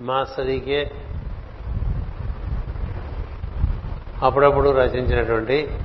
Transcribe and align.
మాస్టరీకే 0.00 0.92
అప్పుడప్పుడు 4.22 4.70
రచించినటువంటి 4.70 5.78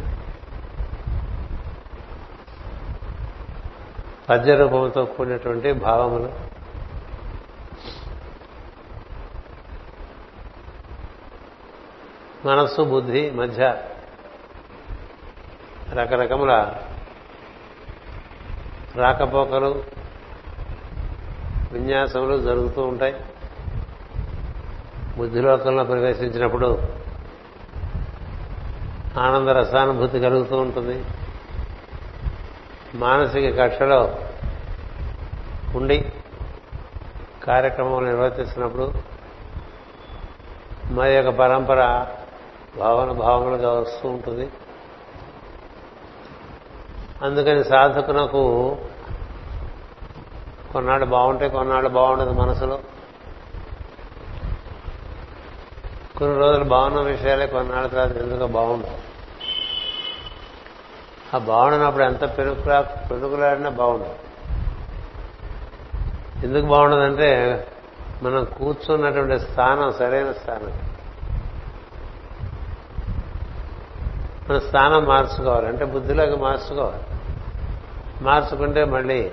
పద్య 4.29 4.55
రూపంతో 4.55 5.05
కూడినటువంటి 5.05 5.71
భావములు. 5.71 6.49
మనస్సు 12.47 12.81
బుద్ధి 12.81 13.31
మధ్య 13.31 13.83
రకరకముల 15.93 16.73
రాకపోకలు 18.95 19.83
విన్యాసములు 21.71 22.37
జరుగుతూ 22.37 22.83
ఉంటాయి. 22.87 23.15
బుద్ధిలోకంలో 25.19 25.83
ప్రవేశించినప్పుడు 25.83 26.81
ఆనంద 29.19 29.49
రసానుభూతి 29.49 30.19
కలుగుతూ 30.19 30.57
ఉంటుంది. 30.57 31.05
మానసిక 32.95 33.61
కక్షలో 33.61 34.17
ఉండి 35.75 36.13
కార్యక్రమం 37.43 38.05
నిర్వర్తిస్తున్నప్పుడు 38.05 38.93
మరి 40.91 41.13
యొక్క 41.13 41.29
పరంపర 41.29 42.07
భావన 42.77 43.11
భావములుగా 43.11 43.71
వస్తూ 43.71 44.09
ఉంటుంది. 44.09 44.49
అందుకని 47.21 47.63
సాధకునకు 47.63 48.77
కొన్నాళ్ళు 50.73 51.05
బాగుంటే 51.05 51.49
కొన్నాళ్ళు 51.49 51.89
బాగుండదు 51.89 52.29
మనసులో. 52.29 52.79
కొన్ని 56.19 56.39
రోజులు 56.39 56.63
బాగున్న 56.63 56.99
విషయాలే 56.99 57.47
కొన్నాళ్ళ 57.47 57.87
తర్వాత 57.87 58.17
ఎందుకో 58.17 58.47
బాగుండదు 58.47 58.97
ఆ 61.35 61.37
బాగుండనప్పుడు 61.37 62.03
ఎంత 62.03 62.37
పెరుగులా 62.37 62.81
పెరుగులాడినా 62.81 63.69
బాగుండదు 63.69 64.15
ఎందుకు 66.43 66.65
బాగుండదంటే 66.65 67.67
మనం 68.23 68.43
కూర్చున్నటువంటి 68.43 69.39
స్థానం 69.39 69.93
సరైన 69.93 70.31
స్థానం. 70.31 70.71
మన 74.49 74.59
స్థానం 74.59 75.05
మార్చుకోవాలి 75.05 75.67
అంటే 75.67 75.85
బుద్ధిలోకి 75.85 76.35
మార్చుకోవాలి. 76.35 77.03
మార్చుకుంటే 78.23 78.85
మళ్ళీ 78.85 79.31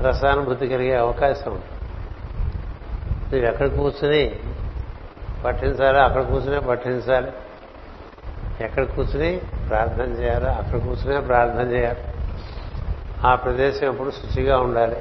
రసానుభూతి 0.00 0.68
కలిగే 0.68 0.94
అవకాశం 0.94 1.52
ఉంటుంది. 1.52 3.46
ఎక్కడ 3.46 3.66
కూర్చుని 3.66 4.40
పట్టించాలో 5.44 6.00
అక్కడ 6.00 6.22
కూర్చునే 6.22 6.58
పట్టించాలి 6.58 7.32
ఎక్కడ 8.60 8.84
కూర్చుని 8.84 9.40
ప్రార్థన 9.68 10.04
చేయాలో? 10.04 10.50
అక్కడ 10.50 10.78
కూర్చునే 10.78 11.20
ప్రార్థన 11.20 11.70
చేయాలి. 11.70 12.04
ఆ 13.26 13.34
ప్రదేశం 13.34 13.86
ఎప్పుడు 13.86 14.10
శుచిగా 14.10 14.58
ఉండాలి. 14.58 14.96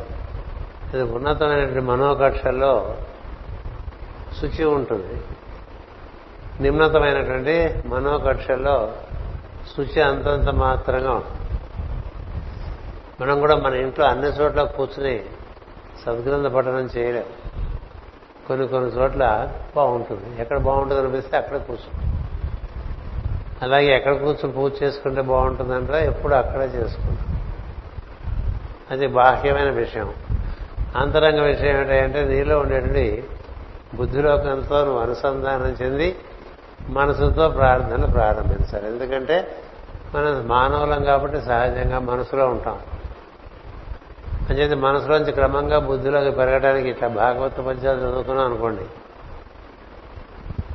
ఇది 0.94 1.02
ఉన్నతమైనటువంటి 1.02 1.80
మనోకక్షల్లో 1.80 2.98
శుచి 4.42 4.66
ఉంటుంది. 4.66 5.22
నిమ్నతమైనటువంటి 6.62 7.84
మనోకక్షల్లో 7.86 8.94
శుచి 9.78 10.02
అంతంత 10.02 10.50
మాత్రంగా 10.50 11.12
ఉంటుంది. 11.12 11.38
మనం 13.22 13.40
కూడా 13.40 13.56
మన 13.56 13.74
ఇంట్లో 13.74 14.06
అన్ని 14.06 14.28
చోట్ల 14.28 14.64
కూర్చుని 14.64 15.26
సద్గ్రంథ 16.06 16.46
పఠనం 16.46 16.90
చేయలేం 16.98 17.24
కొన్ని 18.48 18.67
కొన్ని 18.67 18.92
చోట్ల 18.92 19.50
బాగుంటుంది. 19.76 20.42
ఎక్కడ 20.42 20.58
బాగుంటుంది 20.58 21.02
అనిపిస్తే 21.02 21.38
అక్కడ 21.38 21.58
కూర్చుంటుంది. 21.58 22.14
అలాగే 23.62 23.95
ఎక్కడ 23.95 24.12
కూర్చొని 24.12 24.52
పూజ 24.52 24.72
చేసుకుంటే 24.83 25.22
బాగుంటుందంటే 25.22 26.08
ఎప్పుడు 26.08 26.36
అక్కడే 26.36 26.66
చేసుకుంటాం 26.66 27.42
అది 28.92 29.08
బాహ్యమైన 29.08 29.70
విషయం. 29.70 30.14
అంతరంగ 30.95 31.39
విషయం 31.39 31.77
ఏంటంటే 31.77 32.26
నీలో 32.26 32.60
ఉండేటువంటి 32.60 33.23
బుద్ధిలోకంతో 33.95 34.86
నువ్వు 34.86 34.99
అనుసంధానం 34.99 35.76
చెంది 35.82 36.16
మనసుతో 36.89 37.49
ప్రార్థన 37.49 38.05
ప్రారంభించాలి. 38.05 38.88
ఎందుకంటే 38.88 39.58
మనం 40.16 40.48
మానవులం 40.48 41.04
కాబట్టి 41.04 41.42
సహజంగా 41.42 41.99
మనసులో 41.99 42.48
ఉంటాం. 42.48 42.80
అంచేది 44.50 44.76
మనసులోంచి 44.76 45.32
క్రమంగా 45.32 45.80
బుద్ధిలోకి 45.80 46.32
పెరగడానికి 46.32 46.90
ఇట్లా 46.90 47.08
భాగవత 47.08 47.60
పద్యాలు 47.60 48.00
చదువుకున్నాం 48.00 48.46
అనుకోండి. 48.46 48.82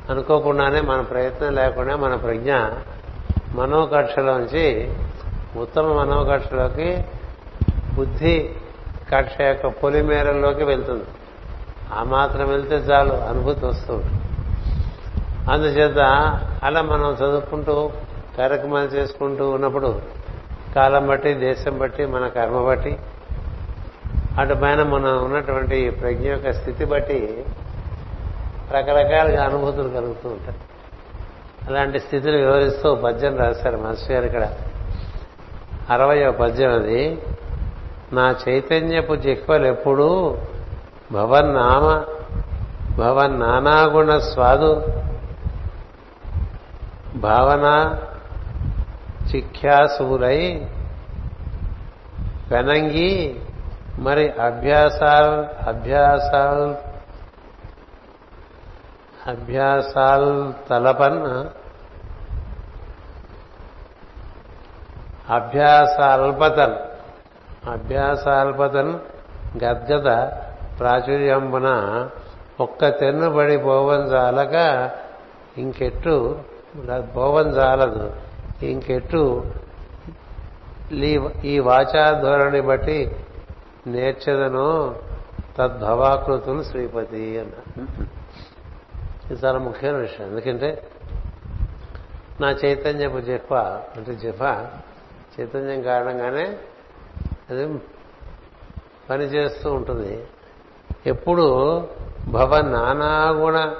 అనుకోకుండానే 0.09 0.81
మన 0.81 1.01
ప్రయత్నం 1.01 1.55
లేకుండా 1.55 1.95
మన 1.95 2.15
ప్రజ్ఞ 2.15 2.55
మనోకక్షలోంచి 3.55 4.93
ఉత్తమ 5.57 5.93
మనోకక్షలోకి 5.93 7.05
బుద్ధి 7.93 8.49
కక్ష 9.15 9.41
యొక్క 9.41 9.67
పొలిమేరల్లోకి 9.67 10.63
వెళ్తుంది. 10.63 11.03
ఆ 11.93 12.03
మాత్రం 12.03 12.49
వెళ్తే 12.49 12.75
చాలు 12.75 13.13
అనుభూతి 13.13 13.65
వస్తుంది. 13.65 14.05
అందుచేత 15.51 15.99
అలా 16.63 16.81
మనం 16.81 17.11
చదువుకుంటూ 17.11 17.91
కార్యక్రమాలు 18.37 18.87
చేసుకుంటూ 18.87 19.49
ఉన్నప్పుడు 19.49 20.01
కాలం 20.75 21.07
బట్టి 21.07 21.33
దేశం 21.33 21.77
బట్టి 21.77 22.05
మన 22.05 22.27
కర్మ 22.27 22.65
బట్టి 22.65 22.97
అటు 24.39 24.53
పైన 24.53 24.83
మనం 24.83 25.23
ఉన్నటువంటి 25.23 25.89
ప్రజ్ఞ 25.89 26.27
యొక్క 26.27 26.51
స్థితి 26.51 26.85
బట్టి 26.85 27.45
రకరకాలుగా 28.71 29.43
అనుభూతులు 29.43 29.89
కలుగుతూ 29.89 30.29
ఉంటాయి. 30.29 30.57
అలాంటి 31.67 31.99
స్థితిని 31.99 32.37
వివరిస్తూ 32.37 32.95
పద్యం 32.95 33.37
రాశారు 33.37 33.77
మాస్టర్ 33.77 34.11
గారు 34.11 34.25
ఇక్కడ. 34.25 34.53
అరవయో 35.89 36.31
పద్యం 36.31 36.73
అది. 36.73 37.21
నా 38.13 38.35
చైతన్యపు 38.49 39.15
జిహ్వలు 39.15 39.65
ఎప్పుడూ 39.65 40.37
భవన్నామ 41.11 42.03
భవన్నానాగుణ 42.97 44.17
స్వాదు 44.17 44.85
భావన 47.15 47.97
చిఖ్యాసులై 49.35 50.67
పెనంగి 52.51 53.35
మరి 53.97 54.31
అభ్యాసాల్ 54.31 55.67
అభ్యాసాల్ 55.67 56.75
అభ్యాసాల్ 59.27 60.53
తలపన్ 60.69 61.47
అభ్యాసాల్పతన్ 65.29 66.75
అభ్యాసాల్పతన్ 67.67 68.93
గద్గద 69.63 70.09
ప్రాచుర్యంబున 70.79 71.67
ఒక్క 72.59 72.99
తెన్నుబడి 72.99 73.57
పోవంజాలక 73.57 74.55
ఇంకెట్టు 75.57 76.35
పోవంజాలదు 77.15 78.11
ఇంకెట్టు 78.61 79.43
ఈ 81.43 81.59
వాచాధోరణి 81.59 82.61
బట్టి 82.61 83.11
నేర్చదను 83.87 84.95
తద్భవాకృతులు 85.57 86.63
శ్రీపతి 86.63 87.39
అన్న 87.39 87.85
ఇది 89.31 89.45
చాలా 89.45 89.59
ముఖ్యమైన 89.59 89.97
విషయం. 89.97 90.27
ఎందుకంటే 90.27 90.87
నా 92.41 92.51
చైతన్యపు 92.51 93.17
జిహ్వ 93.17 93.55
అంటే 93.95 94.15
జిహ్వ 94.15 94.67
చైతన్యం 95.39 95.81
కారణంగానే 95.81 96.57
అది 97.49 97.79
పనిచేస్తూ 99.09 99.73
ఉంటుంది. 99.73 100.27
ఎప్పుడు 101.05 101.87
భవ 102.27 102.61
నానాగుణ 102.61 103.75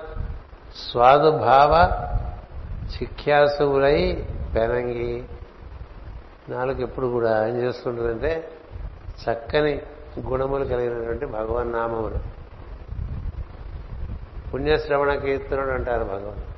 స్వాదుభావ 0.92 1.74
చిఖ్యాసువులై 2.94 4.28
పెనంగి. 4.56 5.24
నాలుగు 6.50 6.82
ఎప్పుడు 6.82 7.08
కూడా 7.08 7.48
ఏం 7.48 7.56
చేస్తుంటుందంటే 7.56 8.52
చక్కని 9.24 9.82
గుణములు 10.20 10.66
కలిగినటువంటి 10.66 11.26
భగవన్ 11.26 11.74
నామములు. 11.74 12.44
పుణ్యశ్రవణ 14.52 15.14
కీర్తనుడు 15.14 15.72
అంటారు 15.72 16.04
భగవాన్. 16.04 16.54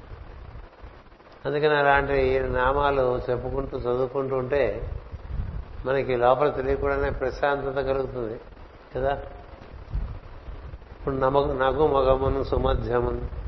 అందుకని 1.48 1.78
అలాంటి 1.78 2.40
నామాలు 2.40 3.22
చెప్పుకుంటూ 3.30 3.78
చదువుకుంటూ 3.78 4.36
ఉంటే 4.36 4.92
మనకి 5.86 6.16
లోపల 6.16 6.50
తెలియకుండానే 6.50 7.10
ప్రశాంతత 7.10 7.81
కలుగుతుంది 7.81 8.40
కదా? 8.96 9.12
ఇప్పుడు 10.92 11.16
నమగు 11.16 11.54
నగు 11.54 11.88
మగమును 11.88 12.44
సుమధ్యమును 12.44 13.46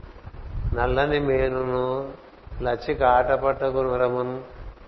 నల్లని 0.76 1.20
మేనును 1.20 2.12
లచ్చిక 2.62 3.04
ఆటపట్టకు 3.04 3.82
వరమును 3.82 4.42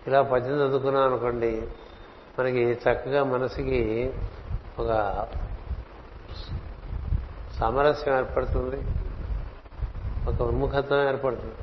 ఇలా 0.07 0.21
పద్యం 0.21 0.55
చదువుకున్నాం 0.55 1.03
అనుకోండి 1.03 1.67
మనకి 2.39 2.63
చక్కగా 2.71 3.23
మనసుకి 3.23 4.13
ఒక 4.79 5.27
సామరస్యం 7.59 8.17
ఏర్పడుతుంది. 8.17 8.77
ఒక 10.29 10.41
ఉన్ముఖత్వం 10.41 11.07
ఏర్పడుతుంది. 11.07 11.55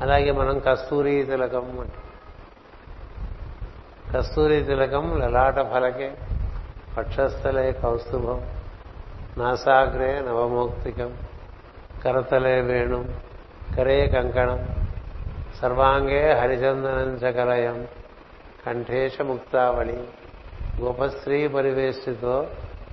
అలాగే 0.00 0.30
మనం 0.30 0.58
కస్తూరి 0.58 1.22
తిలకం 1.22 1.80
అంటాం. 1.80 2.04
కస్తూరి 4.12 4.64
తిలకం 4.64 5.20
లలాట 5.20 5.54
ఫలకే 5.54 6.16
పక్షస్థలే 6.96 7.72
కౌస్తుభం 7.72 8.46
నాసాగ్రే 9.38 10.20
నవమౌక్తికం 10.20 11.18
కరతలే 12.04 12.60
వేణు 12.60 13.04
కరే 13.76 14.06
కంకణం 14.06 14.68
సర్వాంగే 15.60 16.32
హరిచందనం 16.32 17.14
చకలయం 17.14 17.88
కంఠేశ 18.66 19.20
ముక్తావళి. 19.20 20.08
గోపశ్రీ 20.80 21.48
పరివేశితో 21.48 22.46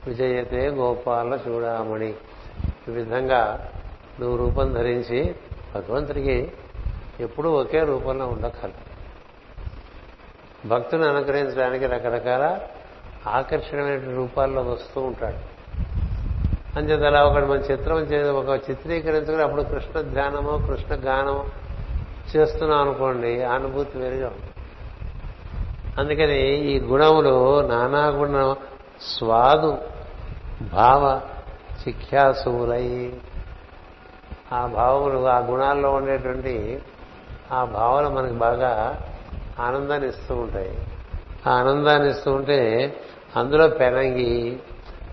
విజయతే 0.07 0.68
గోపాల 0.68 1.39
చూడామణి. 1.48 2.13
ఈ 2.88 2.92
విధంగా 2.92 3.72
నువ్వు 4.19 4.38
రూపం 4.38 4.74
ధరించి 4.74 5.36
భగవంతుడికి 5.75 6.51
ఎప్పుడూ 7.19 7.51
ఒకే 7.51 7.80
రూపంలో 7.80 8.28
ఉండకల 8.28 8.72
భక్తుని 10.66 11.06
అనుగ్రహించడానికి 11.06 11.86
రకరకాల 11.86 12.60
ఆకర్షణమైన 13.28 14.16
రూపాల్లో 14.16 14.62
వస్తూ 14.62 15.01
ఉంటాడు. 15.01 15.51
అంచేత 16.80 17.04
అలా 17.04 17.24
ఒకటి 17.24 17.45
మన 17.45 17.60
చిత్రం 17.60 18.00
చేసి 18.00 18.30
ఒక 18.30 18.69
చిత్రీకరించుకుని 18.69 19.44
అప్పుడు 19.44 19.62
కృష్ణ 19.62 20.01
ధ్యానమో 20.01 20.57
కృష్ణ 20.57 20.95
గానమో 20.95 21.45
చేస్తున్నాం 22.36 22.81
అనుకోండి 22.81 23.44
అనుభూతి 23.44 23.98
వేరుగా 23.98 24.27
ఉంటుంది. 24.27 24.50
అందుకని 26.01 26.56
ఈ 26.56 26.80
గుణములు 26.80 27.62
నానా 27.68 28.07
గుణ. 28.07 28.56
స్వాదు 29.18 29.77
భావ 30.74 31.21
చిఖ్యాసులై 31.88 33.13
ఆ 34.51 34.65
భావములు 34.65 35.27
ఆ 35.27 35.38
గుణాల్లో 35.39 35.92
ఉండేటువంటి 35.92 36.81
ఆ 37.51 37.63
భావన 37.63 38.07
మనకు 38.07 38.33
బాగా 38.33 39.01
ఆనందాన్ని 39.59 40.09
ఇస్తూ 40.09 40.36
ఉంటాయి. 40.36 40.77
ఆ 41.48 41.51
ఆనందాన్ని 41.51 42.09
ఇస్తూ 42.09 42.33
ఉంటే 42.33 42.94
అందులో 43.36 43.68
పెనంగి 43.68 44.59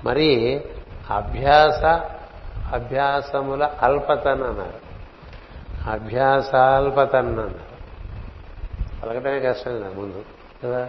మరి 0.05 0.65
అభ్యాస 1.11 1.85
అభ్యాసముల 2.73 3.71
అల్పతన్ 3.83 4.43
అన్నారు. 4.43 4.89
అభ్యాసాల్పతన్ 5.91 7.29
అన్నారు. 7.29 7.79
పలకటమే 9.03 9.41
కష్టం 9.41 9.81
కదా 9.81 9.91
ముందు. 9.91 10.38
కదా? 10.65 10.89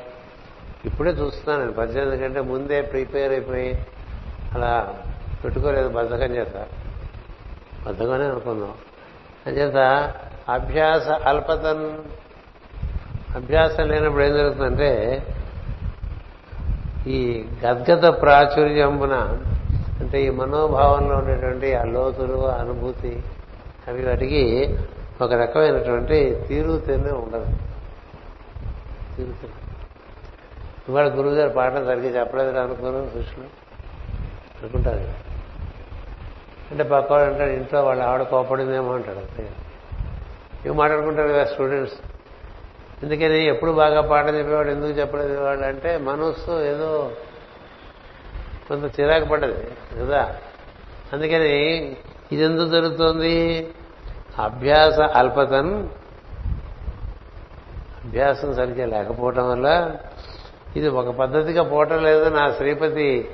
ఇప్పుడే 0.85 1.11
చూస్తున్నాను 1.11 1.61
నేను. 1.61 1.73
పద్దెనిమిది 1.73 2.23
కంటే 2.23 2.41
ముందే 2.41 2.81
ప్రిపేర్ 2.81 3.31
అయిపోయి 3.31 3.85
అలా 4.53 4.95
పెట్టుకోలేదు 5.43 5.89
బద్ధకం 5.89 6.35
చేత. 6.35 6.67
బద్ధకమే 7.87 8.25
అనుకుందాం 8.25 8.73
అంచేత 9.47 10.13
అభ్యాస 10.49 11.09
అల్పతన్ 11.09 11.97
అభ్యాసం 13.35 13.87
లేనప్పుడు 13.87 14.23
ఏం 14.23 14.33
జరుగుతుందంటే 14.33 15.23
ఈ 17.07 17.45
గద్గత 17.65 18.21
ప్రాచుర్యంబున 18.21 19.13
అంటే 19.99 20.23
ఈ 20.23 20.29
మనోభావంలో 20.29 21.15
ఉండేటువంటి 21.15 21.75
ఆ 21.75 21.83
లోతులు 21.83 22.47
అనుభూతి 22.47 23.23
అవి 23.87 24.05
వాటికి 24.05 24.75
ఒక 25.21 25.33
రకమైనటువంటి 25.33 26.45
తీరు 26.47 26.77
తెన్నే 26.77 27.11
ఉండదు. 27.11 27.45
తీరు 29.19 29.69
ఇవాళ 30.89 31.07
గురువు 31.07 31.33
గారు 31.33 31.49
పాఠం 31.49 31.85
సరిగ్గా 31.85 32.19
చెప్పలేదు 32.19 32.57
అనుకోరు 32.57 33.09
శిష్యులు 33.13 33.47
అనుకుంటారు. 34.61 35.29
అంటే 36.71 36.83
పక్కవాడు 36.83 37.31
అంటాడు 37.31 37.51
ఇంట్లో 37.51 37.83
వాళ్ళు 37.83 38.03
ఆవిడ 38.03 38.21
కోపడిందేమో 38.21 38.93
అంటాడు 38.93 39.41
ఇవి 40.65 40.71
మాట్లాడుకుంటారు 40.71 41.27
కదా 41.27 41.43
స్టూడెంట్స్. 41.45 41.95
ఎందుకని? 43.03 43.47
ఎప్పుడు 43.47 43.71
బాగా 43.71 44.01
పాఠం 44.01 44.37
చెప్పేవాడు 44.37 44.69
ఎందుకు 44.69 44.91
చెప్పలేదు? 44.91 45.43
వాళ్ళు 45.43 45.65
అంటే 45.65 45.97
మనస్సు 45.97 46.51
ఏదో 46.51 47.11
కొంత 48.69 48.99
చిరాకు 48.99 49.25
పడ్డది 49.25 49.67
కదా. 49.99 50.35
అందుకని 51.13 51.75
ఇది 52.31 52.43
ఎందుకు 52.43 52.69
జరుగుతోంది? 52.69 53.67
అభ్యాస 54.39 54.99
అల్పతన్ 54.99 55.89
అభ్యాసం 58.05 58.55
సరిగ్గా 58.55 58.85
లేకపోవటం 58.85 59.49
వల్ల 59.49 59.95
ఇది 60.75 60.87
ఒక 60.87 61.09
పద్ధతిగా 61.09 61.63
పోవటం 61.63 62.03
లేదు. 62.03 62.29
నా 62.29 62.51
శ్రీపతి 62.57 63.29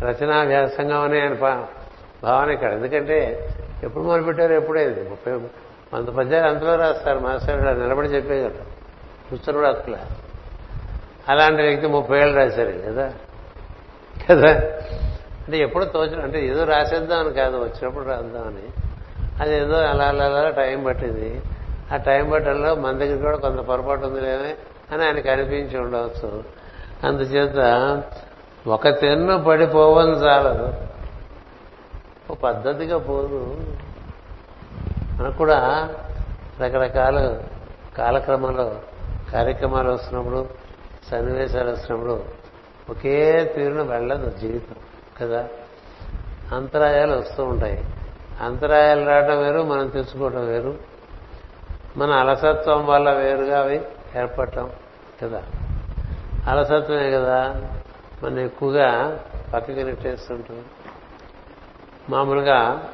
రచనాభ్యాసంగా 0.00 0.96
అనే 0.98 1.20
ఆయన 1.20 1.34
భావన 2.22 2.50
ఇక్కడ. 2.50 2.72
ఎందుకంటే 2.72 3.48
ఎప్పుడు 3.82 4.04
మొదలుపెట్టారు 4.04 4.52
ఎప్పుడైంది 4.52 5.10
ముప్పై 5.10 5.32
వంద 5.94 6.08
పద్యాలు 6.08 6.46
అంతలో 6.46 6.76
రాస్తారు. 6.76 7.18
మాస్టర్ 7.18 7.60
గారు 7.60 7.78
నిలబడి 7.78 8.08
చెప్పేయగలరు 8.08 8.76
కూర్చొని 9.30 9.52
కూడా 9.52 9.68
అక్కల. 9.68 9.96
అలాంటి 11.28 11.62
వ్యక్తి 11.62 11.86
ముప్పై 11.86 12.18
ఏళ్ళు 12.18 12.36
రాశారు 12.36 12.70
కదా 12.70 13.12
కదా? 14.30 14.52
అంటే 15.46 15.58
ఎప్పుడు 15.58 15.84
తోచడం 15.84 16.22
అంటే 16.22 16.46
ఏదో 16.46 16.64
రాసేద్దామని 16.64 17.34
కాదు 17.34 17.56
వచ్చినప్పుడు 17.56 18.04
రాద్దామని. 18.04 18.68
అది 19.42 19.56
ఏదో 19.56 19.76
అలా 19.76 20.04
అలా 20.04 20.24
అలా 20.24 20.50
టైం 20.50 20.84
పట్టింది. 20.84 21.42
ఆ 21.92 21.96
టైం 21.96 22.30
బట్టల్లో 22.30 22.74
మన 22.74 22.98
దగ్గర 22.98 23.22
కూడా 23.22 23.36
కొంత 23.36 23.60
పొరపాటు 23.60 24.06
ఉందిలేమే 24.06 24.56
అని 24.92 25.04
ఆయనకు 25.04 25.28
అనిపించి 25.28 25.78
ఉండవచ్చు. 25.78 26.44
అందుచేత 27.04 28.02
ఒక 28.66 28.88
తెన్ను 28.88 29.44
పడిపోవని 29.44 30.10
చాలదు. 30.10 30.74
ఓ 32.30 32.34
పద్ధతిగా 32.34 32.98
పోదు. 32.98 33.56
మనకు 35.20 35.36
కూడా 35.36 35.90
రకరకాల 36.60 37.40
కాలక్రమంలో 37.98 38.76
కార్యక్రమాలు 39.32 39.90
వస్తున్నప్పుడు 39.90 40.48
సన్నివేశాలు 41.10 41.70
వస్తున్నప్పుడు 41.70 42.24
ఒకే 42.90 43.52
తీరును 43.56 43.84
వెళ్ళదు 43.84 44.38
జీవితం 44.38 44.76
కదా? 45.20 45.48
అంతరాయాలు 46.52 47.16
వస్తూ 47.16 47.44
ఉంటాయి. 47.44 47.84
అంతరాయాలు 48.40 49.04
రావడం 49.04 49.38
వేరు 49.38 49.62
మనం 49.62 49.88
తెచ్చుకోవడం 49.88 50.46
వేరు. 50.46 50.95
మన 51.96 52.10
అలసత్వం 52.10 52.86
వల్ల 52.86 53.12
వేరుగా 53.12 53.60
అవి 53.60 53.80
ఏర్పడటం 54.16 54.70
కదా? 55.22 55.42
అలసత్వమే 56.46 57.10
కదా? 57.10 57.62
మనం 58.22 58.38
ఎక్కువగా 58.38 59.18
పక్కకి 59.54 59.84
నెట్టేస్తుంటాం 59.84 60.64
మామూలుగా 62.10 62.88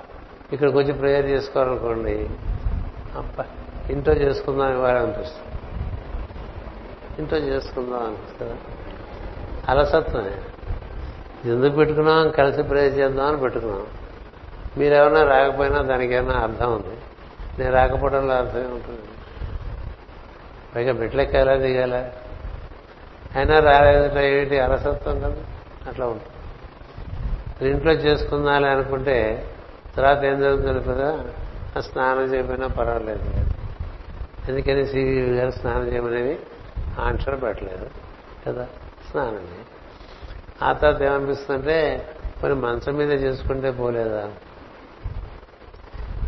ఇక్కడికి 0.52 0.78
వచ్చి 0.78 0.92
ప్రేయర్ 0.92 1.26
చేసుకోవాలనుకోండి 1.26 2.30
అబ్బా 3.16 3.44
ఇంట్లో 3.90 4.14
చేసుకుందాం 4.14 4.72
ఇవ్వాలి 4.72 4.98
అనిపిస్తుంది. 4.98 5.48
ఇంట్లో 7.18 7.38
చేసుకుందాం 7.38 8.06
అనిపిస్తుంది 8.06 8.54
అలసత్వమే. 9.68 10.38
ఎందుకు 11.50 11.74
పెట్టుకున్నాం? 11.74 12.30
కలిసి 12.30 12.62
ప్రేయర్ 12.62 12.98
చేద్దాం 12.98 13.26
అని 13.26 13.36
పెట్టుకున్నాం. 13.36 13.86
మీరెవరన్నా 14.76 15.22
రాకపోయినా 15.22 15.82
దానికేమైనా 15.82 16.40
అర్థం 16.40 16.74
ఉంది. 16.74 16.91
నేను 17.58 17.72
రాకపోవడంలో 17.72 18.34
అర్థమే 18.34 18.66
ఉంటుంది 18.66 19.00
పైగా 20.74 20.92
మెట్లెక్కాలా 20.92 21.56
దిగాల? 21.56 22.10
అయినా 23.36 23.58
రాలేదట 23.58 24.18
ఏమిటి 24.18 24.58
అలసత్వం 24.58 25.20
కదా. 25.20 25.36
అట్లా 25.86 26.06
ఉంటుంది. 26.06 27.70
ఇంట్లో 27.70 27.92
చేసుకుందాలి 27.92 28.68
అనుకుంటే 28.68 29.48
తర్వాత 29.96 30.24
ఏం 30.24 30.40
జరుగుతుంది 30.40 30.84
కదా? 30.84 31.24
ఆ 31.76 31.80
స్నానం 31.80 32.34
చేయకపోయినా 32.34 32.66
పర్వాలేదు. 32.66 33.24
ఎందుకని 34.48 34.86
సివి 34.86 35.20
గారు 35.20 35.50
స్నానం 35.50 35.92
చేయమనేది 35.92 36.38
ఆన్సర్ 36.98 37.42
పెట్టలేదు 37.42 37.90
కదా 38.48 38.66
స్నానం 39.10 39.46
ఆ 40.62 40.72
తర్వాత 40.72 41.02
ఏమనిపిస్తుందంటే 41.02 42.08
కొన్ని 42.40 42.60
మంచం 42.60 42.94
మీద 42.94 43.10
చేసుకుంటే 43.10 43.70
పోలేదా? 43.70 44.30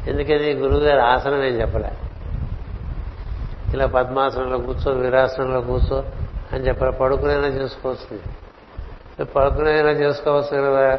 ఎందుకని 0.07 0.53
గురువుగారు 0.53 1.01
ఆసనం 1.01 1.45
ఏం 1.45 1.61
చెప్పలే? 1.61 1.91
ఇలా 3.75 3.87
పద్మాసనంలో 3.87 4.59
కూర్చో 4.59 4.93
వీరాసనంలో 4.93 5.61
కూర్చో 5.61 6.05
అని 6.53 6.69
చెప్పాలి. 6.69 6.93
పడుకునైనా 6.93 7.47
చేసుకోవచ్చు 7.47 9.25
పడుకునైనా 9.25 9.91
చేసుకోవచ్చు 9.91 10.63
కదా. 10.63 10.99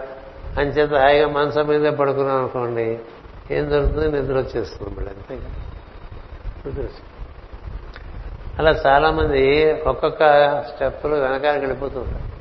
అని 0.57 0.69
చేత 0.69 0.93
హాయిగా 0.93 1.27
మనసం 1.27 1.67
మీదే 1.67 1.89
పడుకున్నాం 1.89 2.37
అనుకోండి 2.37 2.99
ఏం 3.51 3.69
దొరుకుతుంది 3.69 4.21
నిద్ర 4.21 4.37
వచ్చేస్తుంది 4.37 4.95
మళ్ళీ 4.95 5.11
అంతే 5.11 5.35
కదా. 5.35 5.49
నిద్ర 6.65 6.83
అలా 8.59 8.71
చాలా 8.71 9.11
మంది 9.11 9.71
ఒక్కొక్క 9.81 10.19
స్టెప్పులు 10.61 11.15
వెనకాల 11.15 11.57
వెళ్ళిపోతుంటారు 11.57 12.05
ఉంటారు. 12.05 12.35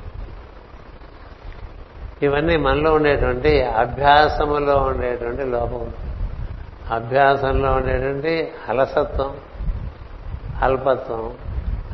ఇవన్నీ 2.25 2.57
మనలో 2.57 2.93
ఉండేటువంటి 2.93 3.61
అభ్యాసములో 3.61 4.77
ఉండేటువంటి 4.77 5.43
లోపం. 5.43 5.93
అభ్యాసంలో 6.91 7.71
ఉండేటువంటి 7.71 8.51
అలసత్వం 8.69 9.37
అల్పత్వం. 10.61 11.33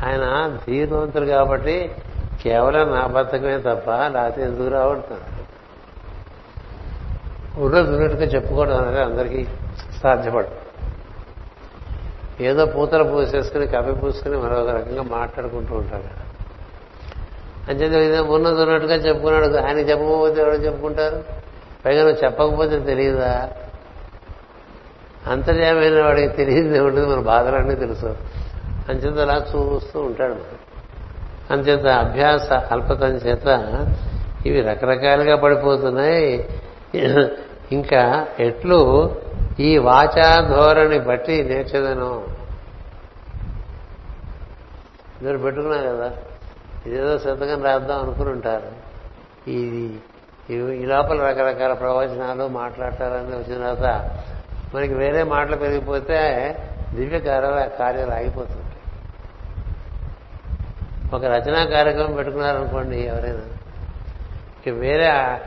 ఆయన 0.05 0.57
ధీరవంతుడు 0.67 1.25
కాబట్టి 1.25 1.95
కేవలం 2.43 2.91
నా 2.91 3.07
బతకమే 3.07 3.57
తప్ప 3.57 3.89
లేకపోతే 3.89 4.41
ఎందుకు 4.41 4.67
రావడుతున్నాడు 4.67 5.41
ఉన్నది 7.61 7.89
ఉన్నట్టుగా 7.89 8.23
చెప్పుకోవడం 8.23 8.77
అనేది 8.77 8.99
అందరికీ 8.99 9.47
సాధ్యపడదు. 10.03 10.51
ఏదో 12.43 12.65
పూతలు 12.65 13.03
పూసేసుకుని 13.03 13.67
కప్పి 13.67 13.93
పూసుకుని 13.93 14.37
మరొక 14.37 14.69
రకంగా 14.69 15.03
మాట్లాడుకుంటూ 15.03 15.75
ఉంటాడు. 15.75 16.31
అంచేత 17.71 17.93
ఏదో 17.93 18.33
ఉన్నది 18.33 18.61
ఉన్నట్టుగా 18.61 18.95
చెప్పుకున్నాడు. 18.95 19.57
ఆయన 19.57 19.77
చెప్పకపోతే 19.79 20.41
ఎవరు 20.41 20.53
చెప్పుకుంటారు? 20.53 21.23
పైగా 21.85 22.03
నువ్వు 22.03 22.25
చెప్పకపోతే 22.25 22.79
తెలియదా? 22.79 23.49
అంతర్యామైన 25.27 26.03
వాడికి 26.03 26.27
తెలియదు 26.27 26.83
ఉంటుంది 26.83 27.07
మన 27.07 27.19
బాధలన్నీ 27.19 27.75
తెలుసు. 27.75 28.17
అంచేత 28.89 29.19
అలా 29.19 29.45
చూస్తూ 29.55 30.01
ఉంటాడు 30.01 30.35
అంచేత 31.53 31.85
అభ్యాస 31.85 32.53
అల్పతం 32.53 33.07
చేత 33.07 33.47
ఇవి 34.45 34.61
రకరకాలుగా 34.61 35.35
పడిపోతున్నాయి. 35.35 36.49
ఇంకా 37.71 38.27
ఎట్లు 38.39 39.15
ఈ 39.59 39.77
వాచా 39.77 40.47
ధోరణి 40.47 40.99
బట్టి 40.99 41.43
నేర్చదను? 41.43 42.23
ఇద్దరు 45.21 45.37
పెట్టుకున్నా 45.37 45.77
కదా. 45.77 46.11
ఇదేదో 46.85 47.17
శతకం 47.17 47.63
రాద్దాం 47.63 48.01
అనుకుని 48.03 48.29
ఉంటారు. 48.29 48.91
ఇది 49.49 49.99
ఈ 50.49 50.85
లోపల 50.85 51.21
రకరకాల 51.21 51.73
ప్రవచనాలు 51.73 52.47
మాట్లాడతారని 52.47 53.35
వచ్చిన 53.35 53.73
తర్వాత 53.73 54.09
మనకి 54.75 54.93
వేరే 54.93 55.23
మాటలు 55.23 55.55
పెరిగిపోతే 55.55 56.17
దివ్య 56.93 57.19
కార్యాల 57.19 57.65
కార్యాలు 57.65 58.11
ఆగిపోతుంటాయి 58.11 58.67
ఒక 61.15 61.25
రచనా 61.25 61.65
కార్యక్రమం 61.65 62.13
పెట్టుకున్నారనుకోండి 62.13 62.99
ఎవరైనా. 62.99 63.41
ఇక 64.67 64.69
వేరే 64.69 65.41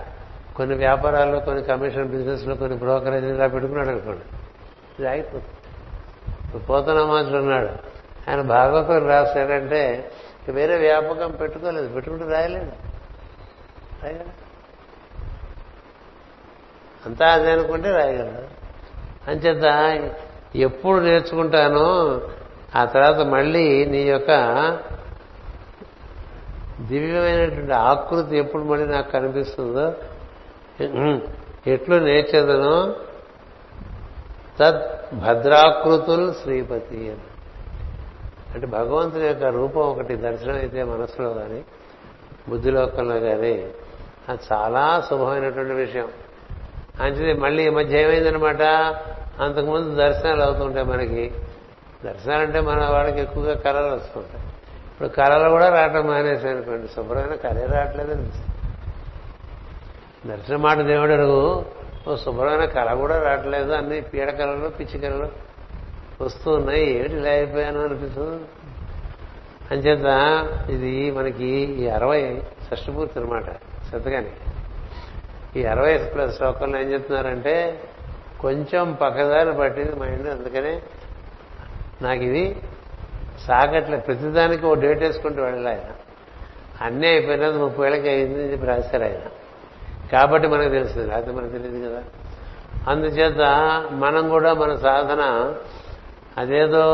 కొన్ని 0.56 0.76
వ్యాపారాల్లో 0.76 1.40
కొన్ని 1.40 1.62
కమిషన్ 1.62 2.08
బిజినెస్లో 2.08 2.54
కొన్ని 2.54 2.78
బ్రోకరేజ్ 2.78 3.24
ఇలా 3.24 3.46
పెట్టుకున్నాడు 3.46 3.88
అనుకోండి 3.88 4.22
ఇది 4.98 5.08
ఆగిపోతుంది. 5.08 5.44
ఇప్పుడు 6.44 7.36
ఉన్నాడు. 7.36 7.94
ఆయన 8.30 8.40
భాగవతం 8.42 9.08
రాశాడంటే 9.08 10.10
ఇక 10.48 10.54
వేరే 10.54 10.76
వ్యాపకం 10.76 11.30
పెట్టుకోలేదు. 11.30 11.88
పెట్టుకుంటూ 11.88 12.28
రాయలేదు. 12.28 12.72
రాయగలడు? 14.02 14.44
అంతా 17.06 17.26
అదే 17.26 17.52
అనుకుంటే 17.52 17.90
రాయగలడు? 17.90 18.63
అంచేత 19.28 19.66
ఎప్పుడు 20.56 21.00
నేర్చుకుంటానో 21.00 22.20
ఆ 22.74 22.84
తర్వాత 22.84 23.26
మళ్ళీ 23.26 23.84
నీ 23.84 24.02
యొక్క 24.02 24.30
దివ్యమైనటువంటి 26.80 27.72
ఆకృతి 27.72 28.38
ఎప్పుడు 28.38 28.62
మళ్ళీ 28.62 28.86
నాకు 28.86 29.10
కనిపిస్తుందో 29.10 29.92
ఎట్లు 31.66 31.96
నేర్చేదనో 31.96 32.96
తద్ 34.60 35.14
భద్రాకృతులు 35.18 36.32
శ్రీపతి 36.42 36.96
అని. 36.96 37.24
అంటే 38.54 38.66
భగవంతుని 38.66 39.26
యొక్క 39.26 39.44
రూపం 39.44 39.80
ఒకటి 39.80 40.16
దర్శనం 40.16 40.54
అయితే 40.54 40.84
మనసులో 40.84 41.34
కానీ 41.34 41.64
బుద్ధిలోకంలో 42.48 43.20
కానీ 43.20 43.70
అది 44.28 44.38
చాలా 44.52 45.06
శుభమైనటువంటి 45.10 45.72
విషయం. 45.72 46.08
అంటే 47.00 47.32
మళ్ళీ 47.32 47.66
ఈ 47.66 47.68
మధ్య 47.68 48.02
ఏమైందనమాట 48.02 48.62
అంతకుముందు 49.42 49.94
దర్శనాలు 49.94 50.42
అవుతుంటాయి 50.42 50.86
మనకి. 50.86 51.32
దర్శనాలంటే 52.04 52.60
మన 52.60 52.88
వాళ్ళకి 52.88 53.20
ఎక్కువగా 53.20 53.54
కళలు 53.54 53.94
వస్తుంటాయి. 53.94 54.44
ఇప్పుడు 54.90 55.08
కళలు 55.08 55.48
కూడా 55.48 55.68
రావటం 55.68 56.06
మానేసి 56.06 56.48
అనుకోండి 56.48 56.88
శుభ్రమైన 56.88 57.34
కళే 57.34 57.66
రావట్లేదని 57.66 58.28
దర్శనం 60.30 60.62
మాట 60.62 60.78
దేవుడు 60.78 61.12
అడుగు 61.12 61.64
ఓ 62.08 62.16
శుభ్రమైన 62.16 62.64
కళ 62.64 62.94
కూడా 62.94 63.22
రావట్లేదు 63.22 63.72
అన్ని 63.72 64.00
పీడ 64.00 64.30
కళలు 64.30 64.68
పిచ్చి 64.68 64.98
కళలు 64.98 65.28
వస్తూ 66.24 66.52
ఉన్నాయి 66.52 66.98
ఏమిటి 66.98 67.14
ఇలా 67.14 67.30
అయిపోయాను 67.30 67.84
అనిపిస్తుంది? 67.84 68.44
అంచేత 69.70 70.06
ఇది 70.70 71.10
మనకి 71.10 71.46
ఈ 71.54 71.88
అరవై 71.88 72.42
షష్ఠపూర్తి 72.70 73.20
అనమాట 73.20 73.44
శ్రద్ధగానే. 73.88 74.30
ఈ 75.56 75.64
అరవై 75.64 75.98
ప్లస్ 75.98 76.36
శ్లోకంలో 76.36 76.80
ఏం 76.80 76.92
చెప్తున్నారంటే 76.92 77.82
కొంచెం 78.40 78.92
పక్కదారి 78.92 79.52
పట్టింది 79.52 79.96
మైండ్ 79.96 80.28
అందుకనే 80.28 80.82
నాకు 82.02 82.22
ఇది 82.22 82.62
సాగట్లే. 83.46 83.96
ప్రతిదానికి 83.96 84.66
ఓ 84.66 84.74
డేట్ 84.74 85.00
వేసుకుంటూ 85.00 85.42
వెళ్ళాలి 85.42 85.76
ఆయన. 85.76 85.90
అన్నీ 86.80 87.06
అయిపోయినది 87.06 87.58
ముప్పై 87.58 87.86
ఏళ్ళకి 87.86 88.08
అయింది 88.08 88.42
అని 88.42 88.52
చెప్పి 88.52 88.66
రాశారు 88.66 89.02
ఆయన. 89.02 89.20
కాబట్టి 90.12 90.48
మనకు 90.48 90.68
తెలుస్తుంది 90.68 91.08
లేకపోతే 91.08 91.32
మనకు 91.32 91.52
తెలియదు 91.52 91.88
కదా. 91.88 92.02
అందుచేత 92.88 93.40
మనం 93.90 94.28
కూడా 94.28 94.54
మన 94.54 94.76
సాధన 94.76 95.54
అదేదో 96.38 96.84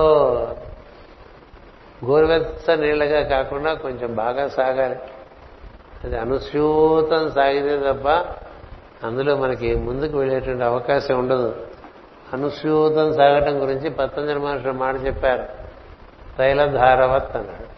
గోరువెచ్చ 2.05 2.77
నీళ్ళగా 2.77 3.23
కాకుండా 3.23 3.75
కొంచెం 3.75 4.15
బాగా 4.15 4.49
సాగాలి. 4.49 4.97
అది 6.05 6.19
అనుస్యూతం 6.19 7.31
సాగితే 7.31 7.93
తప్ప 7.93 8.35
అందులో 9.05 9.37
మనకి 9.37 9.75
ముందుకు 9.75 10.19
వెళ్ళేటువంటి 10.19 10.65
అవకాశం 10.65 11.19
ఉండదు. 11.19 11.67
అనుస్యూతం 12.33 13.15
సాగటం 13.15 13.63
గురించి 13.63 13.91
పతంజలి 13.91 14.39
మహర్షులు 14.39 14.73
మాట 14.73 14.95
చెప్పారు. 15.07 15.45
తైలధారవత్ 16.39 17.37
అన్నాడు. 17.37 17.71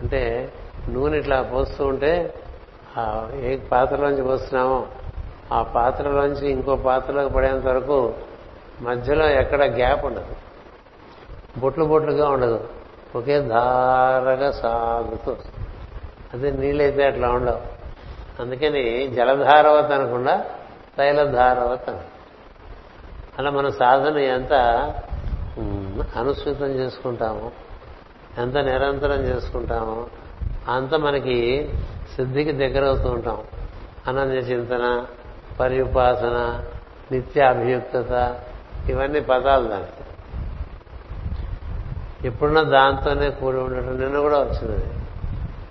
అంటే 0.00 0.52
నూనె 0.88 1.18
ఇట్లా 1.18 1.42
పోస్తూ 1.42 1.86
ఉంటే 1.86 2.34
ఏ 3.34 3.56
పాత్రలోంచి 3.56 4.22
పోస్తున్నామో 4.22 4.86
ఆ 5.52 5.62
పాత్రలోంచి 5.62 6.50
ఇంకో 6.50 6.76
పాత్రలోకి 6.76 7.34
పడేంత 7.34 7.66
వరకు 7.66 8.14
మధ్యలో 8.82 9.28
ఎక్కడ 9.28 9.64
గ్యాప్ 9.64 10.04
ఉండదు. 10.04 10.36
బొట్లు 11.58 11.84
బొట్లుగా 11.84 12.28
ఉండదు. 12.28 12.68
ఒకే 13.16 13.40
ధారగా 13.40 14.50
సాగుతూ. 14.50 15.36
అదే 16.34 16.50
నీళ్ళైతే 16.50 17.04
అట్లా 17.04 17.28
ఉండవు. 17.28 17.79
అందుకని 18.40 19.08
జలధారవత్ 19.08 19.92
అనకుండా 19.92 20.44
తైలధారవత్ 20.98 21.90
అలా 23.38 23.50
మన 23.50 23.68
సాధన 23.68 24.18
ఎంత 24.18 24.52
అనుసృతం 26.16 26.66
చేసుకుంటాము 26.66 27.52
ఎంత 28.38 28.56
నిరంతరం 28.56 29.20
చేసుకుంటామో 29.20 30.06
అంత 30.68 30.94
మనకి 30.94 31.68
సిద్ధికి 32.16 32.52
దగ్గరవుతూ 32.52 33.08
ఉంటాం. 33.08 33.42
అనన్య 34.08 34.36
చింతన 34.36 35.06
పరియుపాసన 35.60 36.64
నిత్యాభియుక్తత 37.12 38.40
ఇవన్నీ 38.88 39.20
పదాలు 39.20 39.68
దానికి. 39.68 40.04
ఎప్పుడున్నా 42.26 42.62
దాంతోనే 42.62 43.30
కూడి 43.30 43.56
ఉండటం 43.56 44.00
నిన్న 44.00 44.20
కూడా 44.20 44.38
వచ్చింది. 44.38 44.86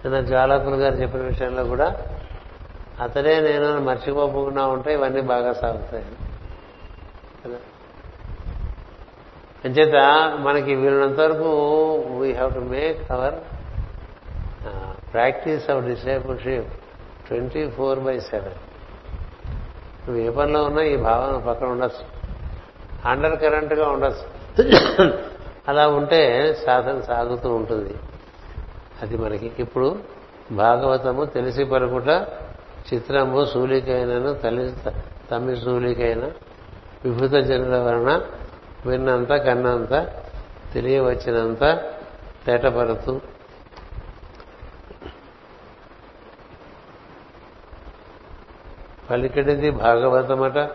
నిన్న 0.05 0.21
జ్వాలకులు 0.21 0.75
గారు 0.75 0.95
చెప్పిన 0.95 1.21
విషయంలో 1.21 1.63
కూడా 1.63 1.95
అతడే 3.01 3.39
నేను 3.39 3.79
మర్చిపోకుండా 3.81 4.67
ఉంటే 4.67 4.93
ఇవన్నీ 4.93 5.21
బాగా 5.21 5.53
సాగుతాయి. 5.53 6.05
కదా? 7.45 7.57
అంచేత 9.65 9.95
మనకి 10.39 10.75
వీళ్ళంత 10.75 11.19
వరకు 11.19 11.95
we 12.19 12.33
have 12.33 12.53
to 12.53 12.59
make 12.59 13.11
our 13.11 13.35
practice 15.13 15.69
of 15.69 15.85
discipleship 15.85 16.73
twenty 17.27 17.69
four 17.69 17.99
by 17.99 18.19
seven 18.19 18.53
నువ్వు 20.09 20.23
ఏ 20.23 20.29
పనిలో 20.29 20.63
ఉన్నా 20.63 20.81
ఈ 20.83 20.95
భావన 20.97 21.37
పక్కన 21.47 21.67
ఉండొచ్చు. 21.67 22.05
అండర్ 23.09 23.39
కరెంట్గా 23.39 23.89
ఉండొచ్చు. 23.89 24.39
అలా 25.67 25.87
ఉంటే 25.87 26.53
సాధన 26.65 27.01
సాగుతూ 27.01 27.53
ఉంటుంది. 27.53 27.95
అది 29.01 29.17
మనకి 29.17 29.51
ఇప్పుడు 29.59 29.95
భాగవతము 30.51 31.25
తెలిసి 31.25 31.63
పలుకుట 31.63 32.27
చిత్రము 32.93 33.45
సూలికైనను 33.45 34.33
తల్లి 34.33 34.73
తమ్మి 35.31 35.55
సూలికైన 35.55 36.31
విభూత 37.05 37.31
జనుల 37.31 37.77
వలన 37.77 38.21
విన్నంత 38.85 39.29
కన్నంత 39.29 40.07
తెలియవచ్చినంత 40.73 41.91
తేటపరుతూ. 42.45 43.19
పలికిడిది 49.11 49.69
భాగవతమట 49.71 50.71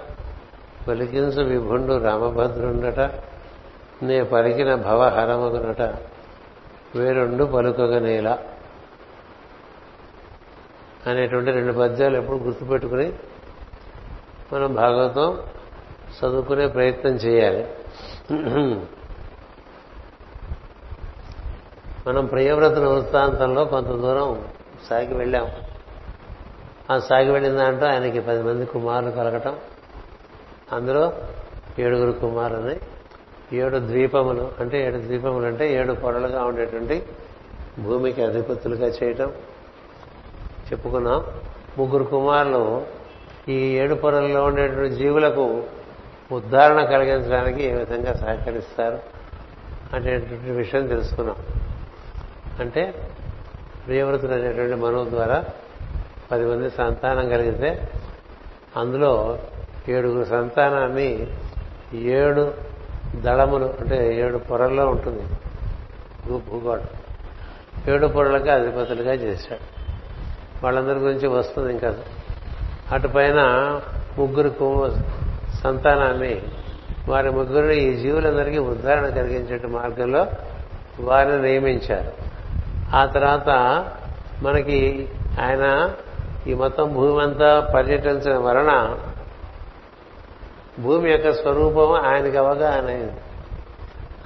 పలికించు 0.89 1.43
విభుండు 1.43 1.99
రామభద్రుండట 1.99 3.01
నే 4.03 4.23
పలికిన 4.23 4.75
భవహరమగునట 4.75 5.83
వేరుండు 6.99 7.45
పలుకగనేలా. 7.45 8.39
అనేటువంటి 11.07 11.51
రెండు 11.51 11.73
పద్యాలు 11.73 12.17
ఎప్పుడు 12.17 12.37
గుర్తుపెట్టుకుని 12.37 13.13
మనం 14.53 14.75
భాగవతం 14.75 15.39
చదువుకునే 16.21 16.67
ప్రయత్నం 16.67 17.13
చేయాలి. 17.13 17.67
మనం 22.07 22.27
ప్రియవ్రత 22.27 22.79
వృత్తాంతంలో 22.79 23.65
కొంత 23.65 23.87
దూరం 23.87 24.45
సాగి 24.89 25.15
వెళ్ళాం. 25.15 25.51
ఆ 26.91 26.99
సాగి 26.99 27.31
వెళ్ళిన 27.31 27.55
దాంట్లో 27.57 27.89
ఆయనకి 27.89 28.21
పది 28.21 28.43
మంది 28.43 28.67
కుమారులు 28.67 29.11
కలగటం 29.11 29.57
అందులో 30.73 31.13
ఏడుగురు 31.79 32.13
కుమారుని 32.13 32.77
ఏడు 33.57 33.79
ద్వీపములు 33.79 34.53
అంటే 34.61 34.87
ఏడు 34.87 34.97
ద్వీపములు 34.97 35.47
అంటే 35.47 35.75
ఏడు 35.75 35.93
పొరలుగా 35.93 36.45
ఉండేటువంటి 36.45 37.03
భూమికి 37.79 38.23
అధిపతులుగా 38.23 38.87
చేయటం 38.87 39.33
చెప్పుకున్నాం. 40.73 41.25
ముగ్గురు 41.79 42.05
కుమారులు 42.05 42.87
ఈ 43.49 43.79
ఏడు 43.79 43.95
పొరల్లో 43.95 44.45
ఉండేటువంటి 44.45 44.95
జీవులకు 44.95 45.63
ఉద్ధారణ 46.33 46.85
కలిగించడానికి 46.85 47.65
ఏ 47.65 47.73
విధంగా 47.73 48.13
సహకరిస్తారు 48.13 48.99
అనేటువంటి 49.93 50.51
విషయం 50.51 50.87
తెలుసుకున్నాం. 50.87 51.37
అంటే 52.61 53.11
ప్రియవ్రతుడు 53.87 54.33
అనేటువంటి 54.33 54.75
మనవు 54.75 55.05
ద్వారా 55.05 55.45
పది 56.31 56.45
మంది 56.45 56.71
సంతానం 56.71 57.29
కలిగితే 57.29 57.89
అందులో 58.77 59.39
ఏడుగురు 59.89 60.25
సంతానాన్ని 60.25 61.27
ఏడు 61.95 62.55
దళములు 63.15 63.75
అంటే 63.81 64.17
ఏడు 64.17 64.39
పొరల్లో 64.39 64.89
ఉంటుంది. 64.89 65.23
భూగోళం 66.39 66.87
ఏడు 67.89 68.07
పొరలకు 68.07 68.49
అధిపతులుగా 68.49 69.13
చేశాడు. 69.13 69.74
వాళ్ళందరి 70.65 70.99
గురించి 70.99 71.29
వస్తుంది 71.29 71.73
ఇంకా. 71.73 71.95
అటుపైన 72.93 73.41
ముగ్గురు 74.19 74.97
సంతానాన్ని 75.63 76.43
వారి 77.09 77.31
ముగ్గురిని 77.31 77.77
ఈ 77.77 77.95
జీవులందరికీ 77.95 78.59
ఉద్ధారణ 78.59 79.07
కలిగించే 79.07 79.69
మార్గంలో 79.69 80.27
వారిని 81.01 81.43
నియమించారు. 81.43 82.13
ఆ 82.97 83.07
తర్వాత 83.07 83.49
మనకి 84.43 85.09
ఆయన 85.41 85.95
ఈ 86.47 86.55
మొత్తం 86.55 86.95
భూమి 86.95 87.23
అంతా 87.23 87.73
పర్యటించిన 87.75 88.39
వలన 88.39 88.99
భూమి 90.81 91.11
యొక్క 91.11 91.33
స్వరూపం 91.33 91.93
ఆయనకి 91.93 92.37
అవగాహన 92.37 92.87
అయింది. 92.87 93.13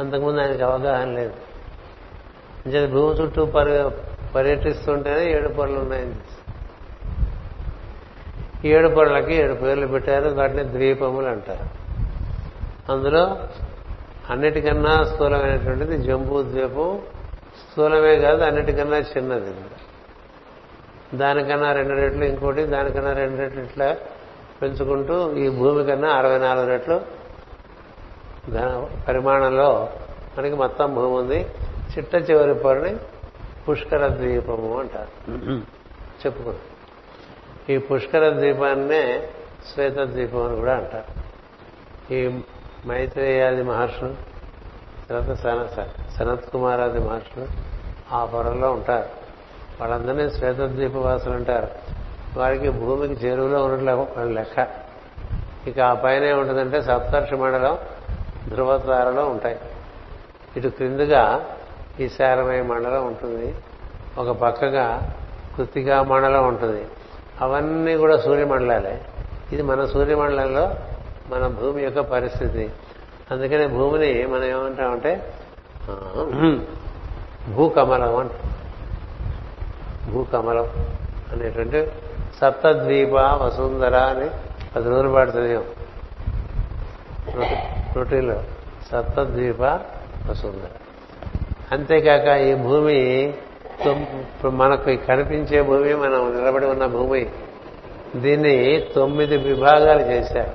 అంతకుముందు 0.00 0.40
ఆయనకి 0.40 0.62
అవగాహన 0.62 1.09
లేదు. 1.11 1.33
భూమి 2.87 3.14
చుట్టూ 3.14 3.45
పర్యటిస్తుంటేనే 4.35 5.25
ఏడు 5.30 5.49
పనులు 5.49 5.78
ఉన్నాయని 5.78 6.16
ఏడు 8.68 8.88
పనులకి 8.88 9.35
ఏడు 9.35 9.54
పేర్లు 9.54 9.87
పెట్టారు 9.87 10.28
వాటిని 10.28 10.64
ద్వీపములు 10.64 11.26
అంటారు. 11.26 11.66
అందులో 12.92 13.23
అన్నిటికన్నా 14.30 14.94
స్థూలమైనటువంటిది 15.04 15.99
జంబూ 15.99 16.42
ద్వీపం. 16.42 16.88
స్థూలమే 17.61 18.14
కాదు 18.18 18.42
అన్నిటికన్నా 18.42 18.99
చిన్నది. 18.99 19.52
దానికన్నా 21.16 21.73
రెండు 21.73 21.94
రెట్లు 21.94 22.25
ఇంకోటి 22.25 22.62
దానికన్నా 22.64 23.12
రెండు 23.12 23.37
రెట్లు 23.37 23.61
ఇట్లా 23.61 23.97
పెంచుకుంటూ 24.62 25.16
ఈ 25.32 25.49
భూమి 25.49 25.82
కన్నా 25.85 26.08
అరవై 26.11 26.38
నాలుగు 26.38 26.66
రెట్లు 26.66 26.97
పరిమాణంలో 29.08 29.88
మనకి 30.38 30.54
మొత్తం 30.54 30.94
భూమి 30.94 31.14
ఉంది. 31.16 31.40
చిట్ట 31.92 32.30
చివరి 32.30 32.54
పొరని 32.54 32.92
పుష్కర 33.68 34.08
ద్వీపము 34.08 34.80
అంటారు. 34.80 35.12
చెప్పుకున్నాం 36.25 36.60
ఈ 37.70 37.78
పుష్కర 37.78 38.30
ద్వీపాన్నే 38.30 39.28
శ్వేత 39.72 39.96
ద్వీపం 39.96 40.46
అని 40.46 40.56
కూడా 40.56 40.75
అంటారు. 40.76 41.08
ఈ 42.14 42.40
మైత్రేయాది 42.87 43.62
మహర్షులు 43.62 44.14
తర్వాత 45.08 45.32
సనత్ 46.18 46.50
కుమారాది 46.52 46.98
మహర్షులు 46.98 47.46
ఆ 48.12 48.25
పొరల్లో 48.25 48.72
ఉంటారు. 48.72 49.08
వాళ్ళందరినీ 49.80 50.30
శ్వేతద్వీపవాసులు 50.30 51.34
అంటారు. 51.34 51.68
వారికి 52.38 52.68
భూమికి 52.70 53.26
చేరువలో 53.26 53.64
ఉన్నట్లు 53.64 54.06
వాళ్ళ 54.16 54.32
లెక్క. 54.32 54.68
ఇక 55.66 55.80
ఆ 55.80 55.94
పైన 55.94 56.25
ఏముంటుందంటే 56.25 56.82
సప్తర్షి 56.82 57.34
మండలం 57.34 57.78
ధృవతారలో 58.48 59.24
ఉంటాయి. 59.26 59.61
ఇటు 60.57 60.68
క్రిందుగా 60.68 61.22
ఈశారమయ 62.00 62.62
మండలం 62.62 63.06
ఉంటుంది. 63.06 63.54
ఒక 64.18 64.30
పక్కగా 64.37 65.14
కృతికా 65.56 66.02
మండలం 66.02 66.48
ఉంటుంది. 66.48 66.87
అవన్నీ 67.40 67.96
కూడా 67.96 68.16
సూర్యమండలాలే. 68.16 69.02
ఇది 69.52 69.62
మన 69.62 69.84
సూర్యమండలంలో 69.84 70.74
మన 71.28 71.46
భూమి 71.46 71.82
యొక్క 71.82 72.00
పరిస్థితి. 72.00 72.70
అందుకనే 73.30 73.66
భూమిని 73.66 74.26
మనం 74.26 74.44
ఏమంటామంటే 74.44 75.34
భూకమలం 77.54 78.16
అంట. 78.16 78.30
భూకమలం 80.11 80.66
అనేటువంటి 81.32 81.90
సప్తద్వీప 82.40 83.14
వసుంధర 83.14 83.96
అని 83.96 84.30
పది 84.76 84.88
రోజులు 84.88 85.08
పాటు 85.08 85.30
చదివాం 85.30 85.64
రొటీలో 87.96 88.42
సప్తద్వీప 88.92 89.62
వసుంధర. 90.30 90.72
అంతేకాక 91.72 92.40
ఈ 92.40 92.54
భూమి 92.54 93.33
మనకు 94.44 94.96
కనిపించే 94.96 95.62
భూమి 95.62 95.94
మనం 95.94 96.38
నిలబడి 96.38 96.66
ఉన్న 96.66 96.87
భూమి 96.87 97.28
దీన్ని 98.16 98.87
తొమ్మిది 98.94 99.37
విభాగాలు 99.37 100.00
చేశారు. 100.00 100.52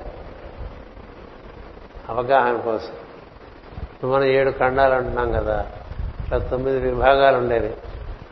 అవగాహన 2.12 2.56
కోసం. 2.56 4.10
మనం 4.10 4.24
ఏడు 4.24 4.50
ఖండాలు 4.50 4.94
అంటున్నాం 4.94 5.32
కదా 5.32 5.66
అట్లా 6.20 6.38
తొమ్మిది 6.38 6.78
విభాగాలు 6.78 7.36
ఉండేవి. 7.36 7.74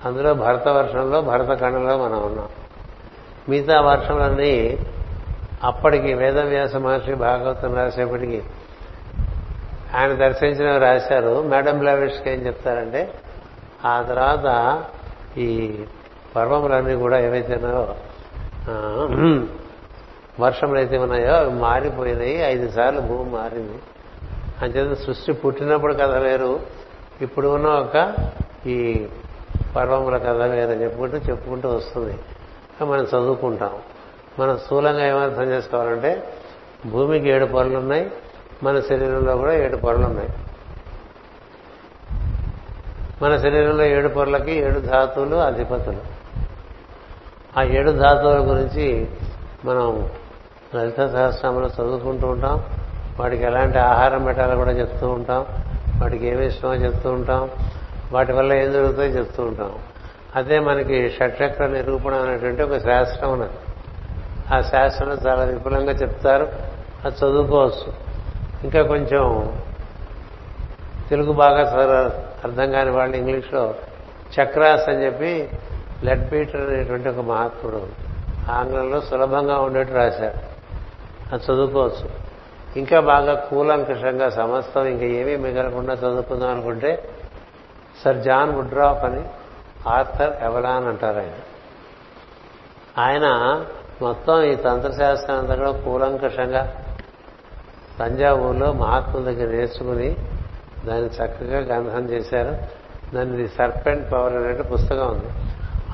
అందులో 0.05 0.35
భరత 0.35 0.69
వర్షంలో 0.69 1.21
భరత 1.21 1.61
ఖండంలో 1.61 1.99
మనం 1.99 2.23
ఉన్నాం. 2.23 2.49
మిగతా 3.49 3.81
వర్షంలన్నీ 3.81 4.79
అప్పటికి 5.63 6.15
వేదవ్యాస 6.15 6.77
మహర్షి 6.77 7.15
భాగవతం 7.15 7.75
రాసేపటికి 7.75 8.43
ఆయన 9.95 10.13
దర్శించినవి 10.13 10.79
రాశారు. 10.79 11.43
మేడం 11.43 11.79
బ్లావిష్కి 11.79 12.31
ఏం 12.31 12.47
చెప్తారంటే 12.47 13.15
ఆ 13.85 14.03
తర్వాత 14.03 14.85
ఈ 15.39 15.79
పర్వములన్నీ 16.37 16.95
కూడా 16.95 17.19
ఏవైతే 17.19 17.55
ఉన్నాయో 17.55 17.95
వర్షములు 20.41 20.79
అయితే 20.79 20.99
ఉన్నాయో 20.99 21.35
అవి 21.35 21.51
మారిపోయినాయి. 21.51 22.37
ఐదు 22.37 22.71
సార్లు 22.71 23.01
భూమి 23.01 23.31
మారింది. 23.31 23.79
అంచేత 24.63 24.97
సృష్టి 24.97 25.33
పుట్టినప్పుడు 25.33 25.95
కథ 25.95 26.11
వేరు. 26.11 26.61
ఇప్పుడు 27.21 27.49
ఉన్న 27.49 27.67
ఒక 27.67 28.15
ఈ 28.67 29.07
పర్వముల 29.77 30.17
కథ 30.17 30.43
వేరు 30.43 30.71
చెప్పుకుంటూ 30.71 31.17
చెప్పుకుంటూ 31.17 31.69
వస్తుంది. 31.69 32.19
మనం 32.85 33.05
చదువుకుంటాం. 33.05 33.71
మనం 34.39 34.59
స్థూలంగా 34.59 35.07
ఏమర్థం 35.07 35.43
చేసుకోవాలంటే 35.43 36.33
భూమికి 36.87 37.29
ఏడు 37.29 37.45
పనులు 37.45 37.79
ఉన్నాయి 37.79 38.11
మన 38.63 38.81
శరీరంలో 38.81 39.37
కూడా 39.37 39.55
ఏడు 39.55 39.77
పొరలు 39.77 40.05
ఉన్నాయి. 40.05 40.29
మన 43.23 43.37
శరీరంలో 43.37 43.85
ఏడు 43.85 44.09
పొరలకి 44.09 44.53
ఏడు 44.53 44.81
ధాతువులు 44.81 45.37
అధిపతులు. 45.37 46.01
ఆ 47.59 47.63
ఏడు 47.63 47.91
ధాతువుల 47.91 48.51
గురించి 48.51 49.09
మనం 49.65 50.11
లలిత 50.75 50.97
సహస్రంలో 50.97 51.69
చదువుకుంటూ 51.69 52.29
ఉంటాం. 52.29 52.65
వాటికి 53.21 53.45
ఎలాంటి 53.45 53.79
ఆహారం 53.79 54.25
పెట్టాలో 54.25 54.57
కూడా 54.57 54.71
చెప్తూ 54.71 55.09
ఉంటాం. 55.09 55.47
వాటికి 56.03 56.27
ఏమి 56.27 56.47
ఇష్టమో 56.47 56.75
చెప్తూ 56.75 57.11
ఉంటాం. 57.11 57.51
వాటి 58.13 58.33
వల్ల 58.33 58.53
ఏం 58.53 58.73
జరుగుతుందో 58.73 59.05
చెప్తూ 59.05 59.43
ఉంటాం. 59.43 59.73
అదే 60.37 60.59
మనకి 60.59 61.11
షట్చక్ర 61.11 61.67
నిరూపణ 61.67 62.15
అనేటువంటి 62.15 62.63
ఒక 62.63 62.79
శాస్త్రం 62.79 63.33
ఉన్నది. 63.33 63.51
ఆ 64.55 64.61
శాస్త్రంలో 64.61 65.15
చాలా 65.15 65.45
విపులంగా 65.45 65.93
చెప్తారు. 65.93 66.49
అది 67.05 67.17
చదువుకోవచ్చు. 67.17 68.12
ఇంకా 68.65 68.83
కొంచెం 68.83 69.57
తెలుగు 71.09 71.33
బాగా 71.33 71.75
అర్థం 72.45 72.73
కాని 72.73 72.91
వాళ్ళు 72.91 73.17
ఇంగ్లీష్లో 73.17 73.75
చక్రాస్ 74.41 74.89
అని 74.89 75.05
చెప్పి 75.05 75.51
లెడ్ 76.05 76.33
పీటర్ 76.33 76.71
అనేటువంటి 76.71 77.09
ఒక 77.09 77.19
మహాత్ముడు 77.19 77.87
ఆంగ్లంలో 78.51 79.01
సులభంగా 79.01 79.59
ఉండేట్టు 79.59 79.95
రాశారు. 79.95 80.53
అది 81.35 81.45
చదువుకోవచ్చు. 81.45 82.11
ఇంకా 82.77 83.01
బాగా 83.01 83.35
కూలంకషంగా 83.35 84.31
సమస్తం 84.31 84.87
ఇంకా 84.87 85.05
ఏమీ 85.05 85.37
మిగలకుండా 85.37 85.95
చదువుకుందాం 85.95 86.51
అనుకుంటే 86.51 87.09
సర్ 88.05 88.17
జాన్ 88.17 88.55
వుడ్రాఫ్ 88.55 89.05
అని 89.05 89.25
ఆర్థర్ 89.89 90.43
ఎవలాన్ 90.43 90.87
అంటారు 90.87 91.19
ఆయన. 91.19 91.33
ఆయన 92.99 93.27
మొత్తం 94.03 94.43
ఈ 94.43 94.55
తంత్రశాస్త్రం 94.55 95.39
అంతా 95.39 95.55
కూడా 95.55 95.71
కూలంకషంగా 95.71 96.82
తంజావూరులో 97.99 98.73
మహాత్ముల 98.73 99.25
దగ్గర 99.25 99.51
నేర్చుకుని 99.51 100.17
దాన్ని 100.87 101.07
చక్కగా 101.07 101.77
గంధం 101.77 102.11
చేశారు. 102.11 102.83
దాని 103.15 103.37
ది 103.37 103.49
సర్పెంట్ 103.49 104.13
పవర్ 104.13 104.33
అనే 104.33 104.63
పుస్తకం 104.63 105.09
ఉంది. 105.09 105.27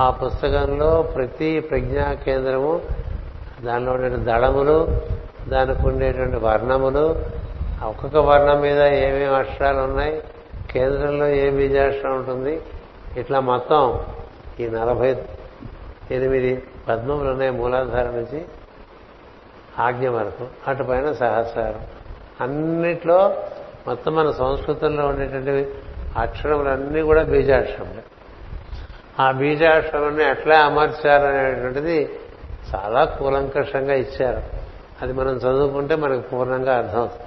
ఆ 0.02 0.10
పుస్తకంలో 0.10 1.02
ప్రతి 1.02 1.60
ప్రజ్ఞా 1.60 2.12
కేంద్రము 2.12 2.80
దానిలో 3.64 3.92
ఉండే 3.92 4.08
దళములు 4.08 4.88
దానికి 5.48 5.88
ఉండేటువంటి 5.88 6.36
వర్ణములు 6.36 7.16
ఒక్కొక్క 7.84 8.16
వర్ణం 8.16 8.60
మీద 8.60 8.82
ఏమేమి 8.82 9.34
అక్షరాలు 9.34 9.78
ఉన్నాయి 9.78 10.22
కేంద్రంలో 10.70 11.26
ఏ 11.26 11.50
బీజాక్షరం 11.50 12.16
ఉంటుంది 12.16 12.60
ఇట్లా 13.16 13.40
మొత్తం 13.40 14.00
ఈ 14.60 14.66
నలభై 14.68 15.16
ఎనిమిది 16.10 16.62
పద్మములు 16.88 17.30
ఉన్నాయి 17.30 17.50
మూలాధారం 17.50 18.16
నుంచి. 18.16 18.44
ఆజ్ఞ 19.78 20.08
వరకు 20.08 20.46
అటు 20.68 20.82
పైన 20.82 21.12
సహస్రారం. 21.12 21.86
అన్నిట్లో 22.40 23.42
మొత్తం 23.86 24.14
మన 24.14 24.30
సంస్కృతంలో 24.30 25.06
ఉండేటువంటి 25.06 25.74
అక్షరములన్నీ 26.16 27.02
కూడా 27.02 27.22
బీజాక్షరములు. 27.22 28.02
ఆ 29.22 29.30
బీజాక్షరాన్ని 29.30 30.30
ఎట్లా 30.30 30.58
అమర్చారనేటువంటిది 30.58 32.10
చాలా 32.74 33.04
కూలంకషంగా 33.04 33.94
ఇచ్చారు. 33.94 34.42
అది 35.02 35.12
మనం 35.12 35.36
చదువుకుంటే 35.36 35.96
మనకు 35.96 36.20
పూర్ణంగా 36.20 36.76
అర్థమవుతుంది. 36.76 37.22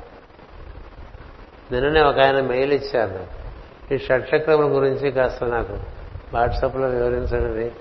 నిన్ననే 1.72 2.02
ఒక 2.02 2.20
ఆయన 2.20 2.42
మెయిల్ 2.42 2.74
ఇచ్చారు 2.74 3.10
నాకు. 3.10 3.42
ఈ 3.94 3.98
షట్చక్రముల 3.98 4.76
గురించి 4.76 5.12
కాస్త 5.12 5.44
నాకు 5.44 5.78
వాట్సాప్లో 6.34 6.88
వివరించండి. 6.88 7.72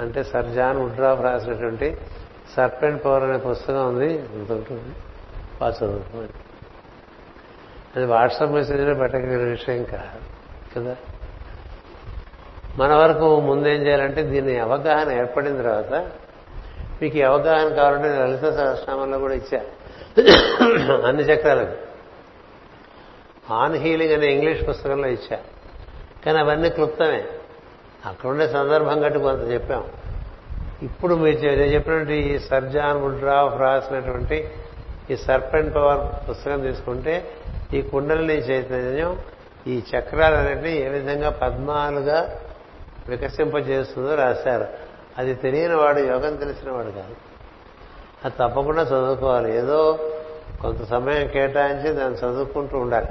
అంటే 0.00 0.22
సర్జాన్ 0.22 0.76
ఉడ్రాఫ్ 0.76 1.22
రాసినటువంటి 1.22 1.96
సర్పెంట్ 2.56 3.04
పవర్ 3.04 3.22
అనే 3.22 3.38
పుస్తకం 3.38 3.88
ఉంది 3.88 4.14
ఇంత 4.14 4.52
ఉంటుంది 4.52 4.94
బాగా 5.60 5.72
చదువుకోండి 5.72 6.32
అది 7.96 8.06
వాట్సాప్ 8.06 8.52
మెసేజ్లో 8.52 8.94
పెట్టగలిగిన 8.94 9.50
విషయం 9.50 9.84
కాదు 9.84 10.20
కదా? 10.76 10.96
మన 12.76 12.94
వరకు 12.94 13.40
ముందేం 13.40 13.86
చేయాలంటే 13.86 14.22
దీని 14.22 14.58
అవగాహన 14.58 15.12
ఏర్పడిన 15.12 15.56
తర్వాత 15.56 16.10
మీకు 17.02 17.18
ఈ 17.18 17.22
అవగాహన 17.22 17.74
కావాలంటే 17.74 18.08
లలిత 18.08 18.40
సహస్రామంలో 18.40 19.18
కూడా 19.18 19.34
ఇచ్చా. 19.34 19.58
అన్ని 21.08 21.22
చక్రాలకు. 21.22 21.76
ఆన్ 23.52 23.74
హీలింగ్ 23.74 24.12
అనే 24.12 24.26
ఇంగ్లీష్ 24.26 24.68
పుస్తకంలో 24.68 25.08
ఇచ్చా. 25.08 25.38
కానీ 26.26 26.38
అవన్నీ 26.38 26.70
క్లుప్తమే. 26.70 27.24
అక్కడుండే 28.06 28.48
సందర్భం 28.48 29.00
కట్టి 29.00 29.18
కొంత 29.18 29.50
చెప్పాం. 29.52 29.84
ఇప్పుడు 30.82 31.14
మీరు 31.14 31.40
నేను 31.40 31.62
చెప్పినటువంటి 31.62 32.14
ఈ 32.14 32.38
సర్జాన్ 32.38 33.02
వుడ్రాఫ్ 33.02 33.60
రాసినటువంటి 33.60 34.50
ఈ 35.10 35.16
సర్పెంట్ 35.16 35.74
పవర్ 35.74 36.30
పుస్తకం 36.30 36.60
తీసుకుంటే 36.60 37.30
ఈ 37.74 37.82
కుండలిని 37.82 38.34
చైతన్యం 38.34 39.18
ఈ 39.66 39.82
చక్రాలన్నింటినీ 39.96 40.72
ఏ 40.72 40.88
విధంగా 40.88 41.30
పద్మాలుగా 41.30 42.40
వికసింపజేస్తుందో 43.08 44.14
రాశారు. 44.14 44.66
అది 45.18 45.34
తెలియని 45.34 45.74
వాడు 45.74 45.98
యోగం 45.98 46.36
తెలిసిన 46.36 46.70
వాడు 46.70 46.90
కాదు. 46.90 47.16
అది 48.24 48.34
తప్పకుండా 48.40 48.82
చదువుకోవాలి. 48.82 49.58
ఏదో 49.58 49.98
కొంత 50.62 50.84
సమయం 50.84 51.26
కేటాయించి 51.28 51.92
దాన్ని 51.92 52.18
చదువుకుంటూ 52.18 52.78
ఉండాలి. 52.78 53.06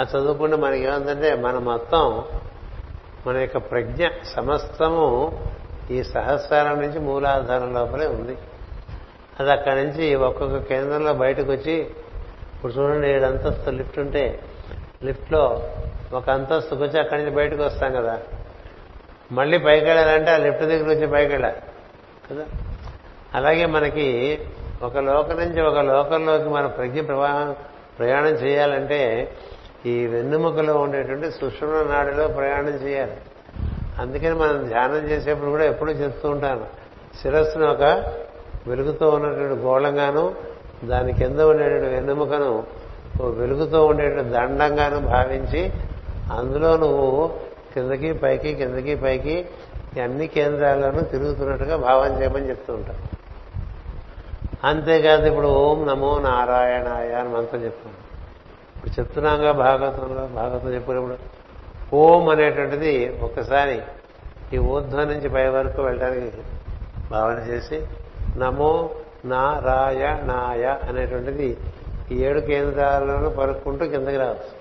ఆ 0.00 0.02
చదువుకుంటే 0.02 0.56
మనకి 0.56 0.82
ఏముందంటే 0.82 1.34
మన 1.34 1.58
మొత్తం 1.58 2.24
మన 3.26 3.36
యొక్క 3.36 3.56
ప్రజ్ఞ 3.56 4.06
సమస్తము 4.36 5.38
ఈ 5.90 6.02
సహస్రారం 6.02 6.82
నుంచి 6.82 6.98
మూలాధారం 6.98 7.74
లోపలే 7.74 8.06
ఉంది. 8.06 8.38
అది 9.40 9.52
అక్కడి 9.52 9.84
నుంచి 9.84 10.14
ఒక్కొక్క 10.14 10.56
కేంద్రంలో 10.56 11.12
బయటకు 11.14 11.52
వచ్చి 11.52 11.72
ఇప్పుడు 11.72 12.72
చూడండి 12.72 13.08
ఏడు 13.08 13.24
అంతస్తు 13.24 13.70
లిఫ్ట్ 13.70 13.98
ఉంటే 13.98 14.40
లిఫ్ట్లో 15.04 15.70
ఒక 16.12 16.30
అంతస్తుకు 16.30 16.84
వచ్చి 16.84 17.00
అక్కడి 17.00 17.22
నుంచి 17.22 17.36
బయటకు 17.36 17.62
వస్తాం 17.62 17.92
కదా. 17.92 18.18
మళ్ళీ 19.32 19.58
పైకి 19.58 19.86
వెళ్ళాలంటే 19.86 20.30
ఆ 20.30 20.36
లిఫ్ట్ 20.36 20.62
దగ్గర 20.62 20.86
నుంచి 20.86 21.06
పైకి 21.06 21.32
వెళ్ళాలి 21.32 21.56
కదా. 22.30 22.44
అలాగే 23.34 23.66
మనకి 23.66 24.38
ఒక 24.82 24.98
లోకం 24.98 25.36
నుంచి 25.36 25.60
ఒక 25.62 25.78
లోకంలోకి 25.78 26.48
మన 26.48 26.66
ప్రజ్ఞ 26.66 27.00
ప్రవాహం 27.00 27.56
ప్రయాణం 27.98 28.28
చేయాలంటే 28.28 29.32
ఈ 29.86 30.06
వెన్నుముకలో 30.06 30.74
ఉండేటువంటి 30.74 31.30
సుషుమ్న 31.30 31.94
నాడిలో 31.94 32.28
ప్రయాణం 32.28 32.68
చేయాలి. 32.68 33.16
అందుకని 34.00 34.34
మనం 34.34 34.68
ధ్యానం 34.68 34.96
చేసేప్పుడు 34.96 35.50
కూడా 35.50 35.64
ఎప్పుడూ 35.64 35.92
చెప్తూ 35.92 36.28
ఉంటాను. 36.30 36.66
శిరస్సును 37.22 37.66
ఒక 37.72 37.82
వెలుగుతూ 38.66 39.10
ఉన్నటువంటి 39.10 39.62
గోళంగాను 39.62 40.34
దాని 40.84 41.12
కింద 41.12 41.40
ఉండేటువంటి 41.40 41.86
వెన్నుముకను 41.86 42.64
వెలుగుతూ 43.24 43.86
ఉండేటువంటి 43.86 44.30
దండంగాను 44.30 45.00
భావించి 45.00 45.72
అందులో 46.32 46.76
నువ్వు 46.76 47.30
కిందకి 47.74 48.12
పైకి 48.12 48.54
కిందకి 48.54 48.94
పైకి 48.96 49.46
అన్ని 50.02 50.26
కేంద్రాలను 50.26 51.00
తిరుగుతున్నట్టుగా 51.00 51.76
భావం 51.76 52.20
చేయమని 52.20 52.48
చెప్తూ 52.48 52.74
ఉంటాం 52.74 52.96
అంతేకాదు 54.64 55.26
ఇప్పుడు 55.26 55.48
ఓం 55.48 55.86
నమో 55.86 56.18
నారాయణాయ 56.18 57.12
అని 57.12 57.28
మంత్రం 57.28 57.64
చెప్తున్నాం. 57.64 57.98
ఇప్పుడు 58.76 59.00
చెప్తున్నాగా 59.00 59.52
భాగవతంలో 59.52 60.26
భాగవతం 60.26 60.74
చెప్పినప్పుడు 60.74 61.37
ఓం 61.94 62.28
అనేటువంటిది 62.28 63.18
ఒకసారి 63.22 63.82
ఈ 64.52 64.58
ఊర్ధ్వం 64.58 65.06
నుంచి 65.08 65.28
పై 65.28 65.48
వరకు 65.48 65.82
వెళ్ళడానికి 65.82 66.42
భావన 67.10 67.38
చేసి 67.38 67.86
నమో 68.36 68.90
నారాయణాయ 69.24 70.64
అనేటువంటిది 70.88 71.56
ఈ 72.10 72.16
ఏడు 72.16 72.40
కేంద్రాలను 72.40 73.30
పరుక్కుంటూ 73.30 73.86
కిందకి 73.86 74.16
రావచ్చు. 74.16 74.58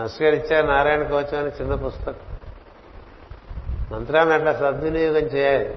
నస్కర్ 0.00 0.34
ఇచ్చారు 0.34 0.66
నారాయణ 0.66 1.02
కవచం 1.02 1.38
అని 1.38 1.48
చిన్న 1.48 1.74
పుస్తకం. 1.74 2.14
మంత్రాన్ని 3.92 4.34
అట్లా 4.34 4.52
సద్వినియోగం 4.52 5.22
చేయాలి. 5.22 5.74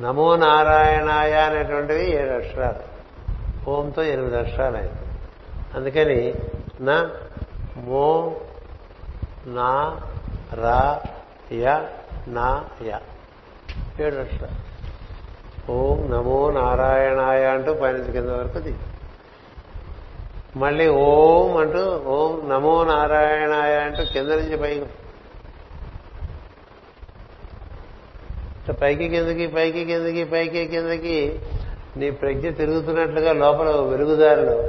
నమో 0.00 0.36
నారాయణాయ 0.36 1.32
అనేటువంటివి 1.32 2.10
ఏడు 2.10 2.30
అక్షరాలు. 2.30 2.92
ఓంతో 3.70 4.02
ఎనిమిది 4.02 4.38
అక్షరాలు 4.38 4.76
అయింది 4.76 5.00
అందుకని 5.74 6.34
నా 6.80 7.10
మో 7.76 8.36
నా 9.46 10.00
రా 10.54 11.00
య 11.52 11.88
నా 12.28 12.64
య. 12.82 12.98
ఏడు 14.00 14.16
అక్షరాలు 14.16 14.72
ఓం 15.72 16.10
నమో 16.10 16.50
నారాయణాయ 16.50 17.44
అంటూ 17.44 17.74
పైనుంచి 17.74 18.12
కింద 18.12 18.30
వరకు 18.30 18.58
దిగి. 18.58 18.78
మళ్ళీ 20.56 20.88
ఓం 20.88 21.56
అంటూ 21.56 22.02
ఓం 22.06 22.48
నమో 22.48 22.84
నారాయణాయ 22.84 23.76
అంటూ 23.76 24.02
కింద 24.12 24.28
నుంచి 24.28 24.56
పైకి. 24.56 24.84
పైకి 28.72 29.08
కిందకి 29.08 29.46
పైకి 29.46 29.84
కిందకి 29.84 30.24
పైకి 30.24 30.66
కిందకి 30.66 31.40
నీ 31.96 32.10
ప్రజ్ఞ 32.10 32.50
తిరుగుతున్నట్లుగా 32.50 33.32
లోపల 33.32 33.70
వెలుగుదారిలో. 33.70 34.62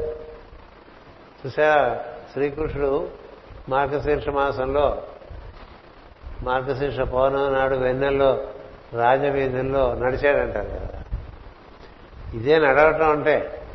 చూసా 1.45 1.99
శ్రీకృష్ణుడు 2.33 3.07
మార్గశీర్ష 3.69 4.29
మాసంలో 4.29 5.03
మార్గశీర్ష 6.43 6.99
పౌర్ణమి 6.99 7.51
నాడు 7.51 7.75
వెన్నెల్లో 7.75 8.43
రాజవీధుల్లో 8.93 9.93
నడిచాడంటారు 9.93 10.65
కదా. 10.65 11.01
ఇదే 12.33 12.59
నడవటం 12.59 13.09
అంటే 13.09 13.67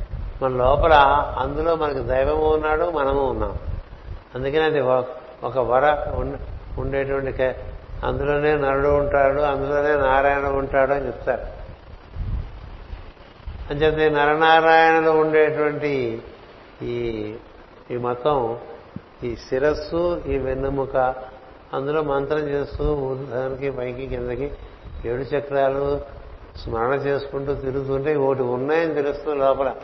మన 0.43 0.51
లోపల 0.51 0.93
అందులో 1.39 1.77
మనకు 1.77 1.99
దైవము 1.99 2.55
ఉన్నాడు 2.55 2.91
మనము 2.91 3.27
ఉన్నాం. 3.27 3.59
అందుకని 4.35 4.63
అది 4.63 4.81
ఒక 4.81 5.59
వర 5.59 5.97
ఉండేటువంటి 6.79 7.43
అందులోనే 8.05 8.57
నరుడు 8.57 8.89
ఉంటాడు 8.89 9.41
అందులోనే 9.41 9.97
నారాయణ 9.97 10.47
ఉంటాడు 10.47 10.93
అని 10.93 11.07
చెప్తారు. 11.07 11.59
అని 13.71 13.83
చెప్తే 13.83 14.09
నరనారాయణలో 14.09 15.13
ఉండేటువంటి 15.13 16.23
ఈ 16.83 17.35
ఈ 17.91 17.97
మొత్తం 17.97 18.59
ఈ 19.25 19.37
శిరస్సు 19.37 20.23
ఈ 20.27 20.39
వెన్నెముక 20.39 21.15
అందులో 21.75 22.03
మంత్రం 22.03 22.39
చేస్తూ 22.39 22.95
ఊర్ధానికి 22.95 23.71
పైకి 23.71 24.07
కిందకి 24.07 24.51
ఏడు 25.09 25.23
చక్రాలు 25.23 26.01
స్మరణ 26.59 26.93
చేసుకుంటూ 26.95 27.55
తిరుగుతుంటే 27.55 28.17
ఒకటి 28.17 28.43
ఉన్నాయని 28.43 28.95
తెలుస్తుంది 28.95 29.39
లోపల. 29.39 29.75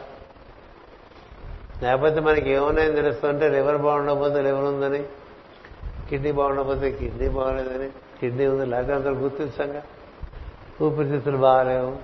లేకపోతే 1.83 2.21
మనకి 2.21 2.51
ఏమున్నాయని 2.51 2.95
తెలుస్తుంటే 2.95 3.49
లివర్ 3.49 3.77
బాగుండకపోతే 3.77 4.43
లివర్ 4.43 4.65
ఉందని 4.65 5.05
కిడ్నీ 6.11 6.33
బాగుండకపోతే 6.33 6.91
కిడ్నీ 6.91 7.29
బాగలేదని 7.29 7.89
కిడ్నీ 8.21 8.47
ఉంది 8.47 8.67
లేకపోతే 8.67 8.93
అందరూ 8.93 9.15
గుర్తించంగా. 9.15 9.83
ఊపిరితిత్తులు 10.83 11.37
బాగలేవు 11.37 11.97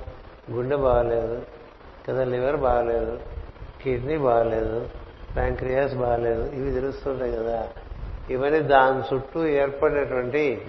గుండె 0.52 0.76
బాగలేదు 0.76 1.42
కదా 2.08 2.24
లివర్ 2.24 2.56
బాగలేదు 2.56 3.18
కిడ్నీ 3.82 4.18
బాగలేదు 4.18 4.88
ప్యాంక్రియాస్ 5.36 5.94
బాగాలేదు. 5.94 6.50
ఇవి 6.54 6.72
తెలుస్తుంటాయి 6.72 7.32
కదా. 7.32 7.68
ఇవన్నీ 8.30 8.60
దాని 8.60 9.16
చుట్టూ 9.16 9.46
ఏర్పడినటువంటి 9.46 10.60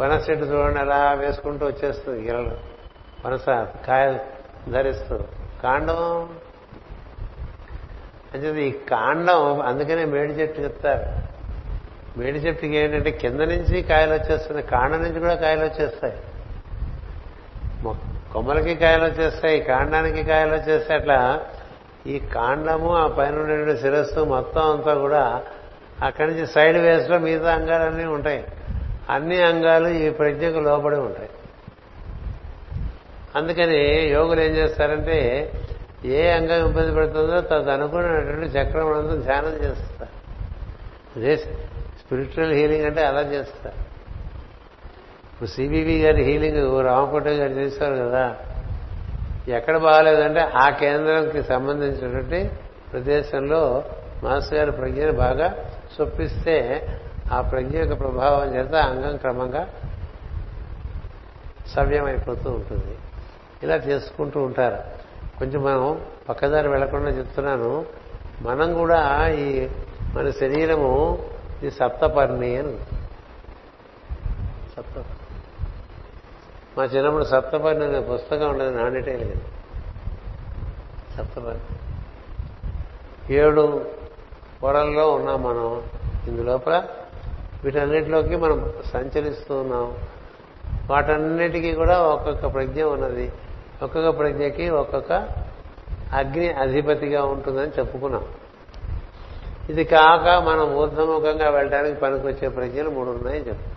పనస 0.00 0.30
చెట్టు 0.30 0.44
చూడండి 0.44 0.78
అలా 0.78 1.12
వేసుకుంటూ 1.12 1.66
వచ్చేస్తుంది 1.66 2.28
ఇరలు 2.28 2.56
పనస 3.24 3.46
కాయ 3.86 4.18
ధరిస్తూ. 4.70 5.18
కాండం? 5.62 6.28
అంటే 8.34 8.68
ఈ 8.68 8.70
కాండం 8.70 9.60
అందుకనే 9.60 10.04
మేడి 10.04 10.32
చెట్టు 10.32 10.60
చెప్తారు. 10.60 11.36
మేడి 12.18 12.38
చెట్టుకి 12.38 12.76
ఏంటంటే 12.76 13.10
కింద 13.10 13.40
నుంచి 13.40 13.82
కాయలు 13.82 14.12
వచ్చేస్తున్నాయి 14.12 14.66
కాండం 14.66 15.02
నుంచి 15.02 15.20
కూడా 15.20 15.34
కాయలు 15.34 15.64
వచ్చేస్తాయి. 15.64 16.18
కొమ్మలకి 18.32 18.74
కాయలు 18.74 19.04
వచ్చేస్తాయి 19.04 19.60
కాండానికి 19.60 20.22
కాయలు 20.22 20.54
వచ్చేస్తాయి 20.54 21.00
అట్లా 21.00 21.40
ఈ 22.06 22.18
కాండము 22.18 22.96
ఆ 22.96 23.06
పైన 23.06 23.38
ఉండేటువంటి 23.38 23.80
శిరస్సు 23.80 24.20
మొత్తం 24.20 24.72
అంతా 24.72 24.94
కూడా 24.94 25.42
అక్కడి 26.02 26.32
నుంచి 26.32 26.46
సైడ్ 26.46 26.78
వేస్లో 26.78 27.18
మిగతా 27.18 27.54
అంగాలన్నీ 27.54 28.04
ఉంటాయి. 28.04 28.44
అన్ని 29.10 29.42
అంగాలు 29.42 29.88
ఈ 29.88 30.10
ప్రజ్ఞకు 30.10 30.58
లోపడి 30.58 30.96
ఉంటాయి. 30.96 31.28
అందుకని 33.36 34.08
యోగులు 34.08 34.40
ఏం 34.40 34.52
చేస్తారంటే 34.52 35.50
ఏ 36.04 36.30
అంగం 36.30 36.68
ఇబ్బంది 36.68 36.94
పెడుతుందో 36.94 37.40
తదు 37.40 37.70
అనుకున్నటువంటి 37.70 38.58
చక్రం 38.58 38.98
అంతా 38.98 39.14
ధ్యానం 39.14 39.64
చేస్తారు. 39.64 40.16
అదే 41.18 41.36
స్పిరిచువల్ 41.36 42.52
హీలింగ్ 42.52 42.84
అంటే 42.84 43.04
అలా 43.04 43.20
చేస్తారు. 43.20 43.76
ఇప్పుడు 45.32 45.48
సిబివి 45.48 46.02
గారి 46.02 46.22
హీలింగ్ 46.22 46.84
రామకోట 46.84 47.26
గారు 47.26 47.52
చేశారు 47.52 47.94
కదా. 47.94 48.36
ఎక్కడ 49.48 49.76
బాగాలేదంటే 49.76 50.40
ఆ 50.40 50.70
కేంద్రంకి 50.70 51.42
సంబంధించినటువంటి 51.42 52.50
ప్రదేశంలో 52.92 53.84
మాస్టర్ 54.22 54.58
గారి 54.58 54.72
ప్రజ్ఞను 54.72 55.12
బాగా 55.12 55.54
చొప్పిస్తే 56.00 56.86
ఆ 57.32 57.40
ప్రజ్ఞ 57.40 57.78
యొక్క 57.78 57.98
ప్రభావం 58.00 58.54
చేత 58.54 58.74
అంగం 58.74 59.16
క్రమంగా 59.16 59.68
సవ్యమైపోతూ 61.74 62.50
ఉంటుంది. 62.50 62.98
ఇలా 63.62 63.74
చేసుకుంటూ 63.74 64.42
ఉంటారు. 64.42 64.78
కొంచెం 65.38 65.62
మనం 65.62 66.00
పక్కదారి 66.28 66.68
వెళ్ళకుండా 66.68 67.10
చెప్తున్నాను. 67.10 67.86
మనం 68.42 68.74
కూడా 68.74 69.28
ఈ 69.28 69.68
మన 70.14 70.30
శరీరము 70.30 71.18
ఈ 71.62 71.70
సప్తపర్ణి 71.70 72.56
అని. 72.56 72.76
సప్త 74.76 75.04
మా 76.78 76.84
చిన్నప్పుడు 76.84 77.24
సప్తపర్ణి 77.24 77.84
అనే 77.84 78.00
పుస్తకం 78.00 78.48
ఉండేది 78.50 78.76
నాణ్యటే 78.76 79.16
లేదు. 79.16 79.40
సప్తపర్ణి 81.16 81.76
ఏడు 83.34 83.86
పొరల్లో 84.62 85.12
ఉన్నాం 85.12 85.42
మనం. 85.42 85.82
ఇందులోపల 86.28 86.84
వీటన్నిటిలోకి 87.64 88.36
మనం 88.36 88.72
సంచరిస్తూ 88.84 89.56
ఉన్నాం. 89.60 89.96
వాటన్నిటికీ 90.90 91.74
కూడా 91.74 92.02
ఒక్కొక్క 92.02 92.54
ప్రజ్ఞ 92.54 92.82
ఉన్నది. 92.82 93.32
ఒక్కొక్క 93.82 94.18
ప్రజ్ఞకి 94.18 94.68
ఒక్కొక్క 94.70 95.12
అగ్ని 96.12 96.52
అధిపతిగా 96.52 97.24
ఉంటుందని 97.24 97.70
చెప్పుకున్నాం. 97.78 98.24
ఇది 99.70 99.84
కాక 99.84 100.42
మనం 100.42 100.74
ఊర్ధముఖంగా 100.74 101.50
వెళ్ళడానికి 101.50 102.00
పనికొచ్చే 102.00 102.48
ప్రజ్ఞలు 102.48 102.90
మూడు 102.90 103.10
ఉన్నాయి 103.10 103.48
చెప్పు. 103.48 103.75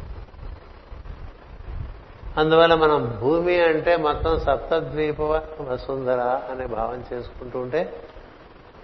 అందువల్ల 2.39 2.75
మనం 2.75 3.17
భూమి 3.21 3.61
అంటే 3.61 3.97
మొత్తం 3.97 4.39
సప్తద్వీప 4.39 5.21
వసుంధర 5.61 6.19
అనే 6.51 6.65
భావం 6.65 7.03
చేసుకుంటూ 7.13 7.59
ఉంటే 7.59 7.93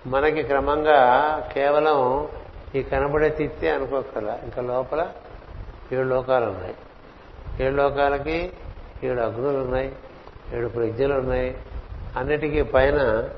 మనకి 0.07 0.43
క్రమంగా 0.43 1.39
కేవలం 1.53 2.27
ఈ 2.75 2.83
కనబడే 2.83 3.29
తిత్తి 3.29 3.69
అనుకోకల 3.69 4.37
ఇంకా 4.43 4.61
లోపల 4.61 5.07
ఏడు 5.93 6.07
లోకాలు 6.07 6.45
ఉన్నాయి. 6.45 6.75
ఏడు 7.61 7.75
లోకాలకి 7.75 8.51
ఏడు 9.03 9.21
అగ్నులు 9.21 9.57
ఉన్నాయి. 9.57 9.95
ఏడు 10.53 10.67
ప్రజ్ఞలు 10.67 11.13
ఉన్నాయి. 11.13 11.57
అన్నిటికీ 12.17 12.63
పైన 12.63 13.29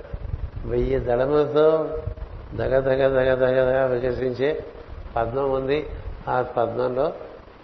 వెయ్యి 0.66 1.00
దళములతో 1.00 1.98
దగ 2.56 2.80
దగ 2.80 3.08
దగ 3.08 3.36
దగ 3.36 3.64
దగ 3.66 3.86
వికసించే 3.86 4.66
పద్మం 5.16 5.52
ఉంది. 5.52 5.90
ఆ 6.28 6.42
పద్మంలో 6.42 7.14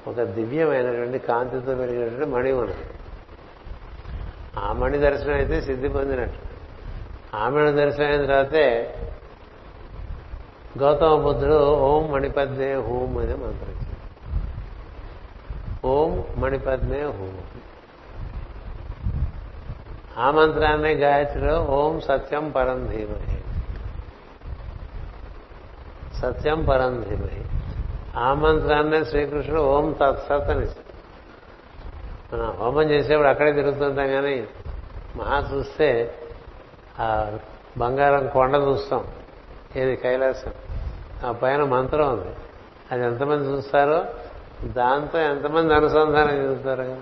ఒక 0.08 0.22
దివ్యమైనటువంటి 0.22 1.20
కాంతితో 1.20 1.76
పెరిగినటువంటి 1.76 2.32
మణి 2.32 2.52
ఉన్నది 2.52 2.86
ఆ 4.60 4.74
మణి 4.74 4.98
దర్శనం 4.98 5.34
అయితే 5.34 5.62
సిద్ధి 5.62 5.90
పొందినట్టు. 5.90 6.54
ఆమెను 7.38 7.72
దర్శనం 7.72 8.08
అయిన 8.08 8.26
తర్వాతే 8.26 8.96
గౌతమ 10.78 11.16
బుద్ధుడు 11.16 11.76
ఓం 11.76 12.12
మణిపద్మే 12.12 12.74
హూం 12.74 13.18
అనే 13.18 13.34
మంత్రం 13.34 13.74
ఓం 15.86 16.24
మణిపద్మే 16.38 17.04
హూం. 17.04 17.38
ఆ 20.18 20.32
మంత్రాన్ని 20.32 20.94
గాయత్రిలో 20.94 21.64
ఓం 21.64 22.02
సత్యం 22.02 22.52
పరం 22.52 22.88
ధీమహి. 22.88 23.42
సత్యం 26.18 26.66
పరం 26.66 27.02
ధీమహి. 27.10 27.53
ఆ 28.18 28.34
మంత్రాన్నే 28.34 29.06
శ్రీకృష్ణుడు 29.06 29.62
ఓం 29.62 29.96
తత్సత్ 30.02 30.50
అని 30.50 30.66
మనం 32.34 32.52
హోమం 32.52 32.84
చేసేప్పుడు 32.84 33.28
అక్కడే 33.28 33.54
తిరుగుతుంటాం 33.54 34.08
కానీ 34.08 34.48
మహా 35.16 35.44
చూస్తే 35.54 36.18
ఆ 37.00 37.38
బంగారం 37.78 38.28
కొండ 38.28 38.56
చూస్తాం. 38.56 39.08
ఏది 39.76 39.96
కైలాసం? 39.96 40.54
ఆ 41.28 41.32
పైన 41.32 41.64
మంత్రం 41.64 42.14
ఉంది. 42.14 42.36
అది 42.92 43.04
ఎంతమంది 43.04 43.50
చూస్తారో? 43.50 44.06
దాంతో 44.64 45.20
ఎంతమంది 45.20 45.74
అనుసంధానం 45.74 46.36
చెందుతారు? 46.36 46.84
కదా 46.84 46.98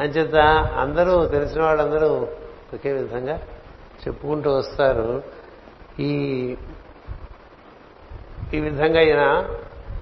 అంచేత 0.00 0.36
అందరూ 0.78 1.26
తెలిసిన 1.26 1.62
వాళ్ళందరూ 1.62 2.28
ఒకే 2.74 2.92
విధంగా 2.92 3.36
చెప్పుకుంటూ 4.08 4.50
వస్తారు. 4.50 5.22
ఈ 5.98 6.56
ఈ 8.54 8.60
విధంగా 8.60 9.00
ఈయన 9.00 9.48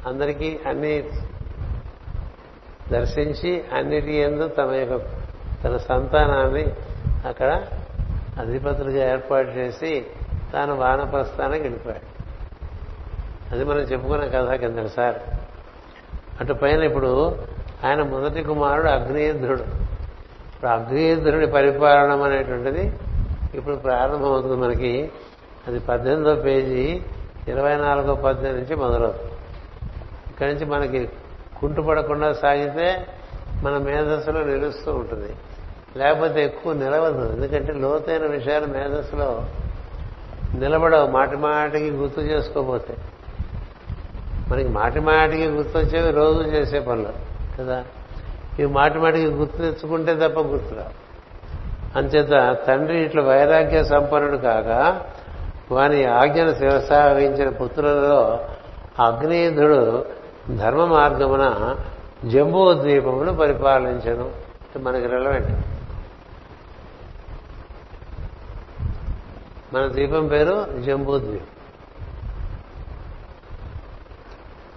అందరికీ 0.06 0.58
అన్ని 0.66 1.04
దర్శించి 2.92 3.64
అన్నిటి 3.72 4.14
ఎందు 4.14 4.48
తమ 4.48 4.72
యొక్క 4.72 5.06
తన 5.64 5.76
సంతానాన్ని 5.76 6.72
అక్కడ 7.26 7.66
అధిపతులుగా 8.38 9.12
ఏర్పాటు 9.12 9.48
చేసి 9.48 10.06
తాను 10.52 10.74
వానప్రస్థానం 10.74 11.54
గడిపాడు. 11.54 11.98
అది 13.54 13.64
మనం 13.64 13.80
చెప్పుకున్న 13.80 14.26
కథ 14.26 14.52
కింద 14.52 14.86
సార్. 14.86 15.16
అటు 16.40 16.52
పైన 16.52 16.82
ఇప్పుడు 16.82 17.38
ఆయన 17.84 18.02
మొదటి 18.02 18.42
కుమారుడు 18.42 18.88
అగ్నియుద్ధుడు. 18.88 19.62
ఇప్పుడు 20.54 20.70
అగ్నియుద్ధుడి 20.70 21.46
పరిపాలనం 21.46 22.22
అనేటువంటిది 22.22 22.92
ఇప్పుడు 23.54 23.76
ప్రారంభమవుతుంది 23.76 24.56
మనకి. 24.56 25.10
అది 25.66 25.78
పద్దెనిమిదో 25.78 26.34
పేజీ 26.34 27.02
ఇరవై 27.48 27.76
నాలుగో 27.76 28.14
పద్దెనిమిది 28.14 28.60
నుంచి 28.60 28.82
మొదలవుతుంది. 28.82 29.32
ఇక్కడి 30.30 30.52
నుంచి 30.52 30.66
మనకి 30.66 31.08
కుంటుపడకుండా 31.60 32.32
సాగితే 32.32 33.06
మన 33.62 33.78
మేధస్సులో 33.78 34.44
నిలుస్తూ 34.44 34.92
ఉంటుంది. 34.92 35.36
లేకపోతే 35.96 36.44
ఎక్కువ 36.44 36.72
నిలవదు. 36.72 37.32
ఎందుకంటే 37.32 37.72
లోతైన 37.72 38.26
విషయాలు 38.26 38.66
మేధస్సులో 38.66 39.46
నిలబడవు. 40.54 41.10
మాటి 41.10 41.36
మాటికి 41.36 41.90
గుర్తు 41.90 42.20
చేసుకోపోతే 42.20 42.96
మనకి 44.48 44.68
మాటి 44.68 45.00
మాటికి 45.00 45.46
గుర్తొచ్చేవి 45.46 46.10
రోజు 46.10 46.42
చేసే 46.42 46.80
పనులు 46.80 47.08
కదా? 47.58 47.84
ఇవి 48.58 48.72
మాటి 48.72 48.98
మాటికి 48.98 49.26
గుర్తు 49.26 49.56
తెచ్చుకుంటే 49.56 50.14
తప్ప 50.14 50.40
గుర్తురావు. 50.40 51.06
అంచేత 51.98 52.56
తండ్రి 52.68 53.00
ఇట్లా 53.00 53.22
వైరాగ్య 53.22 53.84
సంపన్నుడు 53.84 54.36
కాగా 54.36 55.06
వాని 55.70 56.04
ఆజ్ఞను 56.04 56.54
శిరసావించిన 56.54 57.48
పుత్రులలో 57.48 58.40
అగ్నిధుడు 58.98 60.04
ధర్మ 60.56 60.84
మార్గమున 60.84 61.76
జంబూ 62.24 62.72
ద్వీపమును 62.72 63.36
పరిపాలించను. 63.36 64.30
మనకి 64.78 65.06
రెలవెంట్ 65.06 65.50
మన 69.74 69.86
ద్వీపం 69.86 70.26
పేరు 70.26 70.66
జంబూ 70.80 71.18
ద్వీపం. 71.18 71.46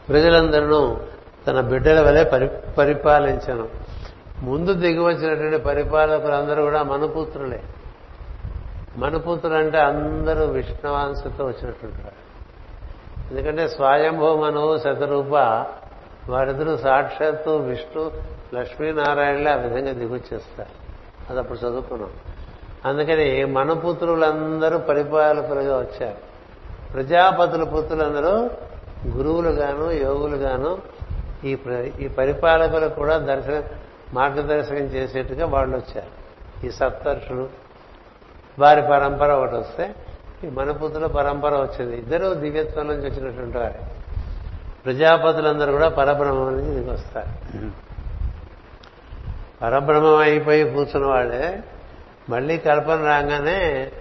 ప్రజలందరూ 0.09 0.97
తన 1.47 1.61
బిడ్డల 1.61 2.07
వలె 2.07 2.23
పరి 2.23 2.49
పరిపాలించను. 2.77 3.67
ముందు 4.41 4.73
దిగి 4.73 4.99
వచ్చినటువంటి 4.99 5.57
పరిపాలకులందరూ 5.57 6.63
కూడా 6.63 6.83
మనుపుత్రులే 6.83 7.63
మనుపుత్రులు 8.97 9.57
అంటే 9.57 9.77
అందరూ 9.77 10.45
విష్ణువాంశతో 10.45 11.45
వచ్చినటువంటి 11.45 12.01
వారు 12.01 12.29
ఎందుకంటే 13.31 13.67
స్వయంభూ 13.67 14.35
మనువు 14.35 14.77
శతరూప 14.77 15.33
వారిద్దరూ 16.29 16.77
సాక్షాత్తు 16.77 17.49
విష్ణు 17.49 18.11
లక్ష్మీనారాయణలే 18.53 19.51
ఆ 19.51 19.55
విధంగా 19.55 19.91
దిగుచ్చేస్తారు. 19.91 20.69
అది 21.29 21.39
అప్పుడు 21.39 21.59
చదువుకున్నాం. 21.59 22.09
అందుకని 22.85 23.45
మనుపుత్రులందరూ 23.45 24.77
పరిపాలకులుగా 24.77 25.77
వచ్చారు. 25.77 26.17
ప్రజాపతుల 26.93 27.63
పుత్రులందరూ 27.63 28.49
గురువులుగాను 29.07 29.91
యోగులుగాను 29.91 30.77
ఈ 31.43 31.57
ఈ 31.99 32.07
పరిపాలకులకు 32.07 32.95
కూడా 32.95 33.17
దర్శనం 33.17 33.63
మార్గదర్శకం 34.13 34.75
చేసేట్టుగా 34.75 35.45
వాళ్ళు 35.45 35.77
వచ్చారు 35.77 36.19
ఈ 36.65 36.71
సప్తర్షులు 36.71 37.68
వారి 38.59 38.81
పరంపర 38.81 39.31
ఒకటి 39.31 39.55
వస్తే 39.55 39.95
ఈ 40.43 40.47
మనపుత్రుల 40.47 41.05
పరంపర 41.05 41.53
వచ్చింది. 41.55 41.97
ఇద్దరు 41.97 42.33
దివ్యత్వం 42.33 42.87
నుంచి 42.87 43.09
వచ్చినటువంటి 43.09 43.57
వారే. 43.57 43.79
ప్రజాపతులందరూ 44.85 45.71
కూడా 45.71 45.89
పరబ్రహ్మం 45.89 46.57
నుంచి 46.57 46.75
దిగి 46.75 46.91
వస్తారు. 46.91 47.29
పరబ్రహ్మం 49.61 50.17
అయిపోయి 50.17 50.69
కూర్చున్న 50.69 51.07
వాళ్ళే 51.07 51.59
మళ్ళీ 52.29 52.57
కల్పన 52.57 53.05
రాగానే 53.05 53.91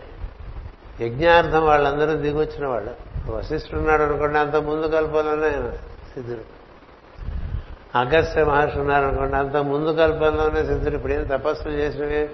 యజ్ఞార్థం 1.01 1.65
వాళ్ళందరూ 1.67 2.17
దిగొచ్చిన 2.17 2.67
వాళ్ళు. 2.67 2.95
వశిష్ఠున్నాడు 3.31 4.03
అనుకోండి 4.03 4.39
అంత 4.39 4.57
ముందు 4.57 4.87
కల్పనలోనే 4.87 5.47
ఆయన 5.47 5.71
సిద్ధుడు. 6.15 6.59
అగస్త్య 7.99 8.45
మహర్షి 8.45 8.79
ఉన్నారనుకోండి 8.79 9.37
అంత 9.37 9.57
ముందు 9.57 9.91
కల్పనలోనే 9.93 10.67
సిద్ధుడు. 10.67 10.97
ఇప్పుడు 10.97 11.13
ఏం 11.13 11.25
తపస్సు 11.25 11.69
చేసినవి? 11.69 12.29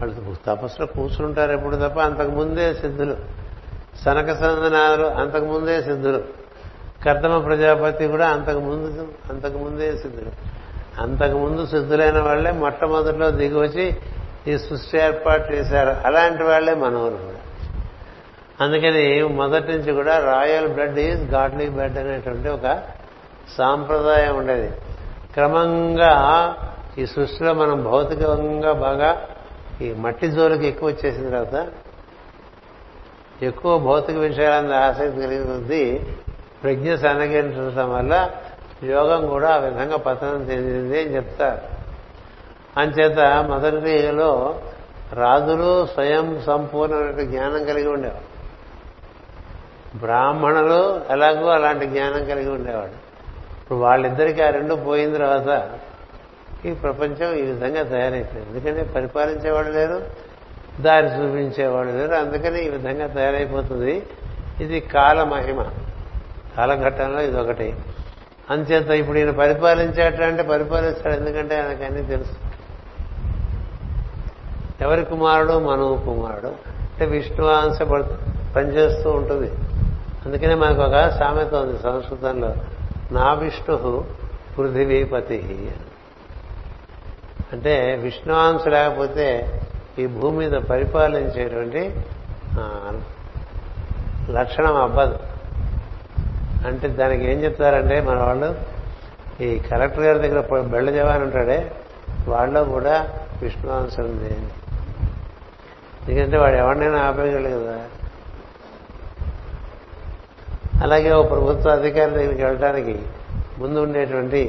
వాళ్ళు 0.00 0.36
తపస్సులో 0.46 0.86
కూర్చుంటారు 0.86 1.52
ఎప్పుడు 1.52 1.76
తప్ప 1.76 2.00
అంతకు 2.00 2.30
ముందే 2.30 2.74
సిద్ధులు. 2.74 3.16
సనక 4.04 4.32
సందనాలు 4.32 5.06
అంతకు 5.06 5.44
ముందే 5.44 5.82
సిద్ధులు. 5.82 6.22
కర్తమ 7.04 7.38
ప్రజాపతి 7.38 8.06
కూడా 8.06 8.28
అంతకు 8.28 8.58
ముందు 8.58 9.08
అంతకు 9.30 9.58
ముందే 9.58 9.96
సిద్ధులు. 9.96 10.30
అంతకు 11.00 11.38
ముందు 11.38 11.66
సిద్ధులైన 11.66 12.20
వాళ్ళే 12.20 12.50
మొట్టమొదటిలో 12.50 13.30
దిగివచ్చి 13.30 13.96
ఈ 14.48 14.58
సృష్టి 14.58 14.98
ఏర్పాటు 14.98 15.52
చేశారు. 15.52 16.06
అలాంటి 16.06 16.42
వాళ్ళే 16.42 16.74
మనవరు 16.74 17.16
కూడా. 17.16 17.38
అందుకని 18.60 19.22
మొదటి 19.22 19.72
నుంచి 19.72 19.92
కూడా 19.92 20.18
royal 20.18 20.68
blood 20.68 20.98
is 20.98 21.22
godly 21.22 21.68
blood 21.68 21.98
అనేటువంటి 21.98 22.48
ఒక 22.48 22.82
సాంప్రదాయం 23.58 24.36
ఉండేది. 24.36 24.68
క్రమంగా 25.34 26.54
ఈ 26.98 27.06
సృష్టిలో 27.06 27.52
మనం 27.52 27.84
భౌతికంగా 27.84 28.72
బాగా 28.72 29.22
ఈ 29.82 29.92
మట్టి 29.92 30.28
జోలికి 30.28 30.66
ఎక్కువ 30.66 30.88
వచ్చేసిన 30.88 31.24
తర్వాత 31.30 31.68
ఎక్కువ 33.42 33.78
భౌతిక 33.78 34.16
విషయాలను 34.16 34.74
ఆసక్తి 34.74 35.22
కలిగి 35.22 35.42
ఉంది 35.42 36.14
ప్రజ్ఞ 36.62 36.94
సన్నగించడం 36.94 37.92
వల్ల 37.92 38.30
యోగం 38.84 39.26
కూడా 39.26 39.54
ఆ 39.54 39.56
విధంగా 39.56 39.96
పతనం 39.96 40.42
చెందింది 40.42 41.00
అని 41.00 41.16
చెప్తారు. 41.16 41.60
అంచేత 42.80 43.18
మొదటిలో 43.48 44.60
రాజులు 45.12 45.86
స్వయం 45.86 46.42
సంపూర్ణమైన 46.46 47.20
జ్ఞానం 47.22 47.64
కలిగి 47.64 47.88
ఉండేవాడు 47.88 48.28
బ్రాహ్మణులు 49.98 51.00
ఎలాగో 51.10 51.48
అలాంటి 51.48 51.86
జ్ఞానం 51.86 52.24
కలిగి 52.24 52.48
ఉండేవాడు 52.48 52.92
ఇప్పుడు 53.62 53.78
వాళ్ళిద్దరికీ 53.78 54.42
ఆ 54.42 54.50
రెండు 54.50 54.74
పోయిన 54.74 55.16
తర్వాత 55.16 55.70
ఈ 56.66 56.70
ప్రపంచం 56.70 57.34
ఈ 57.34 57.42
విధంగా 57.42 57.82
తయారైపోయింది. 57.82 58.50
ఎందుకంటే 58.50 58.82
పరిపాలించేవాడు 58.82 59.68
లేరు 59.68 60.02
దారి 60.80 61.06
చూపించేవాడు 61.06 61.88
లేరు 61.88 62.14
అందుకని 62.14 62.66
ఈ 62.66 62.68
విధంగా 62.68 63.06
తయారైపోతుంది. 63.06 64.02
ఇది 64.60 64.80
కాల 64.80 65.22
మహిమ. 65.22 65.66
కాలఘట్టంలో 66.56 67.20
ఇది 67.20 67.40
ఒకటి 67.40 67.76
అంచేత 68.50 68.90
ఇప్పుడు 68.90 69.18
ఈయన 69.18 69.30
పరిపాలించేటంటే 69.30 70.42
పరిపాలిస్తాడు 70.42 71.14
ఎందుకంటే 71.14 71.56
ఆయనకు 71.56 71.84
అన్నీ 71.84 72.02
తెలుసు. 72.02 72.32
ఎవరి 74.80 75.04
కుమారుడు? 75.04 75.52
మనువు 75.52 75.96
కుమారుడు. 75.96 76.48
అంటే 76.48 77.06
విష్ణువాంశ 77.06 77.82
పనిచేస్తూ 78.56 79.10
ఉంటుంది. 79.10 79.50
అందుకనే 80.26 80.54
మనకు 80.54 80.82
ఒక 80.82 81.08
సామెత 81.08 81.54
ఉంది 81.54 81.82
సంస్కృతంలో. 81.82 82.54
నా 83.12 83.32
విష్ణు 83.32 84.04
పృథివీపతి 84.58 85.70
అంటే 87.52 87.96
విష్ణువాంశ 87.96 88.68
లేకపోతే 88.68 89.26
ఈ 89.98 90.06
భూమి 90.06 90.38
మీద 90.38 90.52
పరిపాలించేటువంటి 90.52 91.82
లక్షణం 94.30 94.76
అబ్బదు 94.76 95.18
అంటే 96.68 96.88
దానికి 96.88 97.24
ఏం 97.24 97.38
చెప్తారంటే 97.44 98.00
మన 98.00 98.16
వాళ్ళు 98.16 98.48
ఈ 99.42 99.58
కలెక్టర్ 99.58 100.04
గారి 100.04 100.18
దగ్గర 100.18 100.62
బెళ్ళ 100.62 100.90
జవాన్ 100.90 101.22
ఉంటాడే 101.22 101.70
వాళ్ళలో 102.28 102.64
కూడా 102.64 102.94
విష్ణువాంశం 103.42 104.04
ఉంది. 104.04 104.32
ఎందుకంటే 106.02 106.36
వాడు 106.36 106.56
ఎవరినైనా 106.56 106.98
ఆపేయగలడు 106.98 107.54
కదా. 107.54 107.76
అలాగే 110.82 111.12
ఓ 111.12 111.22
ప్రభుత్వ 111.22 111.70
అధికారి 111.70 112.10
దగ్గరికి 112.10 112.42
వెళ్ళడానికి 112.42 112.96
ముందు 113.58 113.78
ఉండేటువంటి 113.78 114.42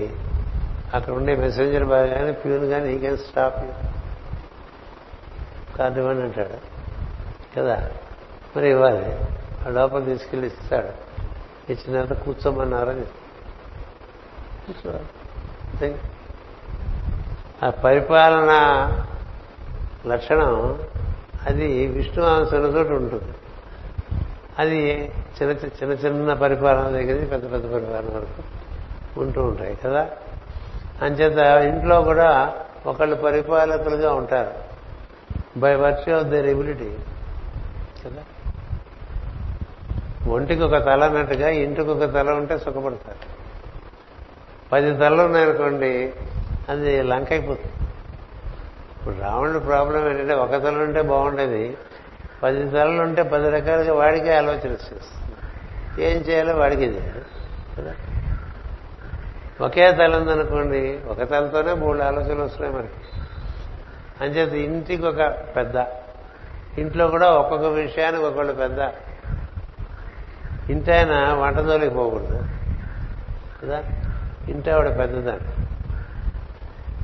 అక్కడ 0.94 1.14
ఉండే 1.14 1.36
మెసెంజర్ 1.36 1.84
బాయ్ 1.84 2.10
కానీ 2.10 2.32
ప్యూన్ 2.32 2.70
కానీ 2.70 2.94
ఈ 2.94 3.00
కెన్ 3.00 3.18
స్టాప్ 3.18 3.56
కార్డు 5.78 6.00
ఇవ్వండి 6.00 6.22
అంటాడు. 6.22 6.80
కదా? 7.58 7.92
మరి 8.58 8.70
ఇవ్వాలి. 8.70 9.20
ఆ 9.66 9.70
లోపల 9.70 10.04
తీసుకెళ్ళి 10.04 10.48
ఇస్తాడు. 10.48 11.10
ఇచ్చిన 11.72 12.02
తర్వాత 12.02 12.24
కూర్చోమన్నారని 12.24 13.06
ఆ 17.64 17.70
పరిపాలన 17.70 18.52
లక్షణం 20.08 20.80
అది 21.46 21.88
విష్ణు 21.88 22.24
చోటు 22.24 22.94
ఉంటుంది. 22.94 23.34
అది 24.60 25.12
చిన్న 25.42 25.52
చిన్న 25.52 25.94
చిన్న 25.94 26.34
పరిపాలన 26.34 26.90
దగ్గర 26.90 27.26
పెద్ద 27.26 27.54
పెద్ద 27.54 27.74
పరిపాలన 27.74 28.18
వరకు 28.18 28.44
ఉంటూ 29.20 29.44
ఉంటాయి 29.44 29.76
కదా? 29.76 30.10
అంచేత 31.02 31.38
ఇంట్లో 31.62 32.02
కూడా 32.02 32.54
ఒకళ్ళు 32.86 33.16
పరిపాలకులుగా 33.16 34.14
ఉంటారు. 34.14 34.54
By 35.60 35.76
virtue 35.76 36.16
of 36.16 36.26
their 36.26 36.48
ability 36.48 36.98
కదా? 38.06 38.24
ఒంటికి 40.28 40.64
ఒక 40.64 40.78
తల 40.86 41.04
అన్నట్టుగా 41.04 41.50
ఇంటికి 41.50 41.90
ఒక 41.90 42.14
తల 42.14 42.32
ఉంటే 42.32 42.58
సుఖపడతారు. 42.58 43.40
పది 44.72 44.98
తలలు 44.98 45.22
ఉన్నాయనుకోండి 45.22 46.14
అది 46.70 47.04
లంక 47.04 47.28
అయిపోతుంది. 47.32 47.74
ఇప్పుడు 48.98 49.16
రావణుడి 49.16 49.60
ప్రాబ్లం 49.60 50.10
ఏంటంటే 50.10 50.34
ఒక 50.34 50.52
తల 50.52 50.78
ఉంటే 50.78 51.02
బాగుండేది 51.02 51.78
పది 52.44 52.70
తలలు 52.70 53.02
ఉంటే 53.02 53.24
పది 53.24 53.50
రకాలుగా 53.50 53.94
వాడికే 53.94 54.38
ఆలోచన 54.38 54.72
చేస్తుంది 54.72 56.06
ఏం 56.06 56.18
చేయాలో 56.18 56.56
వాడికి 56.56 56.92
కదా? 57.78 57.94
ఒకే 59.62 59.92
తల 59.92 60.18
ఉందనుకోండి 60.18 61.00
ఒక 61.08 61.18
తలతోనే 61.18 61.74
మూడు 61.74 62.00
ఆలోచనలు 62.00 62.44
వస్తున్నాయి 62.44 62.76
మనకి. 62.76 63.22
అంచేత 64.22 64.54
ఇంటికి 64.54 65.06
ఒక 65.06 65.22
పెద్ద 65.56 65.86
ఇంట్లో 66.78 67.08
కూడా 67.08 67.32
ఒక్కొక్క 67.32 67.66
విషయానికి 67.66 68.24
ఒకళ్ళు 68.24 68.54
పెద్ద. 68.54 68.80
ఇంటి 70.70 70.92
ఆయన 70.92 71.34
వంటదోలికి 71.34 71.96
పోకూడదు. 71.96 72.44
కదా? 73.64 73.84
ఇంటి 74.50 74.72
ఆవిడ 74.72 74.98
పెద్దదాన్ని 74.98 75.66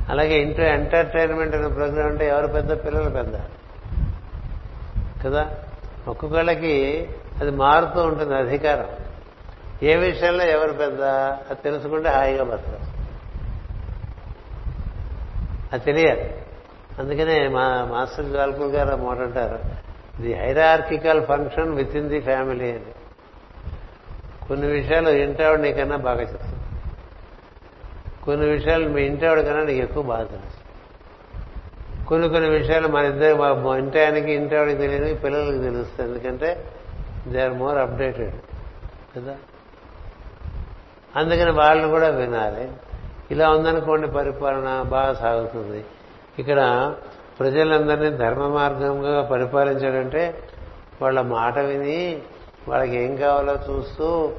అలాగే 0.08 0.38
ఇంట్లో 0.38 0.64
ఎంటర్టైన్మెంట్ 0.64 1.56
అనే 1.56 1.68
ప్రోగ్రామ్ 1.68 2.10
అంటే 2.10 2.28
ఎవరు 2.28 2.46
పెద్ద? 2.46 2.84
పిల్లలు 2.84 3.10
పెద్ద. 3.10 3.36
కదా? 5.24 5.50
ఒక్కొక్కళ్ళకి 6.08 7.08
అది 7.40 7.50
మారుతూ 7.50 8.02
ఉంటుంది 8.02 8.34
అధికారం. 8.34 9.05
ఏ 9.82 9.96
విషయంలో 9.96 10.44
ఎవరు 10.44 10.72
పెద్ద 10.72 11.02
అది 11.02 11.62
తెలుసుకుంటే 11.64 12.08
హాయిగా 12.08 12.44
బతకరు. 12.44 12.96
అది 15.72 15.84
తెలియాలి. 15.84 16.46
అందుకనే 16.98 17.48
మా 17.48 17.84
మాస్టర్ 17.84 18.26
జాల్పూర్ 18.26 18.68
గారు 18.68 18.96
మాట 18.96 19.18
అంటారు 19.18 19.58
the 20.22 20.34
hierarchical 20.34 21.26
function 21.26 21.74
within 21.96 22.08
the 22.08 22.20
family 22.20 22.70
అని. 22.70 22.84
కొన్ని 24.48 24.66
విషయాలు 24.66 25.08
ఇంటావిడ 25.10 25.58
నీకన్నా 25.58 25.96
బాగా 25.96 26.20
చెప్తుంది. 26.20 26.54
కొన్ని 28.24 28.46
విషయాలు 28.46 28.88
మీ 28.88 29.02
ఇంటావిడ 29.02 29.40
కన్నా 29.40 29.62
నీకు 29.64 29.84
ఎక్కువ 29.84 30.02
బాగా 30.02 30.24
తెలుసు. 30.24 30.66
కొన్ని 32.06 32.28
కొన్ని 32.28 32.50
విషయాలు 32.50 32.88
మన 32.88 33.04
ఇద్దరు 33.04 33.34
మా 33.34 33.76
ఇంటి 33.76 34.32
ఇంటావిడికి 34.32 34.78
తెలియని 34.78 35.14
పిల్లలకి 35.14 35.58
తెలుస్తుంది 35.58 36.10
ఎందుకంటే 36.10 36.64
దే 37.26 37.42
ఆర్ 37.42 37.52
మోర్ 37.52 37.78
అప్డేటెడ్. 37.78 38.34
కదా? 39.16 39.36
అందుకని 41.16 41.50
వాళ్ళని 41.50 41.90
కూడా 41.90 42.08
వినాలి. 42.08 42.70
ఇలా 43.30 43.50
ఉందనుకోండి 43.50 44.06
పరిపాలన 44.08 44.82
బాగా 44.82 45.14
సాగుతుంది. 45.14 45.84
ఇక్కడ 46.38 46.94
ప్రజలందరినీ 47.40 48.16
ధర్మ 48.16 48.46
మార్గంగా 48.46 49.22
పరిపాలించాడంటే 49.22 50.42
వాళ్ళ 51.02 51.20
మాట 51.20 51.58
విని 51.58 52.22
వాళ్ళకి 52.68 52.96
ఏం 52.96 53.16
కావాలో 53.16 53.54
చూస్తూ 53.54 54.32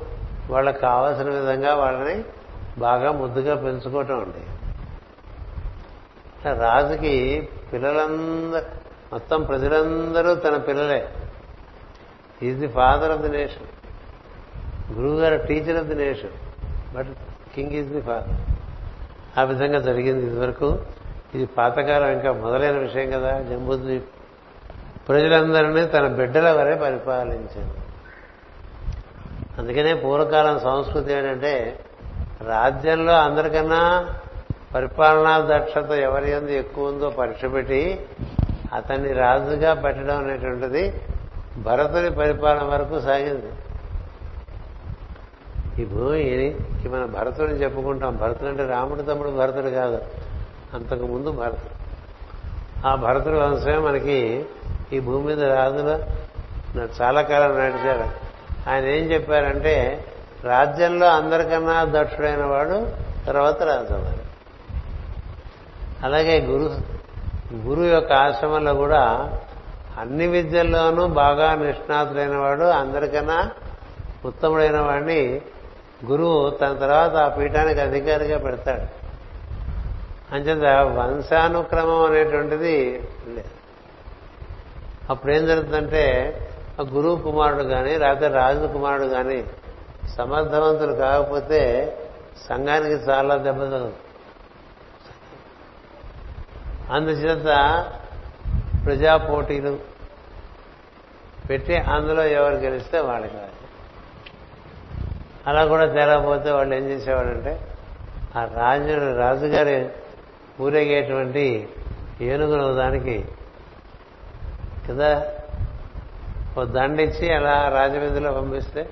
వాళ్ళకి 0.50 0.80
కావాల్సిన 0.80 1.30
విధంగా 1.30 1.76
వాళ్ళని 1.76 2.24
బాగా 2.78 3.12
ముద్దుగా 3.12 3.56
పెంచుకోవటం 3.56 4.20
అండి. 4.20 4.44
రాజుకి 6.60 7.50
పిల్లలందరూ 7.74 8.66
మొత్తం 9.14 9.44
ప్రజలందరూ 9.44 10.36
తన 10.36 10.58
పిల్లలే. 10.58 11.10
Is 12.44 12.60
the 12.60 12.68
father 12.68 13.12
of 13.12 13.22
the 13.22 13.38
nation 13.38 13.68
గురువు 14.98 15.20
గారు 15.20 15.38
teacher 15.48 15.78
of 15.78 15.88
the 15.88 15.96
nation 15.96 16.36
king 17.58 17.72
is 17.72 17.90
the 17.90 18.02
father 18.02 18.38
ఆ 19.40 19.44
విధంగా 19.44 19.80
జరిగింది 19.80 20.26
ఇదివరకు. 20.26 20.80
ఇది 21.36 21.46
పాతకాలం 21.46 22.12
ఇంకా 22.12 22.32
మొదలైన 22.32 22.78
విషయం 22.78 23.12
కదా. 23.12 23.32
జంబూద్వీప్ 23.50 24.08
ప్రజలందరినీ 25.10 25.86
తన 25.86 26.08
బిడ్డల 26.08 26.52
వరే 26.52 26.76
పరిపాలించింది 26.76 27.76
అందుకనే 29.58 29.94
పూర్వకాలం 29.94 30.60
సంస్కృతి 30.60 31.14
ఏంటంటే 31.14 31.80
రాజ్యంలో 32.48 33.14
అందరికన్నా 33.14 33.82
పరిపాలనా 34.76 35.34
దక్షత 35.52 35.92
ఎవరి 35.92 36.32
ఎందు 36.32 36.50
ఎక్కువ 36.50 36.88
ఉందో 36.88 37.10
పరీక్ష 37.10 37.46
పెట్టి 37.46 37.82
అతన్ని 38.74 39.14
రాజుగా 39.14 39.74
పెట్టడం 39.74 40.18
అనేటువంటిది 40.18 40.84
భరతుని 41.58 42.12
పరిపాలన 42.16 42.64
వరకు 42.64 43.00
సాగింది. 43.00 43.52
ఈ 45.80 45.86
భూమికి 45.86 46.90
మన 46.90 47.06
భరతుడిని 47.06 47.64
చెప్పుకుంటాం. 47.64 48.16
భరతుడు 48.16 48.50
అంటే 48.50 48.66
రాముడు 48.66 49.02
తమ్ముడు 49.02 49.30
భరతుడు 49.30 49.70
కాదు. 49.70 50.02
అంతకు 50.74 51.06
ముందు 51.06 51.32
భరతుడు. 51.32 51.78
ఆ 52.88 52.96
భరతుడు 52.96 53.38
వంశమే 53.38 53.78
మనకి 53.78 54.46
ఈ 54.94 55.00
భూమి 55.00 55.26
మీద 55.26 55.44
రాజులు 55.44 56.18
చాలా 57.02 57.22
కాలం 57.22 57.60
నడిచారు. 57.60 58.28
ఆయన 58.70 58.86
ఏం 58.86 59.12
చెప్పారంటే 59.12 60.06
రాజ్యంలో 60.44 61.08
అందరికన్నా 61.08 61.86
దక్షుడైన 61.90 62.46
వాడు 62.46 62.88
తర్వాత 63.26 63.64
రాజవ్వాలి 63.64 64.22
అలాగే 66.04 66.40
గురు 66.42 66.78
గురువు 67.56 67.86
యొక్క 67.86 68.14
ఆశ్రమంలో 68.14 68.74
కూడా 68.74 69.32
అన్ని 70.00 70.28
విద్యల్లోనూ 70.28 71.08
బాగా 71.08 71.56
నిష్ణాతులైన 71.56 72.38
వాడు 72.38 72.64
అందరికన్నా 72.64 73.52
ఉత్తముడైన 74.26 74.80
వాడిని 74.80 75.42
గురువు 76.06 76.50
తన 76.50 76.74
తర్వాత 76.74 77.16
ఆ 77.16 77.28
పీఠానికి 77.28 77.80
అధికారిగా 77.80 78.38
పెడతాడు. 78.38 79.08
అంచేత 80.36 80.64
వంశానుక్రమం 80.98 82.04
అనేటువంటిది 82.04 83.04
లేదు 83.28 83.54
అప్పుడేం 85.10 85.46
జరుగుతుందంటే 85.46 86.04
ఆ 86.80 86.84
గురువు 86.84 87.16
కుమారుడు 87.16 87.64
కానీ 87.64 87.98
లేకపోతే 87.98 88.28
రాజు 88.28 88.68
కుమారుడు 88.68 89.08
కానీ 89.08 89.44
సమర్థవంతులు 90.16 90.94
కాకపోతే 90.94 91.62
సంఘానికి 92.50 92.94
చాలా 92.94 93.36
దెబ్బ 93.36 93.62
తగులుతుంది 93.64 93.96
అందుచేత 96.92 97.48
ప్రజా 98.86 99.18
పోటీలు 99.18 99.80
పెట్టి 101.50 101.76
అందులో 101.76 102.26
ఎవరు 102.26 102.56
గెలిస్తే 102.56 103.00
వాళ్ళకి 103.00 103.38
అలా 105.48 105.66
కూడా 105.66 105.86
తేలకపోతే 105.86 106.52
వాళ్ళు 106.52 106.76
ఏం 106.76 106.84
చేసేవాడంటే 106.84 107.60
ఆ 108.36 108.46
రాజు 108.46 109.16
రాజుగారి 109.18 109.90
ఊరేగేటువంటి 110.62 111.70
ఏనుగును 112.22 112.74
దానికి 112.74 113.26
కదా 114.90 115.26
ఓ 116.58 116.64
దండిచ్చి 116.64 117.34
అలా 117.34 117.70
రాజవీధిలో 117.70 118.32
పంపిస్తే 118.32 118.90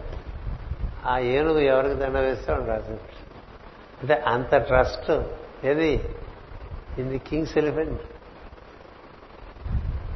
ఆ 1.05 1.17
ఏనుగు 1.19 1.59
ఎవరికి 1.59 1.93
దండ 1.93 2.17
వేస్తే 2.17 2.51
వాడు 2.51 2.65
రాజు. 2.65 2.93
అంటే 4.01 4.13
అంత 4.13 4.55
ట్రస్ట్ 4.55 5.11
ఏది? 5.65 6.09
ఇది 6.97 7.09
ది 7.09 7.17
కింగ్స్ 7.17 7.57
ఎలిఫెంట్. 7.57 8.01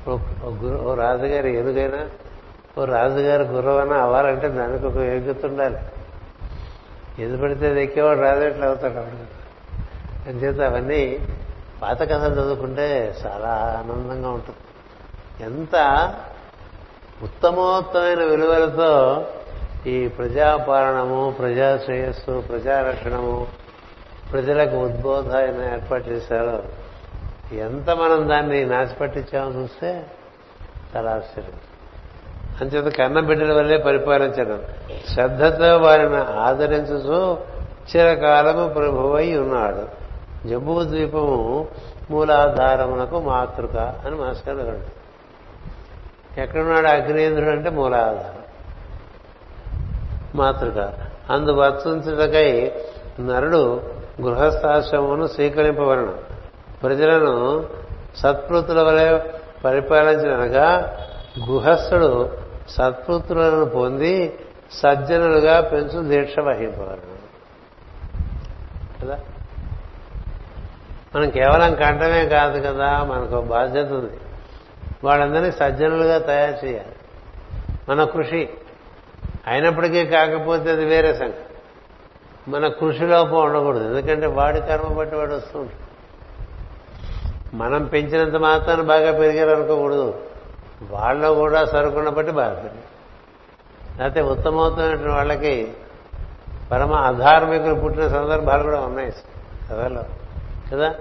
ఓ 0.10 0.96
రాజుగారి 0.96 1.56
ఏనుగైనా 1.56 2.10
ఓ 2.78 2.86
రాజుగారి 2.86 3.44
గుర్రమైనా 3.44 3.98
అవ్వాలంటే 4.02 4.48
దానికి 4.50 4.86
ఒక 4.86 4.96
యోగ్యత 4.96 5.46
ఉండాలి. 5.46 5.78
ఏది 7.20 7.38
పడితే 7.38 7.68
అది 7.68 7.84
ఎక్కేవాడు 7.84 8.20
రాజు 8.20 8.42
ఎట్లా 8.42 8.68
అవుతాడు 8.68 8.94
వాడు? 8.94 9.40
అంచేత 10.30 10.62
అవన్నీ 10.62 11.28
పాత 11.82 12.02
కథలు 12.02 12.34
చదువుకుంటే 12.34 13.16
చాలా 13.26 13.48
ఆనందంగా 13.48 14.30
ఉంటుంది. 14.30 14.60
ఎంత 15.44 15.76
ఉత్తమోత్తమైన 17.24 18.24
విలువలతో 18.24 19.26
ఈ 19.88 20.08
ప్రజాపాలనము 20.08 21.36
ప్రజా 21.40 21.78
శ్రేయస్సు 21.78 22.44
ప్రజారక్షణము 22.50 23.48
ప్రజలకు 24.32 24.76
ఉద్బోధ 24.76 25.36
ఏర్పాటు 25.72 26.10
చేశారో 26.10 26.64
ఎంత 27.56 27.90
మనం 27.90 28.30
దాన్ని 28.30 28.66
నాశపట్టించామో 28.66 29.52
చూస్తే 29.52 30.06
చాలా 30.96 31.12
ఆశ్చర్యం. 31.12 31.54
అంచేత 32.62 32.94
కన్న 32.94 33.20
బిడ్డల 33.20 33.54
వల్లే 33.54 33.78
పరిపాలించడం 33.78 34.62
శ్రద్ధతో 35.14 35.78
వారిని 35.78 36.18
ఆదరించు 36.18 37.38
చిరకాలము 37.96 38.68
ప్రభువై 38.68 39.38
ఉన్నాడు. 39.38 40.10
జంబూ 40.48 40.84
ద్వీపము 40.84 41.68
మూలాధారమునకు 42.12 43.20
మాతృక 43.20 43.78
అని 43.78 44.16
మాస్టర్ 44.16 44.56
గారు 44.56 45.00
ఎక్కడున్నాడు 46.42 46.88
అగ్నేంద్రుడు 46.88 47.50
అంటే 47.50 47.70
మూలాధారం. 47.70 48.44
మాతృక. 50.36 50.94
అందు 51.32 51.52
వర్తించుటకై 51.52 52.72
నరుడు 53.20 53.82
గృహస్థాశ్రమమును 54.22 55.28
స్వీకరింపవలను. 55.28 56.14
ప్రజలను 56.84 57.66
సత్పృతుల 58.18 58.82
వలె 58.82 59.20
పరిపాలించనగా 59.66 60.98
గుహస్థుడు 61.50 62.30
సత్పుత్రులను 62.70 63.66
పొంది 63.66 64.40
సజ్జనులుగా 64.72 65.62
పెంచు 65.62 66.10
దీక్ష 66.10 66.40
వహింపవలను. 66.40 67.20
కదా? 69.02 69.20
మనం 71.16 71.30
కేవలం 71.30 71.76
కంటమే 71.76 72.26
కాదు 72.26 72.62
కదా 72.62 73.04
మనకు 73.04 73.42
బాధ్యత 73.42 73.92
ఉంది. 73.92 74.18
వాళ్ళందరినీ 75.04 75.52
సజ్జనులుగా 75.52 76.18
తయారు 76.18 76.66
చేయాలి. 76.66 76.96
మన 77.90 78.04
కృషి 78.04 78.50
అయినప్పటికీ 79.48 80.06
కాకపోతే 80.06 80.72
అది 80.72 80.86
వేరే 80.86 81.14
సంగతి. 81.14 81.40
మన 82.48 82.68
కృషి 82.68 83.06
లోపం 83.06 83.44
ఉండకూడదు 83.44 83.84
ఎందుకంటే 83.84 84.28
వాడి 84.28 84.62
కర్మ 84.62 84.94
బట్టి 84.94 85.16
వాడు 85.16 85.34
వస్తుంటాడు 85.34 85.90
మనం 87.56 87.84
పెంచినంత 87.84 88.36
మాత్రాన్ని 88.36 88.86
బాగా 88.86 89.12
పెరిగారు 89.12 89.50
అనుకోకూడదు 89.50 90.29
వాళ్ళలో 90.84 91.34
కూడా 91.34 91.66
సరుకున్న 91.66 92.10
బట్టి 92.10 92.32
బాగా 92.32 92.72
అయితే 94.02 94.22
లేకపోతే 94.22 95.10
వాళ్ళకి 95.10 95.74
పరమ 96.72 96.94
అధార్మికులు 96.94 97.76
పుట్టిన 97.76 98.08
సందర్భాలు 98.08 98.64
కూడా 98.64 98.80
ఉన్నాయి 98.80 99.14
కథలో. 99.72 100.04
కదా? 100.74 100.96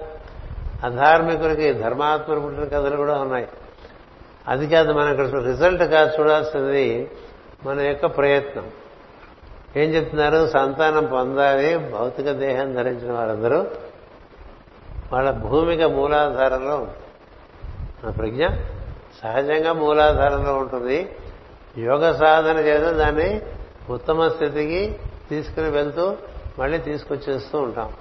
అధార్మికులకి 0.84 1.72
ధర్మాత్మలు 1.72 2.40
పుట్టిన 2.40 2.64
కథలు 2.64 2.96
కూడా 2.96 3.18
ఉన్నాయి. 3.18 3.48
అది 4.48 4.66
కాదు 4.66 4.92
మనం 4.92 5.10
ఇక్కడ 5.10 5.44
రిజల్ట్ 5.44 5.82
కాదు 5.82 6.20
చూడాల్సింది 6.20 7.10
మన 7.66 7.80
యొక్క 7.80 8.06
ప్రయత్నం. 8.06 8.70
ఏం 9.76 9.90
చెప్తున్నారు? 9.90 10.48
సంతానం 10.48 11.06
పొందాలి 11.06 11.78
భౌతిక 11.78 12.30
దేహం 12.30 12.74
ధరించిన 12.74 13.12
వారందరూ 13.12 13.66
వాళ్ళ 15.12 15.30
భూమిక 15.30 15.82
మూలాధారంలో 15.82 16.76
ఉంటుంది 16.76 16.98
మన 18.04 18.10
ప్రజ్ఞ? 18.10 18.46
సహజంగా 19.22 19.72
మూలాధారంలో 19.72 20.54
ఉంటుంది. 20.54 21.08
యోగ 21.78 22.12
సాధన 22.12 22.58
చేస్తే 22.58 22.92
దాన్ని 22.92 23.40
ఉత్తమ 23.90 24.28
స్థితికి 24.28 24.98
తీసుకుని 25.30 25.70
వెళ్తూ 25.70 26.16
మళ్ళీ 26.58 26.78
తీసుకొచ్చేస్తూ 26.78 27.58
ఉంటాం. 27.58 27.92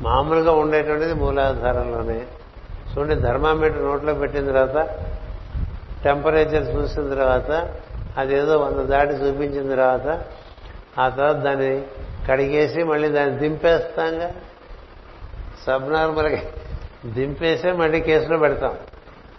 మామూలుగా 0.00 0.52
ఉండేటువంటిది 0.52 1.14
మూలాధారంలోనే. 1.14 2.26
చూడండి 2.92 3.14
ధర్మామీటర్ 3.14 3.84
నోట్లో 3.84 4.14
పెట్టిన 4.14 4.46
తర్వాత 4.46 4.88
టెంపరేచర్ 6.04 6.76
చూసిన 6.76 7.14
తర్వాత 7.14 7.74
అదేదో 8.16 8.58
వంద 8.58 8.76
దాటి 8.76 9.12
చూపించిన 9.12 9.70
తర్వాత 9.70 10.24
ఆ 11.00 11.08
తర్వాత 11.08 11.36
దాన్ని 11.36 11.82
కడిగేసి 12.28 12.82
మళ్ళీ 12.82 13.08
దాన్ని 13.08 13.38
దింపేస్తాంగా. 13.38 14.34
సబ్ 15.66 15.92
నార్మల్గా 15.92 16.42
దింపేసే 17.06 17.72
మళ్ళీ 17.72 18.00
కేసులో 18.00 18.38
పెడతాం. 18.38 18.76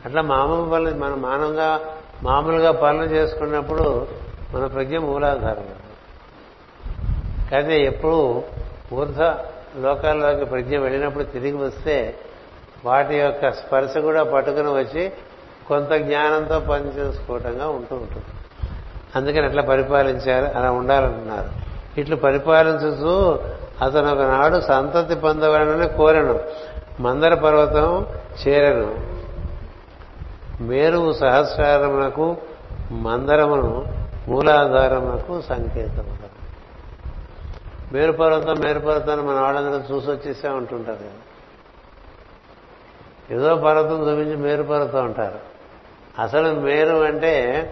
అట్లా 0.06 0.22
మామూలు 0.22 0.70
పనులు 0.70 0.96
మన 0.96 1.14
మానవంగా 1.16 1.80
మామూలుగా 2.24 2.72
పనులు 2.72 3.04
చేసుకున్నప్పుడు 3.04 4.08
మన 4.54 4.66
ప్రజ్ఞ 4.66 4.98
మూలాధారం. 4.98 5.66
కానీ 7.52 7.76
ఎప్పుడు 7.76 8.44
ఊర్ధ 8.94 9.22
లోకాల్లోకి 9.78 10.46
ప్రజ్ఞ 10.46 10.78
వెళ్ళినప్పుడు 10.78 11.24
తిరిగి 11.24 11.58
వస్తే 11.58 12.16
వాటి 12.86 13.16
యొక్క 13.16 13.52
స్పర్శ 13.52 13.98
కూడా 13.98 14.24
పట్టుకుని 14.24 14.68
వచ్చి 14.68 15.12
కొంత 15.68 15.92
జ్ఞానంతో 15.92 16.60
పనిచేసుకోవటంగా 16.60 17.68
ఉంటూ 17.68 17.96
ఉంటుంది. 17.96 18.26
అందుకని 19.16 19.46
ఎట్లా 19.46 19.62
పరిపాలించారు 19.64 20.58
అలా 20.58 20.72
ఉండాలంటున్నారు 20.72 21.50
ఇట్లు 22.00 22.16
పరిపాలించుతూ 22.16 23.40
అతను 23.86 24.14
ఒకనాడు 24.14 24.62
సంతతి 24.62 25.16
పొందవాలని 25.16 25.88
కోరను. 25.88 26.40
మందర 27.00 27.34
పర్వతం 27.34 28.06
చేరను. 28.48 29.09
మేరువు 30.62 31.14
సహస్రమునకు 31.14 32.38
మందరమును 32.92 33.88
మూలాధారమునకు 34.28 35.42
సంకేతము 35.42 36.20
మేరు 37.94 38.12
పర్వతం 38.12 38.56
మేరు 38.60 38.80
పర్వతాన్ని 38.80 39.26
మన 39.26 39.40
వాళ్ళందరూ 39.40 39.96
చూసి 39.96 40.12
వచ్చేసే 40.12 40.50
ఉంటుంటారు 40.50 40.96
కదా. 40.96 41.10
ఏదో 43.32 43.56
పర్వతం 43.56 44.02
చూపించి 44.02 44.36
మేరు 44.36 44.64
పర్వతం 44.64 45.04
అంటారు. 45.04 45.40
అసలు 46.22 46.60
మేరు 46.60 46.96
అంటే 46.96 47.66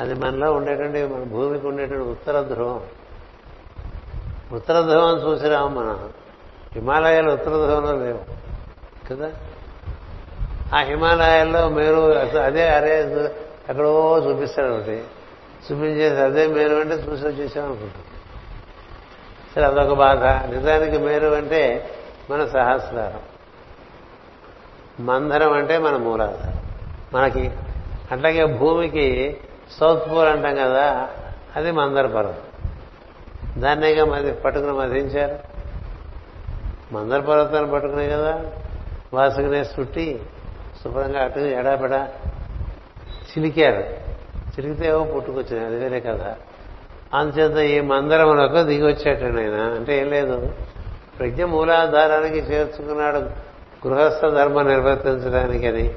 అది 0.00 0.14
మనలో 0.14 0.52
ఉండేటువంటి 0.52 1.06
మన 1.06 1.22
భూమికి 1.22 1.66
ఉండేటువంటి 1.66 2.04
ఉత్తర 2.04 2.42
ధ్రువం. 2.42 2.80
ఉత్తర 4.52 4.80
ధ్రువం 4.80 5.16
చూసిరాము 5.16 5.80
మనం. 5.80 6.08
హిమాలయాలు 6.72 7.30
ఉత్తర 7.30 7.50
ధ్రువంలో 7.50 8.04
లేవు. 8.04 8.20
కదా? 9.10 9.30
ఆ 10.74 10.80
హిమాలయాల్లో 10.80 11.68
మేరు 11.68 12.00
అదే 12.38 12.68
అరే 12.68 13.02
ఎక్కడో 13.68 14.18
చూపిస్తాడు 14.18 14.72
ఒకటి 14.72 15.04
చూపించేసి 15.72 16.22
అదే 16.22 16.46
మేరు 16.46 16.74
అంటే 16.74 16.94
చూసి 16.94 17.26
వచ్చేసాం 17.26 17.64
అనుకుంటాం 17.64 18.02
సరే 19.54 19.64
అదొక 19.64 19.98
బాధ. 19.98 20.24
నిజానికి 20.24 20.98
మేరు 20.98 21.26
అంటే 21.26 21.90
మన 22.30 22.46
సహస్రారం. 22.46 23.20
మందరం 25.06 25.52
అంటే 25.52 25.78
మన 25.78 25.96
మూలాధారం. 25.96 26.62
మనకి 27.14 27.50
అట్లాగే 28.12 28.44
భూమికి 28.44 29.36
సౌత్ 29.80 30.10
పోల్ 30.10 30.28
అంటాం 30.28 30.54
కదా 30.54 31.08
అది 31.56 31.70
మందర 31.70 32.06
పర్వతం 32.06 32.42
దాన్నేగా 33.62 34.04
మది 34.04 34.32
పట్టుకుని 34.32 34.72
మధించారు? 34.72 35.38
మందర 36.94 37.20
పర్వతాన్ని 37.20 37.70
పట్టుకునే 37.70 38.08
కదా? 38.08 38.40
వాసుకునే 39.14 39.60
చుట్టి 39.60 40.22
శుభ్రంగా 40.84 41.24
అటు 41.24 41.38
ఎడాపెడా 41.38 42.08
చిలికారు. 43.30 43.82
చిలికితే 44.52 44.88
ఏవో 44.88 45.04
పుట్టుకొచ్చింది 45.04 45.66
అది 45.66 45.76
వేరే 45.76 46.00
కదా 46.00 46.36
అందుచేత 47.14 47.58
ఈ 47.70 47.80
మందరములకు 47.80 48.62
దిగి 48.62 48.86
వచ్చేటండి 48.86 49.42
ఆయన. 49.42 49.54
అంటే 49.54 49.98
ఏం 49.98 50.10
లేదు. 50.10 50.52
ప్రజ్ఞ 51.18 51.44
మూలాధారానికి 51.44 52.38
చేర్చుకున్నాడు 52.38 53.18
గృహస్థ 53.86 54.26
ధర్మ 54.26 54.62
నిర్వర్తించడానికని 54.62 55.94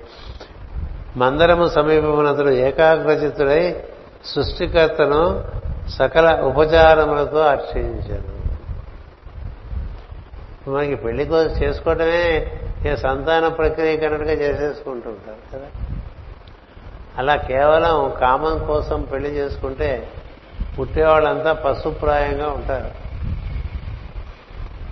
మందరము 1.17 1.67
సమీపమునతడు 1.67 2.49
ఏకాగ్రచితుడై 2.49 3.83
సృష్టికర్తను 4.25 5.43
సకల 5.89 6.41
ఉపచారములతో 6.41 7.39
అర్చించాడు 7.39 8.34
మనకి 10.67 10.95
పెళ్ళి 10.95 11.25
కోసం 11.25 11.49
చేసుకోవటమే 11.49 12.51
ఏ 12.85 12.95
సంతాన 12.95 13.47
ప్రక్రియకన్నట్టుగా 13.47 14.31
చేసేసుకుంటుంటారు 14.31 15.57
కదా? 15.57 15.67
అలా 17.17 17.35
కేవలం 17.35 18.13
కామం 18.21 18.65
కోసం 18.67 19.01
పెళ్ళి 19.01 19.29
చేసుకుంటే 19.29 20.07
పుట్టేవాళ్ళంతా 20.79 21.53
పశుప్రాయంగా 21.53 22.49
ఉంటారు. 22.49 22.91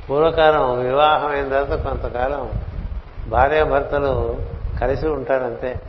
పూర్వకాలం 0.10 0.80
వివాహం 0.84 1.28
అయిన 1.28 1.50
తర్వాత 1.50 1.84
కొంతకాలం 1.84 2.52
భార్యాభర్తలు 3.28 4.38
కలిసి 4.82 5.08
ఉంటారంతే. 5.08 5.82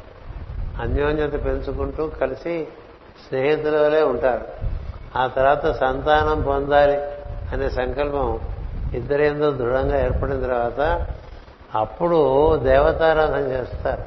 అన్యోన్యత 0.81 1.33
పెంచుకుంటూ 1.45 2.07
కలిసి 2.07 2.67
స్నేహితులలే 3.29 4.03
ఉంటారు. 4.03 4.45
ఆ 5.19 5.27
తర్వాత 5.27 5.73
సంతానం 5.73 6.43
పొందాలి 6.43 6.97
అనే 7.53 7.71
సంకల్పం 7.71 8.41
ఇద్దరేందో 8.95 9.51
దృఢంగా 9.51 10.05
ఏర్పడిన 10.05 10.41
తర్వాత 10.41 11.07
అప్పుడు 11.75 12.57
దేవతారాధన 12.57 13.39
చేస్తారు. 13.39 14.03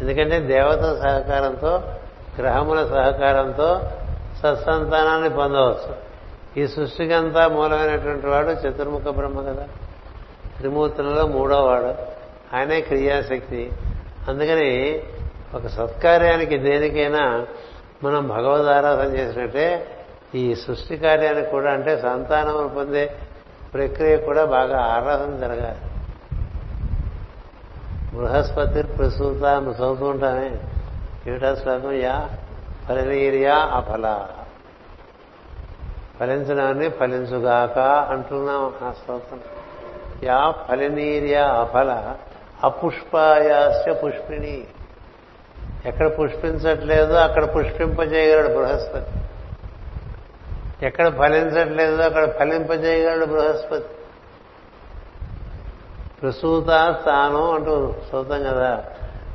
ఎందుకంటే 0.00 0.40
దేవత 0.40 0.80
సహకారంతో 0.80 1.82
గ్రహముల 2.38 2.86
సహకారంతో 2.86 3.80
సత్సంతానాన్ని 4.42 5.30
పొందవచ్చు. 5.30 6.14
ఈ 6.56 6.66
సృష్టికంతా 6.66 7.48
మూలమైనటువంటి 7.48 8.26
వాడు 8.26 8.50
చతుర్ముఖ 8.50 9.02
బ్రహ్మ 9.02 9.40
కదా. 9.40 9.66
త్రిమూర్తులలో 10.56 11.26
మూడో 11.26 11.64
వాడు. 11.64 11.94
ఆయనే 12.56 12.80
క్రియాశక్తి. 12.80 13.72
అందుకని 14.28 15.02
ఒక 15.54 15.66
సత్కార్యానికి 15.66 16.58
దేనికైనా 16.58 17.46
మనం 18.04 18.28
భగవద్ 18.28 18.66
ఆరాధన 18.66 19.16
చేసినట్టే 19.16 19.86
ఈ 20.34 20.54
సృష్టి 20.54 20.96
కార్యానికి 20.96 21.50
కూడా 21.50 21.72
అంటే 21.72 21.98
సంతానం 21.98 22.72
పొందే 22.76 23.16
ప్రక్రియ 23.74 24.16
కూడా 24.16 24.44
బాగా 24.44 24.80
ఆరాధన 24.80 25.36
జరగాలి. 25.36 25.78
బృహస్పతి 28.16 28.82
ప్రసూత 28.82 29.44
నువ్వు 29.44 29.84
చదువుతూ 29.84 30.06
ఉంటానే 30.06 30.58
ఏమిటా 31.26 31.54
శ్లోకం 31.54 31.92
యా 31.92 32.28
ఫలనీర్యా 32.88 33.54
అఫల. 33.54 34.26
ఫలించడాన్ని 36.20 36.88
ఫలించుగాక 36.88 37.78
అంటున్నాం 38.10 38.88
ఆ 38.88 38.92
స్తోత్రం 38.92 39.40
యా 40.22 40.54
ఫలినీర్యా 40.68 41.44
అఫల. 41.44 42.14
అపుష్పాయాస్య 42.64 43.92
పుష్పిణి. 43.92 44.64
ఎక్కడ 45.86 46.06
పుష్పించట్లేదో 46.06 47.14
అక్కడ 47.14 47.56
పుష్పింపజేయగలడు 47.56 48.54
బృహస్పతి. 48.54 49.23
ఎక్కడ 50.84 51.08
ఫలించట్లేదో 51.18 52.02
అక్కడ 52.02 52.30
ఫలింపజేయగలడు 52.30 53.26
బృహస్పతి. 53.26 53.84
ప్రసూత 56.22 56.96
స్థానం 57.00 57.50
అంటూ 57.50 57.94
సూతం 58.12 58.42
కదా. 58.42 58.84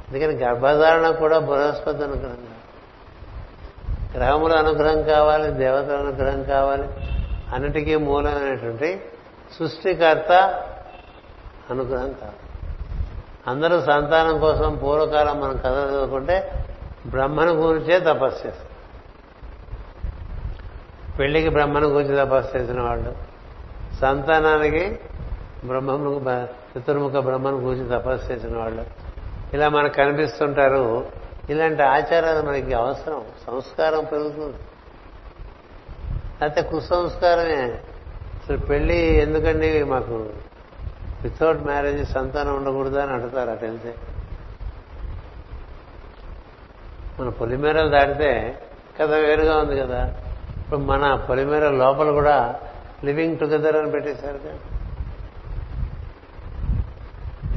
అందుకని 0.09 0.33
గర్భధారణ 0.33 1.09
కూడా 1.09 1.39
బృహస్పతి 1.39 2.03
అనుగ్రహం 2.03 2.37
గ్రహముల 4.15 4.55
అనుగ్రహం 4.55 5.03
కావాలి 5.03 5.51
దేవతల 5.51 5.95
అనుగ్రహం 5.95 6.43
కావాలి. 6.43 6.83
అన్నిటికీ 7.53 7.95
మూలమైనటువంటి 7.95 9.01
సృష్టికర్త 9.59 10.31
అనుగ్రహం 11.69 12.13
కాదు 12.21 12.49
అందరూ 13.47 13.81
సంతానం 13.81 14.39
కోసం 14.39 14.75
పూర్వకాలం 14.75 15.41
మనం 15.41 15.57
కథ 15.57 15.89
చదువుకుంటే 15.89 16.65
బ్రహ్మను 17.05 17.51
గురించే 17.51 17.99
తపస్సు 17.99 18.47
చేస్తారు. 18.47 18.68
పెళ్ళికి 21.19 21.49
బ్రహ్మను 21.49 21.87
గురించి 21.87 22.25
తపస్సు 22.25 22.57
చేసిన 22.57 22.81
వాళ్ళు? 22.81 23.15
సంతానానికి 24.01 24.99
బ్రహ్మము 25.65 26.21
చతుర్ముఖ 26.77 27.11
బ్రహ్మను 27.11 27.57
గురించి 27.57 27.89
తపస్సు 27.89 28.31
చేసిన 28.31 28.57
వాళ్ళు? 28.57 28.85
ఇలా 29.53 29.69
మనకు 29.69 29.93
కనిపిస్తుంటారు. 29.93 31.05
ఇలాంటి 31.49 31.83
ఆచారాలు 31.83 32.47
మనకి 32.47 32.73
అవసరం. 32.73 33.23
సంస్కారం 33.47 34.03
పెరుగుతుంది. 34.03 34.57
అయితే 36.41 36.61
కుసంస్కారమే. 36.61 37.79
అసలు 38.35 38.57
పెళ్ళి 38.57 38.97
ఎందుకండి 38.97 39.83
మాకు? 39.83 40.29
వితౌట్ 41.23 41.63
మ్యారేజ్ 41.63 42.11
సంతానం 42.11 42.55
ఉండకూడదు 42.55 42.99
అని 42.99 43.11
అడుగుతారు 43.11 43.49
అటెంతే 43.49 43.95
మన 47.19 47.29
పొలిమేరలు 47.29 47.89
దాటితే 47.89 48.59
కథ 49.01 49.09
వేరుగా 49.09 49.57
ఉంది 49.57 49.77
కదా. 49.79 50.15
ఇప్పుడు 50.69 50.85
మన 50.87 51.15
పొలిమేర 51.29 51.69
లోపల 51.69 52.11
కూడా 52.11 52.55
లివింగ్ 53.03 53.37
టుగెదర్ 53.37 53.75
అని 53.75 53.91
పెట్టేశారు. 53.91 54.39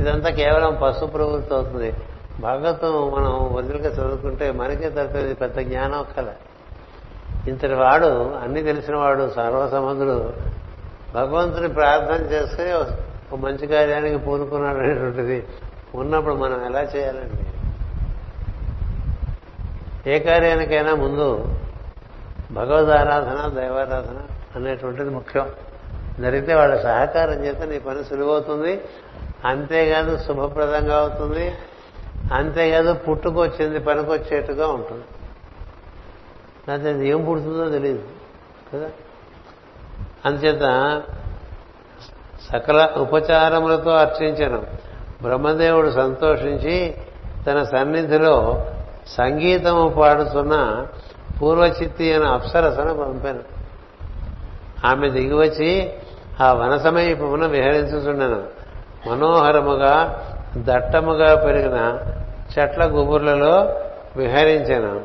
ఇదంతా 0.02 0.30
కేవలం 0.30 0.78
పశు 0.82 1.04
ప్రవృత్తి 1.06 1.54
అవుతుంది. 1.54 1.92
భాగవతం 2.40 2.92
మనం 3.16 3.52
వదిలిగా 3.52 3.90
చదువుకుంటే 3.90 4.52
మనకే 4.52 4.90
తప్పేది 4.90 5.34
పెద్ద 5.34 5.58
జ్ఞానం 5.60 6.04
కల 6.16 6.28
ఇంతటి 7.48 7.74
వాడు 7.74 8.34
అన్ని 8.34 8.62
తెలిసిన 8.62 8.96
వాడు 8.96 9.30
సర్వసమంధుడు 9.36 10.32
భగవంతుని 11.14 11.68
ప్రార్థన 11.68 12.24
చేసుకుని 12.32 12.72
ఒక 12.72 13.38
మంచి 13.38 13.66
కార్యానికి 13.66 14.16
పూనుకున్నాడు 14.16 14.78
అనేటువంటిది 14.78 15.46
ఉన్నప్పుడు 15.94 16.34
మనం 16.34 16.66
ఎలా 16.66 16.82
చేయాలండి? 16.82 17.42
ఏ 20.10 20.18
కార్యానికైనా 20.18 20.94
ముందు 20.94 21.28
భగవద్ 22.52 22.90
ఆరాధన 22.90 23.60
దైవారాధన 23.60 24.18
అనేటువంటిది 24.56 25.10
ముఖ్యం. 25.10 25.50
జరిగితే 26.20 26.54
వాళ్ళ 26.54 26.82
సహకారం 26.82 27.44
చేత 27.44 27.62
నీ 27.62 27.78
పని 27.78 28.04
సులువవుతుంది. 28.04 28.80
అంతేకాదు 29.44 30.18
శుభప్రదంగా 30.18 30.98
అవుతుంది. 30.98 31.54
అంతేకాదు 32.32 32.94
పుట్టుకొచ్చింది 32.94 33.78
పనికొచ్చేట్టుగా 33.78 34.66
ఉంటుంది. 34.66 35.04
లేకపోతే 36.68 36.90
అది 36.90 37.08
ఏం 37.08 37.24
పుడుతుందో 37.24 37.68
తెలియదు 37.68 38.02
కదా? 38.74 38.90
అందుచేత 40.24 41.02
సకల 42.52 42.90
ఉపచారములతో 42.96 43.90
అర్చించను. 43.90 44.66
బ్రహ్మదేవుడు 45.22 45.90
సంతోషించి 45.90 46.94
తన 47.46 47.62
సన్నిధిలో 47.62 48.66
సంగీతము 49.06 49.88
పాడుతున్న 49.88 50.86
పూర్వచిత్తి 51.42 52.12
అని 52.12 52.26
అప్సరసను 52.26 52.94
పంపాను. 52.94 53.40
ఆమె 54.86 55.08
దిగివచ్చి 55.08 55.92
ఆ 56.40 56.52
వనసమీపమున 56.52 57.46
విహరించుచుండెను. 57.46 58.42
మనోహరముగా 59.08 60.24
దట్టముగా 60.56 61.34
పెరిగిన 61.34 61.98
చెట్ల 62.58 62.84
గుబుర్లలో 62.84 63.74
విహరించాను. 64.16 65.00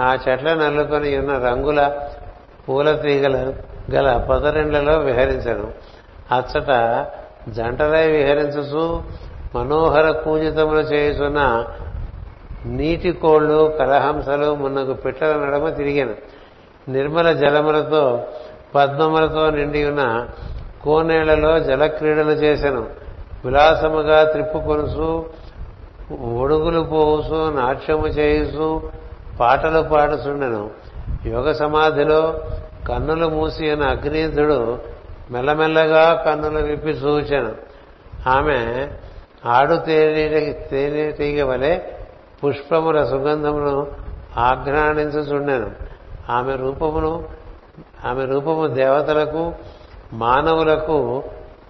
ఆ 0.00 0.16
చెట్ల 0.28 0.54
నల్లుకొని 0.54 1.18
ఉన్న 1.18 1.38
రంగుల 1.38 1.92
పూల 2.68 2.92
తీగల 2.92 3.52
గల 3.92 4.16
పొదరిండ్లలో 4.16 4.98
విహరించను. 4.98 5.72
అచ్చట 6.34 7.06
జంటలై 7.48 8.06
విహరించుచు 8.06 9.02
మనోహర 9.54 10.10
కూజితములు 10.10 10.80
చేయుచున్న 10.80 11.66
నీటి 12.66 13.12
కోళ్ళు 13.12 13.76
కలహంసలు 13.78 14.54
మున్నగు 14.54 14.94
పిట్టల 14.94 15.44
నడమ 15.44 15.68
తిరిగాను. 15.68 16.14
నిర్మల 16.90 17.32
జలములతో 17.32 18.22
పద్మములతో 18.74 19.50
నిండి 19.50 19.84
ఉన్న 19.84 20.28
కోనేళ్ళలో 20.82 21.58
జలక్రీడలు 21.58 22.30
చేశాను. 22.30 22.86
విలాసముగా 23.44 24.24
త్రిప్పుకొనుసు 24.24 25.30
ఒడుగులు 26.34 26.80
పోవుసు 26.80 27.50
నాట్యము 27.50 28.06
చేయుసు 28.06 28.90
పాటలు 29.40 29.82
పాడుచుండెను. 29.82 30.70
యోగ 31.26 31.52
సమాధిలో 31.52 32.40
కన్నులు 32.88 33.26
మూసి 33.26 33.70
అని 33.70 33.84
అగ్నీధుడు 33.84 34.78
మెల్లమెల్లగా 35.30 36.22
కన్నులు 36.26 36.58
విప్పి 36.58 36.90
చూచాను. 36.90 37.52
ఆమె 38.28 38.88
ఆడు 39.46 39.74
తేనె 39.74 40.52
తేనెటీగ 40.52 41.44
వలె 41.44 41.80
పుష్పముల 42.44 43.04
సుగంధమును 43.04 43.86
ఆఘ్రాణించుచుండెను 44.36 45.70
ఆమె 46.30 46.56
రూపమును 46.56 47.24
ఆమె 48.04 48.24
రూపము 48.24 48.66
దేవతలకు 48.66 49.54
మానవులకు 50.12 51.22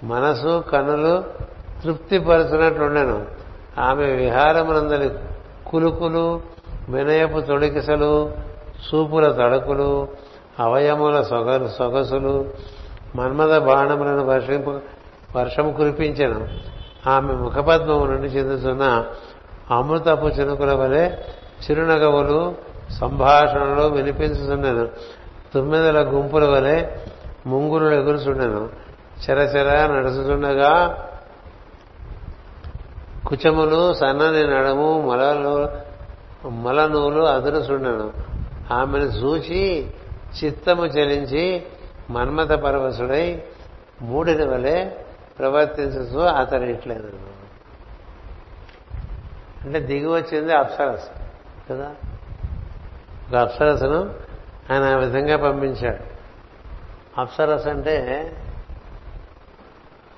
మనసు 0.05 0.65
కనులు 0.73 1.25
తృప్తిపరచినట్లుండెను. 1.85 3.27
ఆమె 3.79 4.05
విహారమునందలి 4.07 5.15
కులుకులు 5.67 6.41
వినయపు 6.89 7.41
తొడికిసలు 7.41 8.33
చూపుల 8.73 9.33
తడకులు 9.33 10.09
అవయముల 10.61 11.23
సొగ 11.23 11.67
సొగసులు 11.67 12.51
మన్మద 13.17 13.59
బాణములను 13.59 14.25
వర్షింపు 14.25 14.71
వర్షం 15.37 15.73
కురిపించను. 15.73 16.49
ఆమె 17.11 17.33
ముఖపద్మము 17.33 18.05
నుండి 18.05 18.27
చెందుతున్న 18.27 19.05
అమృతపు 19.71 20.27
చినుకుల 20.27 20.75
వలె 20.75 21.11
చిరునగవులు 21.65 22.55
సంభాషణలు 22.91 23.83
వినిపించుచుండెను. 23.83 24.87
తుమ్మెదల 25.55 26.09
గుంపుల 26.09 26.45
వలె 26.45 26.87
ముంగులు 27.47 27.91
ఎగురుచుండెను. 27.91 28.69
చెరచెర 29.31 29.93
నడుచుచుండగా 29.93 31.05
కుచములు 33.27 33.95
సన్నని 33.95 34.47
నడము 34.47 35.11
మల 35.11 35.35
మలనూలు 36.49 37.23
అదురుచుండెను. 37.23 38.13
ఆమెను 38.75 39.05
చూచి 39.05 39.91
చిత్తము 40.45 40.87
చెలించి 40.87 41.63
మన్మథ 42.11 42.53
పరవశుడై 42.53 43.43
మూడిన 44.03 44.51
వలె 44.51 44.91
ప్రవర్తించు 45.39 46.21
అతను 46.21 47.34
అంటే 49.65 49.81
దిగి 49.81 50.07
వచ్చింది 50.07 50.55
అప్సరస 50.55 51.09
కదా? 51.71 51.95
ఒక 53.29 53.35
అప్సరసను 53.35 54.15
ఆయన 54.73 54.85
ఆ 54.85 54.97
విధంగా 54.97 55.37
పంపించాడు. 55.37 56.05
అప్సరస 57.21 57.69
అంటే 57.69 57.97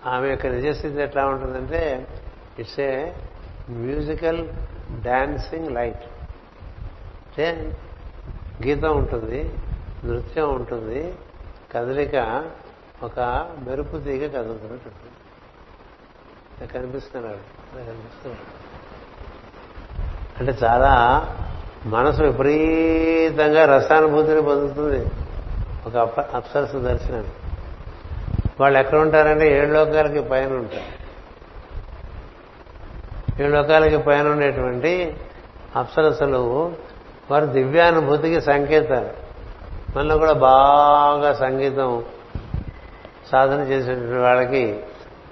ఆమె 0.07 0.29
యొక్క 0.29 0.47
నిజస్థితి 0.47 1.03
ఎట్లా 1.03 1.27
ఉంటుందంటే 1.27 2.07
it's 2.59 2.81
a 2.81 3.13
musical 3.71 4.49
dancing 5.05 5.71
light. 5.71 6.05
అంటే 7.39 7.77
గీతం 8.67 8.97
ఉంటుంది 8.97 9.55
నృత్యం 10.05 10.55
ఉంటుంది 10.55 11.15
కదలిక 11.73 12.45
ఒక 13.03 13.21
మెరుపు 13.59 13.99
తీగ 13.99 14.39
కదులుతున్నట్టు 14.39 16.73
కనిపిస్తున్నాడు 16.73 17.75
కనిపిస్తున్నాడు. 17.75 18.56
అంటే 20.41 20.59
చాలా 20.65 21.27
మనసు 21.87 22.23
విపరీతంగా 22.23 23.77
రసానుభూతిని 23.77 24.43
పొందుతుంది. 24.43 25.07
ఒక 25.87 25.97
అప 25.97 26.21
అప్సరస 26.21 26.75
దర్శనం 26.75 27.25
వాళ్ళు 28.61 28.79
ఎక్కడ 28.79 28.99
ఉంటారంటే 28.99 29.59
ఏడు 29.59 29.73
లోకాలకి 29.73 30.21
పైన 30.23 30.53
ఉంటారు. 30.53 31.07
ఏడు 33.43 33.53
లోకాలకి 33.53 33.99
పైన 33.99 34.29
ఉండేటువంటి 34.29 35.17
అప్సరసలు 35.77 36.73
వారు 37.31 37.47
దివ్యానుభూతికి 37.47 38.41
సంకేతాలు. 38.41 39.09
మనలో 39.97 40.19
కూడా 40.19 40.33
బాగా 40.33 41.33
సంగీతం 41.33 42.05
సాధన 43.33 43.61
చేసేటువంటి 43.61 44.19
వాళ్ళకి 44.19 44.81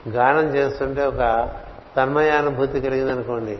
గానం 0.08 0.56
చేస్తుంటే 0.56 1.04
ఒక 1.04 1.48
తన్మయానుభూతి 1.96 2.80
కలిగిందనుకోండి. 2.80 3.58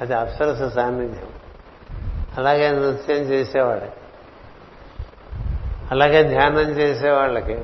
అది 0.00 0.14
అప్సరస 0.14 0.74
సాన్నిధ్యం. 0.74 1.28
అలాగే 2.38 2.70
నృత్యం 2.70 3.16
చేసేవాడు. 3.16 4.08
అలాగే 5.90 6.22
ధ్యానం 6.22 6.70
చేసేవాళ్ళకి. 6.70 7.58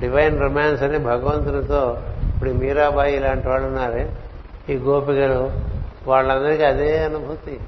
డివైన్ 0.00 0.40
రొమాన్స్ 0.40 0.82
అని 0.82 0.98
భగవంతునితో 0.98 2.02
ఇప్పుడు 2.34 2.50
మీరాబాయి 2.50 3.16
ఇలాంటి 3.16 3.48
వాళ్ళు 3.48 3.68
ఉన్నారే 3.68 4.16
ఈ 4.68 4.76
గోపికలు 4.76 5.52
వాళ్ళందరికీ 6.06 6.64
అదే 6.64 7.04
అనుభూతి. 7.04 7.60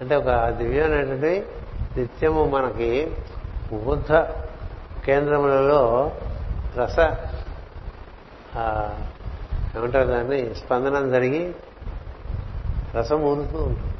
అంటే 0.00 0.16
ఒక 0.16 0.48
దివ్యమైనటువంటి 0.48 1.46
నిత్యము 1.96 2.44
మనకి 2.44 3.10
బుద్ధ 3.72 4.12
కేంద్రములలో 5.04 6.12
రస 6.78 6.98
ఏమంటారు 9.76 10.08
దాన్ని 10.08 10.54
స్పందనం 10.54 11.12
జరిగి 11.12 11.54
రసం 12.96 13.22
ఊరుతూ 13.22 13.58
ఉంటుంది. 13.58 13.92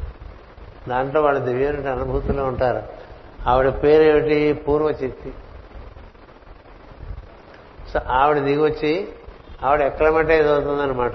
దాంట్లో 0.88 1.22
వాళ్ళ 1.22 1.38
దివ్యమైన 1.38 1.90
అనుభూతిలో 1.90 2.44
ఉంటారు. 2.44 2.82
ఆవిడ 3.48 3.68
పేరేమిటి? 3.82 4.52
పూర్వచిత్తి. 4.52 5.32
సో 7.92 8.00
ఆవిడ 8.08 8.38
దిగొచ్చి 8.38 9.08
ఆవిడ 9.62 9.80
ఎక్కడమంటే 9.80 10.48
అవుతుందనమాట 10.48 11.12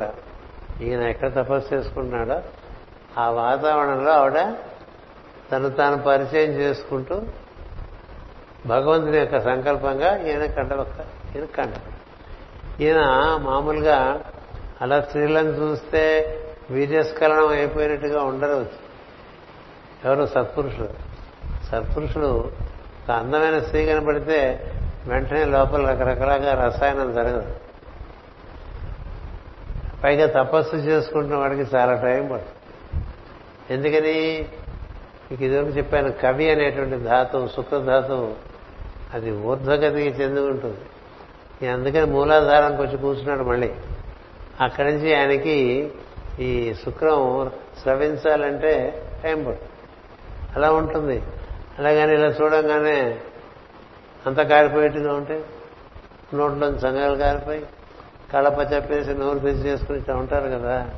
ఈయన 0.82 1.02
ఎక్కడ 1.02 1.34
తపస్సు 1.34 1.76
చేసుకుంటున్నాడో 1.76 2.42
ఆ 3.18 3.30
వాతావరణంలో 3.30 4.12
ఆవిడ 4.12 4.54
తను 5.52 5.70
తాను 5.70 5.98
పరిచయం 5.98 6.52
చేసుకుంటూ 6.52 7.22
భగవంతుని 8.66 9.18
యొక్క 9.18 9.40
సంకల్పంగా 9.40 10.18
ఈయన 10.18 10.46
కండలొక్క 10.46 11.00
ఈయన 11.36 11.46
కండ. 11.46 11.74
ఈయన 12.82 13.02
మామూలుగా 13.42 14.24
అలా 14.82 15.02
స్త్రీలను 15.02 15.50
చూస్తే 15.50 16.38
వీర్యస్ఖలనం 16.72 17.48
అయిపోయినట్టుగా 17.48 18.24
ఉండరు. 18.24 18.66
ఎవరు 20.06 20.26
సత్పురుషులు? 20.26 20.90
సత్పురుషులు 21.72 22.26
ఒక 22.26 23.12
అందమైన 23.12 23.60
స్త్రీ 23.60 23.86
కనపడితే 23.86 24.60
వెంటనే 25.08 25.46
లోపల 25.46 25.90
రకరకాలుగా 25.90 26.66
రసాయనం 26.66 27.14
జరగదు. 27.14 27.56
పైగా 30.04 30.44
తపస్సు 30.44 30.76
చేసుకుంటున్న 30.76 31.36
వాడికి 31.36 31.76
చాలా 31.76 31.94
టైం 31.94 32.30
పడుతుంది. 32.34 33.06
ఎందుకని? 33.74 34.50
మీకు 35.32 35.44
ఇదివరకు 35.44 35.70
చెప్పాను 35.70 36.12
కవి 36.12 36.50
అనేటువంటి 36.50 36.98
ధాతువు 36.98 37.48
శుక్రధాతువు 37.48 38.36
అది 39.14 39.32
ఊర్ధ్వగతికి 39.32 40.24
చెంది 40.24 40.42
ఉంటుంది. 40.42 40.78
అందుకని 41.68 42.06
మూలాధారానికి 42.06 42.82
వచ్చి 42.82 42.98
కూర్చున్నాడు 42.98 43.44
మళ్ళీ. 43.44 43.72
అక్కడి 44.62 44.94
నుంచి 44.94 45.16
ఆయనకి 45.16 45.92
ఈ 46.40 46.74
శుక్రం 46.74 47.52
స్రవించాలంటే 47.84 49.04
టైం 49.24 49.44
పడుతుంది. 49.44 49.70
అలా 50.56 50.72
ఉంటుంది. 50.72 51.24
అలాగని 51.80 52.14
ఇలా 52.14 52.28
చూడంగానే 52.28 53.20
అంత 54.26 54.38
కారిపోయేట్టుగా 54.38 55.14
ఉంటే 55.14 55.44
నోట్లో 56.34 56.80
సంఘాలు 56.80 57.16
కారిపోయి 57.16 57.66
కళప 58.34 58.74
చెప్పేసి 58.74 59.14
నోరు 59.14 59.40
తెచ్చి 59.40 59.60
చేసుకుని 59.60 60.00
ఇట్లా 60.00 60.16
ఉంటారు 60.16 60.50
కదా. 60.50 60.90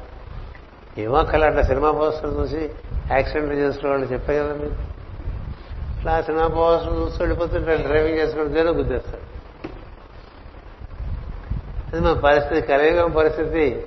ఏమో 0.98 1.24
కళ 1.24 1.46
అట్లా 1.46 1.62
సినిమా 1.62 1.92
పోస్టర్ 1.92 2.34
చూసి 2.34 2.70
యాక్సిడెంట్ 3.12 3.54
చేసుకునే 3.54 3.92
వాళ్ళు 3.92 4.08
చెప్పే 4.08 4.40
కదా 4.40 4.54
మీరు. 4.54 4.76
ఇట్లా 5.98 6.22
సినిమా 6.22 6.48
పోస్టర్ 6.48 6.94
చూసి 6.94 7.18
వెళ్ళిపోతుంటే 7.20 7.78
డ్రైవింగ్ 7.78 8.18
చేసుకుని 8.18 8.50
దేదో 8.50 8.72
గుద్దేస్తాడు 8.72 9.24
అది 11.94 12.06
మా 12.06 12.14
పరిస్థితి 12.14 12.62
కలియుగం 12.62 13.12
పరిస్థితి. 13.12 13.86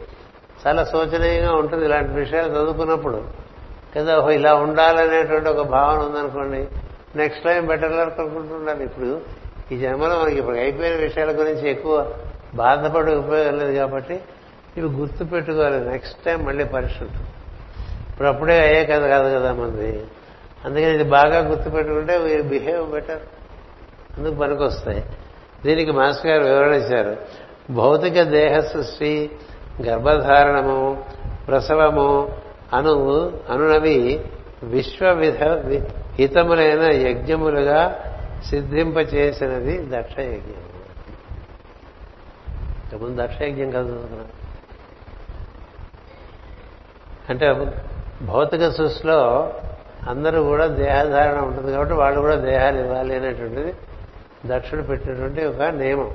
చాలా 0.67 0.85
శోచనీయంగా 0.85 1.53
ఉంటుంది 1.53 1.85
ఇలాంటి 1.85 2.13
విషయాలు 2.13 2.49
చదువుకున్నప్పుడు. 2.53 3.25
కదా 3.97 4.31
ఇలా 4.31 4.55
ఉండాలనేటువంటి 4.55 5.49
ఒక 5.49 5.67
భావన 5.67 5.99
ఉందనుకోండి 5.99 6.69
నెక్స్ట్ 7.17 7.45
టైం 7.45 7.67
బెటర్ 7.67 7.93
అనుకుంటుండాలి. 7.93 8.85
ఇప్పుడు 8.85 9.21
ఈ 9.73 9.77
జన్మలో 9.79 10.23
మనకి 10.23 10.37
ఇప్పుడు 10.37 10.57
అయిపోయిన 10.57 10.95
విషయాల 10.95 11.31
గురించి 11.31 11.71
ఎక్కువ 11.71 12.13
బాధపడే 12.55 13.15
ఉపయోగం 13.15 13.59
లేదు 13.59 13.73
కాబట్టి 13.73 14.21
ఇవి 14.77 14.89
గుర్తు 14.89 15.25
పెట్టుకోవాలి 15.25 15.81
నెక్స్ట్ 15.81 16.25
టైం 16.25 16.45
మళ్ళీ 16.45 16.65
పరీక్ష 16.65 17.03
ఉంటుంది. 17.03 17.29
ఇప్పుడు 18.11 18.29
అప్పుడే 18.29 18.59
అయ్యే 18.61 18.85
కదా 18.85 19.07
కాదు 19.09 19.35
కదా 19.35 19.53
మంది 19.53 20.05
అందుకని 20.65 20.95
ఇది 20.95 21.05
బాగా 21.05 21.39
గుర్తు 21.49 21.71
పెట్టుకుంటే 21.71 22.43
బిహేవ్ 22.43 22.91
బెటర్ 22.91 23.21
అందుకు 24.19 24.35
పనికొస్తాయి. 24.35 25.05
దీనికి 25.65 25.91
మాస్టర్ 25.91 26.27
గారు 26.27 26.45
వివరణ 26.45 26.75
ఇచ్చారు. 26.75 27.17
భౌతిక 27.73 28.23
దేహ 28.23 28.61
సృష్టి 28.61 29.31
గర్భధారణము 29.83 31.05
ప్రసవము 31.49 32.33
అను 32.73 32.95
అనునవి 33.51 34.25
విశ్వవిధ 34.63 35.43
హితములైన 36.19 36.83
యజ్ఞములుగా 36.83 38.03
సిద్ధింపచేసినది 38.51 39.87
దక్షయజ్ఞం. 39.89 40.63
యజ్ఞం 42.93 43.17
దక్షయజ్ఞం 43.17 43.17
దక్ష 43.17 43.43
యజ్ఞం 43.43 43.71
కదా 43.71 44.25
అంటే 47.31 47.75
భౌతిక 48.23 48.69
సృష్టిలో 48.69 49.53
అందరూ 50.09 50.43
కూడా 50.43 50.67
దేహధారణ 50.67 51.41
ఉంటుంది 51.41 51.73
కాబట్టి 51.73 51.95
వాళ్ళు 51.95 52.21
కూడా 52.21 52.35
దేహాలు 52.35 52.79
ఇవ్వాలి 52.79 53.17
అనేటువంటిది 53.17 53.75
దక్షుడు 54.47 54.83
పెట్టినటువంటి 54.83 55.45
ఒక 55.45 55.63
నియమం. 55.63 56.11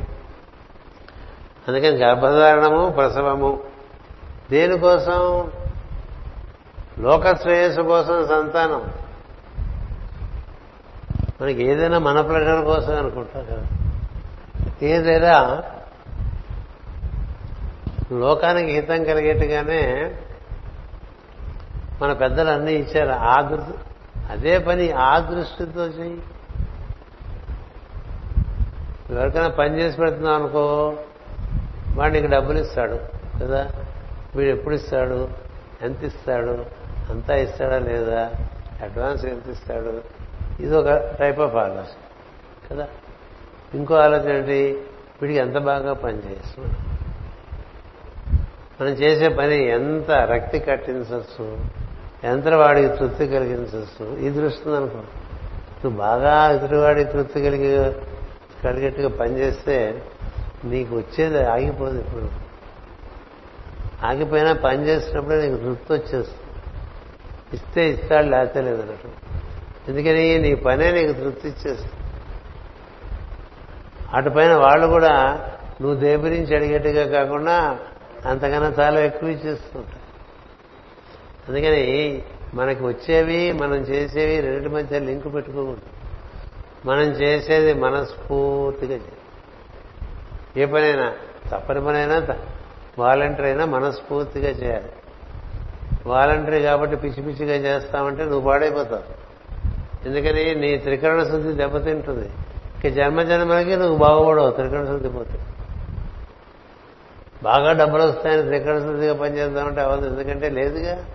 అందుకని 1.68 1.89
గర్భధారణము 1.89 2.89
ప్రసవము. 2.89 3.59
దేనికోసం? 4.51 5.51
లోక 6.99 7.41
శ్రేయస్సు 7.41 7.82
కోసం 7.82 8.28
సంతానం. 8.28 8.93
మనకి 11.41 11.64
ఏదైనా 11.64 11.99
మన 11.99 12.22
ప్రకటన 12.22 12.64
కోసం 12.64 12.97
అనుకుంటాం 12.97 13.45
కదా. 13.45 13.68
ఏదైనా 14.82 15.64
లోకానికి 18.12 18.72
హితం 18.72 19.03
కలిగేట్టుగానే 19.03 20.16
మన 22.01 22.14
పెద్దలు 22.14 22.49
అన్నీ 22.49 22.74
ఇచ్చారు. 22.74 23.20
ఆ 23.20 23.41
దృష్టి 23.41 23.74
అదే 24.32 24.57
పని 24.57 24.91
ఆ 24.91 25.20
దృష్టితో 25.20 25.88
చెయ్యి. 25.88 26.22
ఎవరికైనా 29.12 29.47
పని 29.47 29.80
చేసి 29.80 29.97
పెడుతున్నాం 29.97 30.34
అనుకో 30.34 30.95
వాడు 31.96 32.14
నీకు 32.14 32.28
డబ్బులు 32.28 32.60
ఇస్తాడు 32.60 33.00
కదా? 33.44 33.72
వీడు 34.36 34.58
ఎప్పుడు 34.58 34.76
ఇస్తాడు 34.76 35.30
ఎంత 35.82 36.04
ఇస్తాడు 36.04 36.66
అంతా 37.10 37.36
ఇస్తాడా 37.36 37.80
లేదా? 37.80 38.32
అడ్వాన్స్ 38.82 39.26
ఎంత 39.26 39.48
ఇస్తాడు 39.48 40.02
ఇది 40.60 40.76
ఒక 40.76 40.89
టైప్ 41.20 41.39
ఆఫ్ 41.39 41.56
ఆలోచన 41.56 41.86
కదా? 42.72 42.88
ఇంకో 43.74 43.96
ఆలోచన 43.96 44.36
ఏంటి? 44.36 44.82
వీడికి 45.22 45.39
ఎంత 45.39 45.58
బాగా 45.58 45.94
పనిచేస్తున్నాడు 45.94 46.92
మనం 48.82 48.92
చేసే 48.92 49.28
పని 49.28 49.66
ఎంత 49.68 50.12
రక్తి 50.12 50.60
కట్టించవచ్చు 50.60 51.58
ఎంత 52.24 52.48
వాడికి 52.48 52.98
తృప్తి 52.98 53.28
కలిగించవచ్చు 53.28 54.18
ఇది 54.18 54.42
దృష్టి 54.42 54.70
అనుకో. 54.70 54.98
నువ్వు 55.84 55.98
బాగా 55.98 56.52
ఇతరువాడికి 56.52 57.12
తృప్తి 57.12 57.42
కలిగి 57.42 57.94
కలిగేట్టుగా 58.64 59.10
పనిచేస్తే 59.10 60.04
నీకు 60.64 60.95
వచ్చేది 60.95 61.45
ఆగిపోదు 61.45 61.99
ఇప్పుడు. 61.99 62.51
ఆగిపోయినా 64.05 64.53
పని 64.53 64.88
చేసినప్పుడే 64.88 65.47
నీకు 65.47 65.64
తృప్తి 65.64 65.93
వచ్చేస్తుంది. 65.93 66.41
ఇస్తే 67.53 67.89
ఇస్తాడు 67.89 68.28
లేకపోతే 68.28 68.62
లేదన్నట్టు 68.62 69.07
ఎందుకని 69.91 70.39
నీ 70.39 70.55
పనే 70.55 70.91
నీకు 70.91 71.12
తృప్తి 71.12 71.47
ఇచ్చేస్తుంది. 71.47 71.91
అటుపైన 74.14 74.53
వాళ్ళు 74.53 74.88
కూడా 74.88 75.47
నువ్వు 75.82 75.99
దేబరించి 75.99 76.55
అడిగేట్టుగా 76.55 77.07
కాకుండా 77.07 77.80
అంతకన్నా 78.26 78.84
చాలా 78.84 78.99
ఎక్కువ 78.99 79.30
ఇచ్చేస్తుంటారు 79.30 80.01
అందుకని 81.49 82.24
మనకి 82.53 82.84
వచ్చేవి 82.84 83.51
మనం 83.51 83.76
చేసేవి 83.76 84.41
రెండింటి 84.41 84.70
మధ్య 84.70 84.99
లింక్ 84.99 85.34
పెట్టుకోకూడదు. 85.34 85.82
మనం 86.86 87.03
చేసేది 87.03 87.74
మనస్ఫూర్తిగా 87.74 88.91
చేయాలి. 88.91 89.20
ఏ 90.58 90.66
పనైనా 90.66 91.14
తప్పని 91.52 91.86
పనైనా 91.86 92.36
వాలంటీర్ 92.99 93.45
అయినా 93.45 93.66
మనస్ఫూర్తిగా 93.66 94.49
చేయాలి. 94.49 94.91
వాలంటరీ 96.06 96.62
కాబట్టి 96.62 96.95
పిచ్చి 96.95 97.24
పిచ్చిగా 97.24 97.56
చేస్తామంటే 97.56 98.24
నువ్వు 98.24 98.41
పాడైపోతావు. 98.41 99.22
ఎందుకని 100.08 100.56
నీ 100.56 100.78
త్రికరణ 100.78 101.24
శుద్ధి 101.24 101.54
దెబ్బతింటుంది. 101.54 102.30
ఇక 102.78 102.93
జన్మ 102.93 103.22
జన్మలకి 103.22 103.76
నువ్వు 103.76 103.97
బాగుపడవు 103.97 104.52
త్రికరణ 104.52 104.86
శుద్ధి 104.86 105.10
పోతే. 105.10 105.39
బాగా 107.43 107.72
డబ్బులు 107.72 108.04
వస్తాయని 108.04 108.43
త్రికరణ 108.43 108.80
శుద్ధిగా 108.80 109.14
పనిచేద్దామంటే 109.14 109.82
అవ్వదు 109.82 110.08
ఎందుకంటే 110.08 110.49
లేదుగా. 110.49 111.06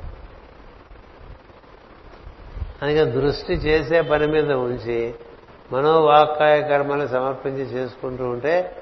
అందుకే 2.83 3.05
దృష్టి 3.05 3.53
చేసే 3.53 4.01
పని 4.01 4.27
మీద 4.27 4.53
ఉంచి 4.53 5.15
మనోవాక్కాయ 5.73 6.63
కర్మలు 6.63 7.07
సమర్పించి 7.07 7.63
చేసుకుంటూ 7.63 8.25
ఉంటే 8.25 8.77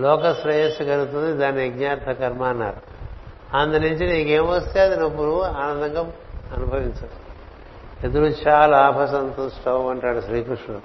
లోక 0.00 0.32
శ్రేయస్సు 0.32 0.82
కలుగుతుంది 0.82 1.32
దాన్ని 1.32 1.66
యజ్ఞార్థ 1.66 2.10
కర్మ 2.10 2.42
అన్నారు. 2.42 2.94
అందు 3.56 3.78
నుంచి 3.78 4.12
నీకేమొస్తే 4.12 4.80
అది 4.80 4.96
నువ్వు 4.96 5.42
ఆనందంగా 5.42 6.12
అనుభవించదు 6.56 8.18
చాలా 8.48 8.66
లాభ 8.66 9.04
సంతుష్టం 9.04 9.86
అంటాడు 9.86 10.20
శ్రీకృష్ణుడు. 10.20 10.80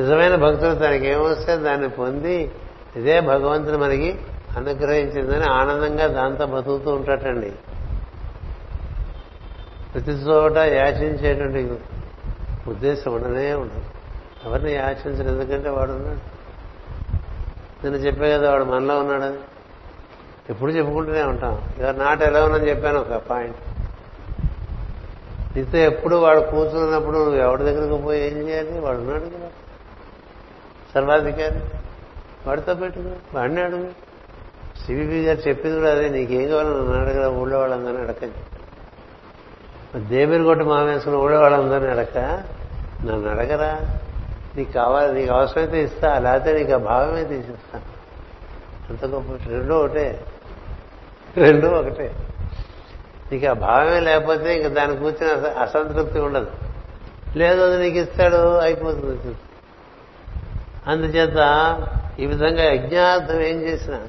నిజమైన 0.00 0.34
భక్తుడు 0.34 0.74
తనకి 0.74 1.06
ఏమొస్తే 1.06 1.56
దాన్ని 1.56 1.88
పొంది 1.88 2.52
ఇదే 2.96 3.20
భగవంతుని 3.20 3.76
మనకి 3.76 4.18
అనుగ్రహించిందని 4.56 5.44
ఆనందంగా 5.44 6.06
దాంతో 6.06 6.46
బతుకుతూ 6.46 6.90
ఉంటాటండి 6.90 7.52
ప్రతి 9.94 10.10
చోట 10.10 10.56
యాచించేటువంటి 10.56 11.74
ఉద్దేశం 12.70 13.12
ఉండనే 13.12 13.54
ఉండదు. 13.54 13.84
ఎవరిని 14.46 14.72
యాచించరు 14.72 15.28
ఎందుకంటే 15.28 15.68
వాడున్నాడు 15.68 16.35
నేను 17.84 17.96
చెప్పే 17.96 18.32
కదా 18.32 18.50
వాడు 18.50 18.64
మనలో 18.64 18.98
ఉన్నాడని. 18.98 19.36
ఎప్పుడు 20.50 20.70
చెప్పుకుంటూనే 20.70 21.22
ఉంటాం. 21.22 21.62
ఇక 21.78 21.86
నాట 21.86 22.22
ఎలా 22.22 22.40
అని 22.40 22.68
చెప్పాను 22.68 23.00
ఒక 23.00 23.12
పాయింట్. 23.12 23.56
నీతో 25.56 25.78
ఎప్పుడు 25.78 26.16
వాడు 26.16 26.40
కూర్చున్నప్పుడు 26.40 27.18
నువ్వు 27.18 27.34
ఎవరి 27.34 27.64
దగ్గరకు 27.64 28.02
పోయి 28.02 28.26
ఏం 28.26 28.48
చేయాలి? 28.48 28.80
వాడు 28.80 28.96
ఉన్నాడు 28.96 29.20
కదా. 29.20 29.48
సర్వాధికారి. 30.94 31.60
వాడితో 32.46 32.74
పెట్టుకో 32.74 33.38
వాడిని 33.38 33.62
అడుగు. 33.62 33.88
సిబిపి 34.86 35.24
గారు 35.24 35.48
చెప్పింది 35.48 35.78
కూడా 35.78 35.90
అదే. 35.90 36.08
నీకేం 36.08 36.48
కావాలని 36.48 36.74
నన్ను 36.74 36.94
అడగరా. 36.94 37.28
ఊళ్ళో 37.28 37.58
వాళ్ళందరినీ 37.58 37.98
అడగండి 37.98 38.30
దేవిని 40.08 40.44
కొట్టి 40.44 40.64
మామేసుకుని 40.64 41.16
ఊళ్ళో 41.16 41.40
వాళ్ళందరినీ 41.40 41.90
అడక 41.90 42.18
నన్ను 43.04 43.28
అడగరా. 43.28 43.98
నీకు 44.56 44.72
కావాలి 44.72 45.20
నీకు 45.20 45.32
అవసరమైతే 45.32 45.84
ఇస్తా 45.84 46.18
లేకపోతే 46.18 46.52
నీకు 46.52 46.72
ఆ 46.72 46.76
భావమే 46.76 47.24
తీసిస్తా 47.24 47.80
అంత 48.90 49.04
గొప్ప 49.04 49.32
రెండో 49.48 49.78
ఒకటే. 49.78 50.24
రెండో 51.36 51.68
ఒకటే. 51.68 52.14
నీకు 53.32 53.46
ఆ 53.46 53.52
భావమే 53.52 54.00
లేకపోతే 54.00 54.60
ఇంక 54.60 54.66
దాని 54.72 54.96
కూర్చుని 54.96 55.48
అసంతృప్తి 55.48 56.18
ఉండదు. 56.18 56.50
లేదు 57.36 57.60
అది 57.60 57.82
నీకు 57.82 57.96
ఇస్తాడు 57.96 58.58
అయిపోతుంది 58.58 59.34
అందుచేత 60.86 61.38
ఈ 62.20 62.26
విధంగా 62.26 62.62
యజ్ఞార్థం 62.62 63.40
ఏం 63.40 63.60
చేసినా 63.60 64.00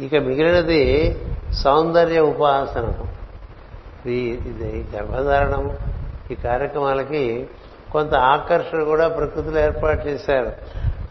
ఇక 0.00 0.14
మిగిలినది 0.14 1.16
సౌందర్య 1.52 2.20
ఉపాసనము 2.20 3.14
ఇది 4.08 4.86
గర్భధారణము 4.94 5.78
ఈ 6.30 6.34
కార్యక్రమాలకి 6.34 7.48
కొంత 7.94 8.14
ఆకర్షణ 8.14 8.80
కూడా 8.82 9.06
ప్రకృతిలో 9.08 9.58
ఏర్పాటు 9.60 10.02
చేశారు. 10.08 10.52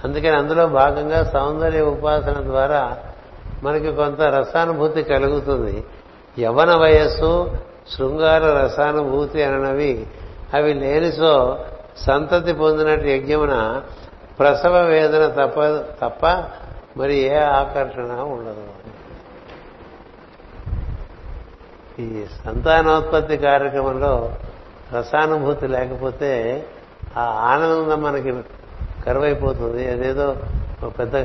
అందుకని 0.03 0.35
అందులో 0.37 0.63
భాగంగా 0.67 1.19
సౌందర్య 1.23 1.81
ఉపాసన 1.81 2.37
ద్వారా 2.43 2.81
మనకి 3.63 3.91
కొంత 3.95 4.21
రసానుభూతి 4.21 5.03
కలుగుతుంది. 5.03 5.75
యవన 6.39 6.71
వయస్సు 6.75 7.31
శృంగార 7.91 8.43
రసానుభూతి 8.59 9.43
అనవి 9.43 9.93
అవి 10.53 10.73
లేనిసో 10.73 11.33
సంతతి 11.97 12.53
పొందినట్టు 12.53 13.07
యజ్ఞమున 13.07 13.55
ప్రసవ 14.39 14.75
వేదన 14.81 15.25
తప్ప 15.27 15.59
తప్ప 16.05 16.23
మరి 16.97 17.15
ఏ 17.17 17.37
ఆకర్షణ 17.59 18.11
ఉండదు. 18.33 18.65
ఈ 22.01 22.25
సంతానోత్పత్తి 22.45 23.37
కార్యక్రమంలో 23.37 24.13
రసానుభూతి 24.95 25.67
లేకపోతే 25.67 26.31
ఆ 27.17 27.23
ఆనందం 27.51 28.01
మనకి 28.03 28.31
కరువైపోతుంది. 29.05 29.91
అదేదో 29.91 30.27
పెద్ద 30.99 31.15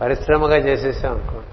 పరిశ్రమగా 0.00 0.56
చేసేసాం 0.56 1.12
అనుకోండి 1.12 1.52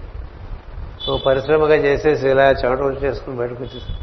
ఓ 1.11 1.17
పరిశ్రమగా 1.17 1.75
చేసేసి 1.75 2.29
ఇలా 2.29 2.45
చెమటలు 2.51 2.97
చేసుకుని 3.03 3.37
బయటకు 3.37 3.63
వచ్చేసాం. 3.63 3.97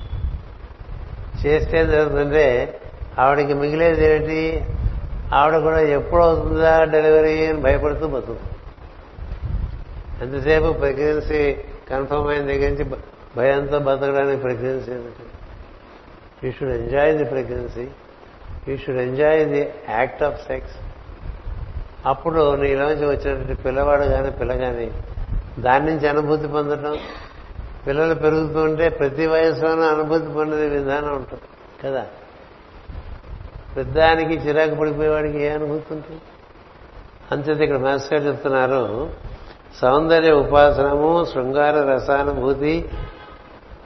చేస్తే 1.43 1.80
ఏం 1.80 1.91
జరుగుతుందంటే 1.91 2.47
ఆవిడకి 3.18 3.55
మిగిలేది 3.55 4.05
ఏమిటి 4.07 4.41
ఆవిడ 5.34 5.57
కూడా 5.59 5.80
ఎప్పుడు 5.80 6.22
అవుతుందా 6.22 6.84
డెలివరీ 6.84 7.47
అని 7.47 7.61
భయపడుతూ 7.61 8.07
బతుకు 8.07 8.36
ఎంతసేపు 10.22 10.72
ప్రెగ్నెన్సీ 10.72 11.43
కన్ఫర్మ్ 11.91 12.28
అయిన 12.28 12.43
దగ్గర 12.47 12.68
నుంచి 12.68 12.86
భయంతో 13.36 13.78
బతకడానికి 13.78 14.43
ప్రెగ్నెన్సీ 14.43 14.91
ఎందుకు? 14.93 15.22
You 16.43 16.51
should 16.53 16.74
enjoy 16.74 17.12
the 17.14 17.24
pregnancy 17.24 17.86
you 18.68 18.76
should 18.76 18.99
enjoy 18.99 19.45
the 19.47 19.62
act 19.91 20.22
of 20.22 20.38
sex 20.47 20.76
అప్పుడు 22.07 22.57
నీలోంచి 22.57 23.07
వచ్చినటువంటి 23.07 23.62
పిల్లవాడు 23.62 24.05
కానీ 24.05 24.30
పిల్ల 24.30 24.53
కానీ 24.57 24.86
దాని 25.59 25.84
నుంచి 25.86 26.07
అనుభూతి 26.09 26.49
పొందడం 26.49 26.95
పిల్లలు 27.86 28.14
పెరుగుతుంటే 28.14 28.88
ప్రతి 28.91 29.26
వయసులోనూ 29.26 29.82
అనుభూతి 29.91 30.28
పొందే 30.28 30.68
విధానం 30.68 31.12
ఉంటుంది 31.14 31.47
కదా? 31.82 32.03
పెద్దానికి 33.76 34.34
చిరాకు 34.41 34.74
పడిపోయేవాడికి 34.74 35.38
ఏ 35.38 35.51
అనుభూతి 35.51 35.95
ఉంటుంది? 35.95 36.20
అంతేత 37.32 37.61
ఇక్కడ 37.61 37.78
మాస్టర్ 37.78 38.14
గారు 38.14 38.28
చెప్తున్నారు 38.28 38.82
సౌందర్య 39.80 40.32
ఉపాసనము 40.34 41.24
శృంగార 41.24 41.76
రసానుభూతి 41.91 42.74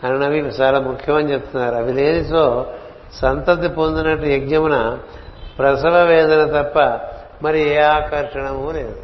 అన్నవి 0.04 0.38
చాలా 0.38 0.80
ముఖ్యమని 0.80 1.32
చెప్తున్నారు. 1.32 1.74
అవి 1.74 1.92
లేని 1.92 2.24
సో 2.24 2.72
సంతతి 3.12 3.68
పొందినట్టు 3.68 4.26
యజ్ఞమున 4.26 4.98
ప్రసవ 5.58 6.04
వేదన 6.04 6.62
తప్ప 6.62 7.00
మరి 7.42 7.60
ఏ 7.60 7.78
ఆకర్షణము 7.78 8.70
లేదు. 8.70 8.96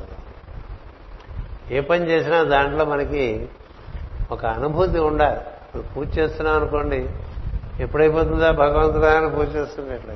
ఏ 1.70 1.80
పని 1.80 2.10
చేసినా 2.10 2.42
దాంట్లో 2.42 2.84
మనకి 2.84 3.48
ఒక 4.30 4.46
అనుభూతి 4.46 4.98
ఉండాలి. 4.98 5.36
ఇప్పుడు 5.36 5.82
పూజ 5.82 6.18
చేస్తున్నాం 6.18 6.56
అనుకోండి 6.56 7.08
ఎప్పుడైపోతుందా? 7.80 8.50
భగవంతుడా 8.50 9.12
అని 9.12 9.30
పూజ 9.30 9.56
చేస్తుంది 9.56 9.94
ఎట్లా? 9.94 10.14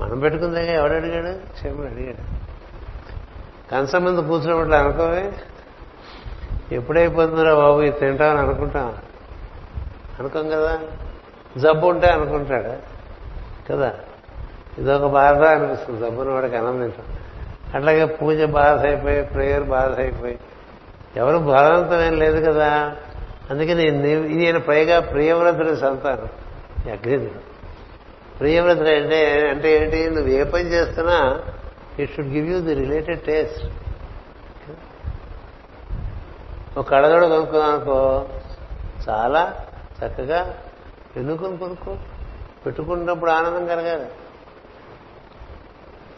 మనం 0.00 0.20
పెట్టుకుందాక 0.20 0.64
ఎవడు 0.64 0.92
అడిగాడు? 0.92 1.52
క్షేముడు 1.52 1.86
అడిగాడు. 1.86 2.38
కంచం 3.70 4.04
ముందు 4.04 4.20
కూర్చున్నప్పుడు 4.20 4.74
అనుకోవే. 4.74 5.32
ఎప్పుడైపోతుందిరా 6.72 7.54
బాబు 7.54 7.80
ఇది 7.80 7.98
తింటామని 7.98 8.38
అనుకుంటాం. 8.38 8.94
అనుకోం 10.20 10.48
కదా. 10.48 10.80
జబ్బు 11.58 11.86
ఉంటే 11.86 12.06
అనుకుంటాడు. 12.06 12.72
కదా. 13.72 13.94
ఇదొక 14.78 15.06
బాధ 15.06 15.42
అనిపిస్తుంది. 15.44 16.00
జబ్బుని 16.00 16.30
వాడికి 16.30 16.56
ఆనందించడం. 16.56 17.16
అట్లాగే 17.74 18.04
పూజ 18.04 18.42
బాధ 18.42 18.86
అయిపోయి 18.86 19.22
ప్రేయర్ 19.22 19.62
బాధ 19.62 20.00
అయిపోయి 20.00 20.38
ఎవరు 21.16 21.38
బలవంతం 21.38 22.02
ఏం 22.02 22.18
లేదు 22.18 22.52
కదా. 22.52 22.96
అందుకని 23.50 24.04
ఈయన 24.44 24.56
పైగా 24.56 25.00
ప్రియవ్రతుడి 25.00 25.76
సంతానం. 25.76 26.28
అగ్నిదుడు 26.92 27.48
ప్రియవ్రతుడు 28.38 28.88
అంటే 28.88 29.48
అంటే 29.50 29.84
ఏంటి? 29.84 30.10
నువ్వు 30.10 30.32
ఏ 30.32 30.44
పని 30.44 30.64
చేస్తున్నా 30.64 31.40
it 31.98 32.16
should 32.16 32.26
give 32.26 32.48
you 32.48 32.60
the 32.60 32.74
related 32.74 33.20
taste 33.20 33.64
ఒక 36.78 36.90
కడగడ 36.90 37.26
కొనుక్కున్నావు 37.26 37.72
అనుకో 37.72 38.26
చాలా 39.08 39.56
చక్కగా 40.06 40.58
ఎన్నుకుని 41.16 41.58
కొనుక్కో? 41.58 41.96
పెట్టుకున్నప్పుడు 42.66 43.30
ఆనందం 43.30 43.66
కలగాలి. 43.66 44.06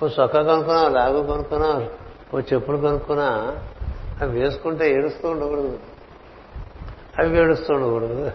ఓ 0.03 0.09
సొక్క 0.09 0.43
కొనుక్కున్నావు 0.43 0.89
లాగు 0.89 1.27
కొనుక్కున్నావు 1.27 1.87
ఓ 2.37 2.41
చెప్పులు 2.41 2.77
కొనుక్కున్నా 2.77 3.57
అవి 4.21 4.41
వేసుకుంటే 4.41 4.93
ఏడుస్తూ 4.93 5.31
ఉండకూడదు. 5.31 5.79
అవి 7.19 7.39
ఏడుస్తూ 7.39 7.75
ఉండకూడదు. 7.75 8.33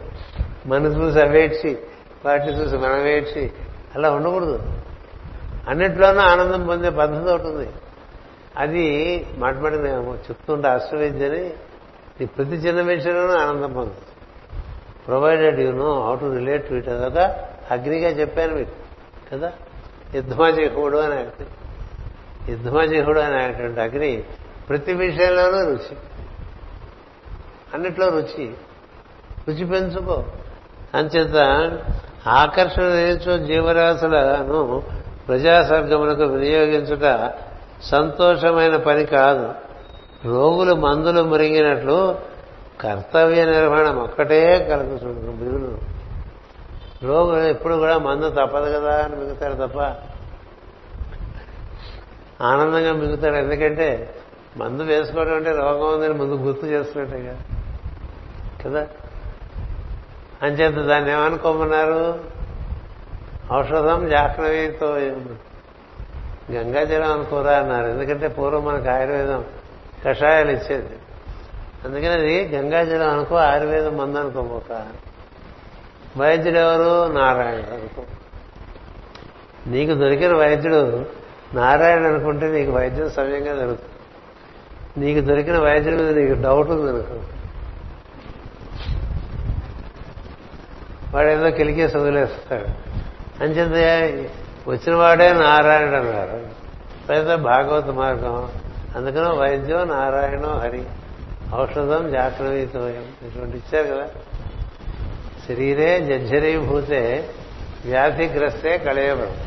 మన 0.66 0.86
చూసి 0.86 1.22
అవి 1.22 1.42
ఏడ్చి 1.42 1.80
వాటిని 2.26 2.60
చూసి 2.60 2.78
మనం 2.78 3.06
ఏడ్చి 3.06 3.52
అలా 3.96 4.12
ఉండకూడదు. 4.12 4.74
అన్నిట్లోనూ 5.68 6.20
ఆనందం 6.20 6.68
పొందే 6.68 6.90
పద్ధతి 6.90 7.34
ఒకటి 7.34 7.48
ఉంది. 7.48 7.70
అది 8.58 9.28
మాట్లాడి 9.38 9.76
చెప్తుంటే 9.78 10.68
అష్టవిద్యని 10.68 11.50
ప్రతి 12.26 12.52
చిన్న 12.52 12.82
విషయంలోనూ 12.82 13.34
ఆనందం 13.34 13.74
పొందదు 13.74 14.15
provided 15.08 15.60
you 15.60 15.72
know 15.72 16.06
how 16.06 16.16
to 16.16 16.34
relate 16.34 16.70
to 16.70 16.74
it 16.74 16.90
అదొక 16.90 17.18
అగ్నిగా 17.72 18.10
చెప్పాను 18.10 18.56
మీకు. 18.56 18.72
కదా? 19.32 19.52
యుద్ధమజిహుడు 20.16 20.98
అని 20.98 21.46
యుద్ధమాజీహుడు 22.52 23.20
అనేటువంటి 23.20 23.82
అగ్ని 23.82 24.24
ప్రతి 24.70 24.94
విషయంలోనూ 24.94 25.66
రుచి. 25.66 25.98
అన్నిట్లో 27.74 28.10
రుచి. 28.10 28.52
రుచి 29.48 29.66
పెంచుకో. 29.66 30.26
అంచేత 30.94 31.36
ఆకర్షణ 32.28 32.84
నేర్చో 32.84 33.38
జీవరాశులను 33.38 34.84
ప్రజాసర్గములకు 35.28 36.24
వినియోగించుట 36.24 37.34
సంతోషమైన 37.84 38.76
పని 38.76 39.06
కాదు. 39.06 39.54
రోగులు 40.26 40.76
మందులు 40.76 41.24
మురిగినట్లు 41.24 42.16
కర్తవ్య 42.82 43.46
నిర్వహణం 43.46 44.00
ఒక్కటే 44.00 44.66
కలుగుతుంది 44.70 45.46
మిగులు 45.46 45.78
రోగులు 47.04 47.44
ఎప్పుడు 47.44 47.76
కూడా 47.76 47.98
మందు 47.98 48.30
తప్పదు 48.30 48.80
కదా 48.80 49.04
అని 49.04 49.16
మిగుతాడు 49.16 49.68
తప్ప 49.68 49.80
ఆనందంగా 52.44 52.94
మిగుతాడు 52.94 53.36
ఎందుకంటే 53.36 54.16
మందు 54.58 54.84
వేసుకోవడం 54.84 55.36
అంటే 55.36 55.52
రోగం 55.52 55.96
ఉందని 55.96 56.14
ముందు 56.14 56.34
గుర్తు 56.34 56.66
చేస్తున్నట్టే 56.66 57.20
కదా? 57.24 57.36
కదా 58.66 58.88
అంచేత 60.44 60.74
దాన్ని 60.74 61.12
ఏమనుకోమన్నారు? 61.12 62.24
ఔషధం 63.54 64.10
జాహ్నవీతో 64.10 64.88
గంగాజలం 66.52 67.12
అనుకోరా 67.12 67.52
అన్నారు. 67.52 67.88
ఎందుకంటే 67.88 68.28
పూర్వం 68.28 68.66
మనకు 68.66 68.90
ఆయుర్వేదం 68.90 69.46
కషాయాలు 70.06 70.52
ఇచ్చేది. 70.52 70.96
అందుకని 71.86 72.08
అది 72.08 72.48
గంగాజలం 72.48 73.10
అనుకో 73.10 73.36
ఆయుర్వేదం 73.36 73.98
మందు 73.98 74.20
అనుకోపోక 74.20 74.86
వైద్యుడు 76.18 76.58
ఎవరు? 76.58 77.14
నారాయణుడు 77.14 77.74
అనుకో. 77.74 78.04
నీకు 79.68 79.94
దొరికిన 79.94 80.36
వైద్యుడు 80.36 81.06
నారాయణ 81.54 82.08
అనుకుంటే 82.08 82.48
నీకు 82.48 82.72
వైద్యం 82.72 83.10
సమయంగా 83.10 83.54
దొరుకుతుంది. 83.54 83.92
నీకు 85.06 85.26
దొరికిన 85.26 85.58
వైద్యుడి 85.60 86.04
మీద 86.04 86.18
నీకు 86.18 86.42
డౌట్ 86.42 86.70
ఉంది 86.70 86.92
అనుకో 86.92 87.20
వాడు 91.14 91.28
ఏదో 91.28 91.50
కిలికేసి 91.50 91.98
వదిలేస్తాడు 91.98 92.66
అంచేత 93.44 94.30
వచ్చిన 94.68 94.96
వాడే 94.96 95.34
నారాయణుడు 95.34 95.96
అన్నారు. 95.96 96.42
పెద్ద 97.10 97.34
భాగవత 97.34 97.86
మార్గం. 97.86 98.50
అందుకని 98.96 99.40
వైద్యం 99.40 99.88
నారాయణం 99.88 100.60
హరి. 100.60 100.84
ఔషధం 101.54 102.12
జాగ్రత్తోయం 102.12 103.28
ఇటువంటి 103.28 103.58
ఇచ్చారు 103.58 103.88
కదా. 103.88 104.10
శరీరే 105.48 106.00
జర్జరీభూతే 106.00 107.30
వ్యాధిగ్రస్తే 107.86 108.78
కళేవరం. 108.78 109.38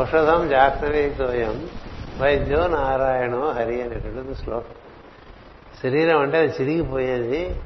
ఔషధం 0.00 0.48
జాగ్రత్తోయం 0.48 1.68
వైద్యో 2.20 2.66
నారాయణో 2.66 3.50
హరి 3.50 3.82
అనేటువంటిది 3.82 4.34
శ్లోకం. 4.34 4.74
శరీరం 5.82 6.20
అంటే 6.20 6.38
అది 6.38 6.52
చిరిగిపోయేది 6.60 7.60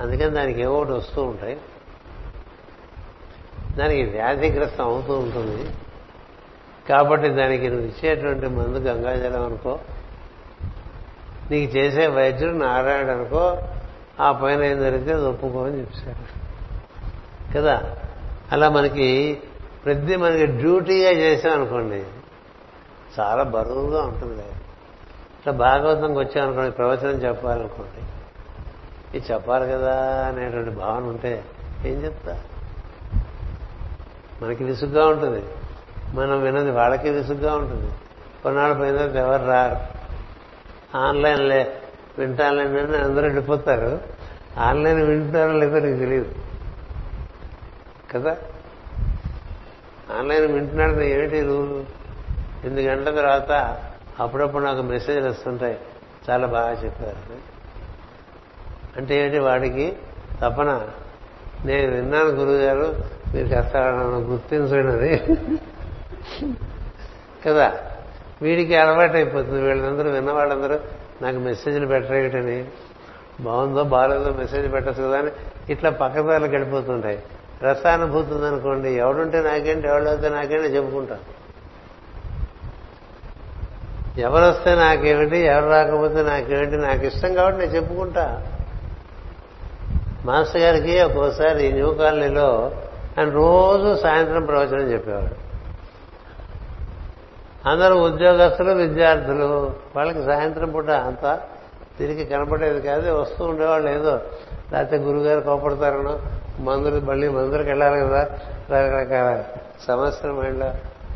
అందుకని 0.00 0.30
దానికి 0.30 0.60
ఏవో 0.60 0.76
ఒకటి 0.76 0.92
వస్తూ 0.92 1.22
ఉంటాయి. 1.22 1.56
దానికి 3.76 4.02
వ్యాధిగ్రస్తం 4.02 4.84
అవుతూ 4.84 5.18
ఉంటుంది. 5.18 5.70
కాబట్టి 6.88 7.28
దానికి 7.28 7.68
నువ్వు 7.68 7.86
ఇచ్చేటువంటి 7.86 8.46
మందు 8.46 8.78
గంగాజలం 8.78 9.46
అనుకో 9.46 9.78
నీకు 11.50 11.76
చేసే 11.76 12.06
వైద్యుడు 12.06 12.56
నారాయణ 12.56 13.10
అనుకో 13.10 13.58
ఆ 14.20 14.32
పైన 14.32 14.62
ఏం 14.62 14.80
జరిగితే 14.80 15.12
అది 15.12 15.24
ఒప్పుకో 15.24 15.64
అని 15.64 15.84
కదా? 17.54 17.96
అలా 18.52 18.68
మనకి 18.68 19.38
ప్రతి 19.84 20.16
మనకి 20.16 20.46
డ్యూటీగా 20.46 21.10
చేసాం 21.10 21.52
అనుకోండి 21.52 22.04
చాలా 23.20 23.42
బరువుగా 23.42 24.02
ఉంటుంది 24.02 24.42
ఇట్లా 24.42 25.52
భాగవతంకి 25.52 26.18
వచ్చామనుకోండి 26.18 26.70
ప్రవచనం 26.70 27.22
చెప్పాలనుకోండి 27.22 28.06
ఇది 29.18 29.32
చెప్పాలి 29.32 29.72
కదా 29.72 30.24
అనేటువంటి 30.28 30.70
భావన 30.70 31.04
ఉంటే 31.04 31.44
ఏం 31.84 32.04
చెప్తా? 32.04 32.40
మనకి 34.42 34.64
విసుగ్గా 34.64 35.06
ఉంటుంది. 35.06 35.44
మనం 36.14 36.42
విన్నది 36.42 36.70
వాళ్ళకి 36.70 37.10
విసుగ్గా 37.10 37.56
ఉంటుంది. 37.56 37.92
కొన్నాళ్ళు 38.42 38.78
పోయిన 38.78 38.96
ఎవరు 38.96 39.46
రారు? 39.46 39.95
ఆన్లైన్లే 40.96 41.82
వింటానులే 42.18 42.98
అందరూ 42.98 43.22
వెళ్ళిపోతారు. 43.22 44.00
ఆన్లైన్ 44.58 45.02
వింటారో 45.02 45.52
లేదో 45.52 45.78
నీకు 45.78 45.98
తెలియదు 45.98 46.34
కదా? 48.14 48.36
ఆన్లైన్ 50.18 50.52
వింటున్నాడు 50.52 51.00
ఏమిటి 51.00 51.40
రూలు 51.40 51.86
ఎనిమిది 52.64 52.88
గంటల 52.88 53.14
తర్వాత 53.14 53.80
అప్పుడప్పుడు 54.20 54.64
నాకు 54.64 54.82
మెసేజ్లు 54.82 55.30
వస్తుంటాయి. 55.30 55.78
చాలా 56.30 56.46
బాగా 56.46 56.72
చెప్పారు. 56.72 57.36
అంటే 58.96 59.24
ఏంటి 59.24 59.38
వాడికి? 59.38 59.96
తపన. 60.40 60.88
నేను 61.64 61.94
విన్నాను 61.94 62.28
గురువుగారు 62.28 62.96
మీరు 63.34 63.48
కాస్త 63.48 63.76
గుర్తించండి 64.02 65.18
కదా? 67.46 67.85
వీడికి 68.42 68.76
అలవాటు 68.76 69.12
అయిపోతుంది. 69.12 69.62
వీళ్ళందరూ 69.62 70.10
విన్నవాళ్ళందరూ 70.10 70.76
నాకు 71.22 71.36
మెసేజ్లు 71.36 71.86
పెట్టరేటని 71.86 72.64
బాగుందో 73.40 73.84
బాగాలేదో 73.84 74.30
మెసేజ్ 74.30 74.72
పెట్టచ్చు 74.72 75.02
కదా 75.02 75.18
అని 75.18 75.30
ఇట్లా 75.72 75.90
పక్కదారులకు 75.90 76.50
వెళ్ళిపోతుంటాయి. 76.50 77.18
రసానుభూతి 77.62 78.34
ఉందనుకోండి 78.34 78.88
ఎవడుంటే 78.88 79.40
నాకేంటి 79.42 79.88
ఎవడైతే 79.88 80.28
నాకేంటి 80.28 80.68
చెప్పుకుంటాను 80.68 81.36
ఎవరు 84.20 84.44
వస్తే 84.44 84.74
నాకేమిటి 84.74 85.38
ఎవరు 85.38 85.70
రాకపోతే 85.70 86.22
నాకేమిటి 86.22 86.76
నాకు 86.76 87.04
ఇష్టం 87.06 87.34
కాబట్టి 87.34 87.60
నేను 87.60 87.76
చెప్పుకుంటా. 87.76 88.42
మాస్టర్ 90.24 90.62
గారికి 90.62 91.00
ఒక్కోసారి 91.00 91.72
న్యూ 91.72 91.90
కాలనీలో 91.90 92.72
ఆయన 93.18 93.30
రోజు 93.30 94.00
సాయంత్రం 94.02 94.44
ప్రవచనం 94.44 94.92
చెప్పేవాడు 94.92 95.45
అందరూ 97.66 97.94
ఉద్యోగస్తులు 97.96 98.72
విద్యార్థులు. 98.72 99.74
వాళ్ళకి 99.96 100.24
సాయంత్రం 100.24 100.70
పూట 100.70 100.90
అంతా 100.90 101.40
తిరిగి 101.98 102.24
కనపడేది 102.24 102.80
కాదు. 102.80 103.20
వస్తూ 103.20 103.44
ఉండేవాళ్ళు 103.44 103.90
ఏదో 103.90 104.20
లేకపోతే 104.72 104.96
గురుగారు 104.96 105.40
కోపడతారనో 105.40 106.20
మందులు 106.60 107.00
మళ్ళీ 107.00 107.28
మందులకు 107.28 107.68
వెళ్ళాలి 107.68 108.00
కదా. 108.00 108.22
రకరకాల 108.70 109.44
సమస్యలు 109.88 110.32
మైండ్లో. 110.32 110.70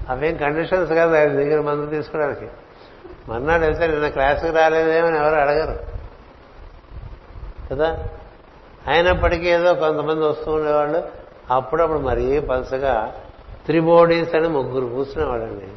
అవేం 0.09 0.37
కండిషన్స్ 0.37 0.93
కాదు 0.93 1.17
ఆయన 1.17 1.29
దగ్గర 1.29 1.61
మందు 1.61 1.87
తీసుకోవడానికి. 1.87 2.49
మర్నాడు 3.29 3.63
వెళ్తే 3.63 3.87
నిన్న 3.87 4.09
క్లాసుకు 4.09 4.57
రాలేదేమని 4.57 5.19
ఎవరు 5.19 5.35
అడగరు. 5.35 5.79
కదా? 7.71 7.99
అయినప్పటికీ 8.89 9.51
ఏదో 9.51 9.75
కొంతమంది 9.75 10.25
వస్తూ 10.25 10.53
ఉండేవాళ్ళు. 10.53 11.03
అప్పుడప్పుడు 11.51 11.99
మరీ 11.99 12.41
పలసగా 12.41 13.15
త్రిబోడీస్ 13.67 14.35
అని 14.35 14.49
ముగ్గురు 14.49 14.87
కూర్చునేవాళ్ళండి. 14.87 15.69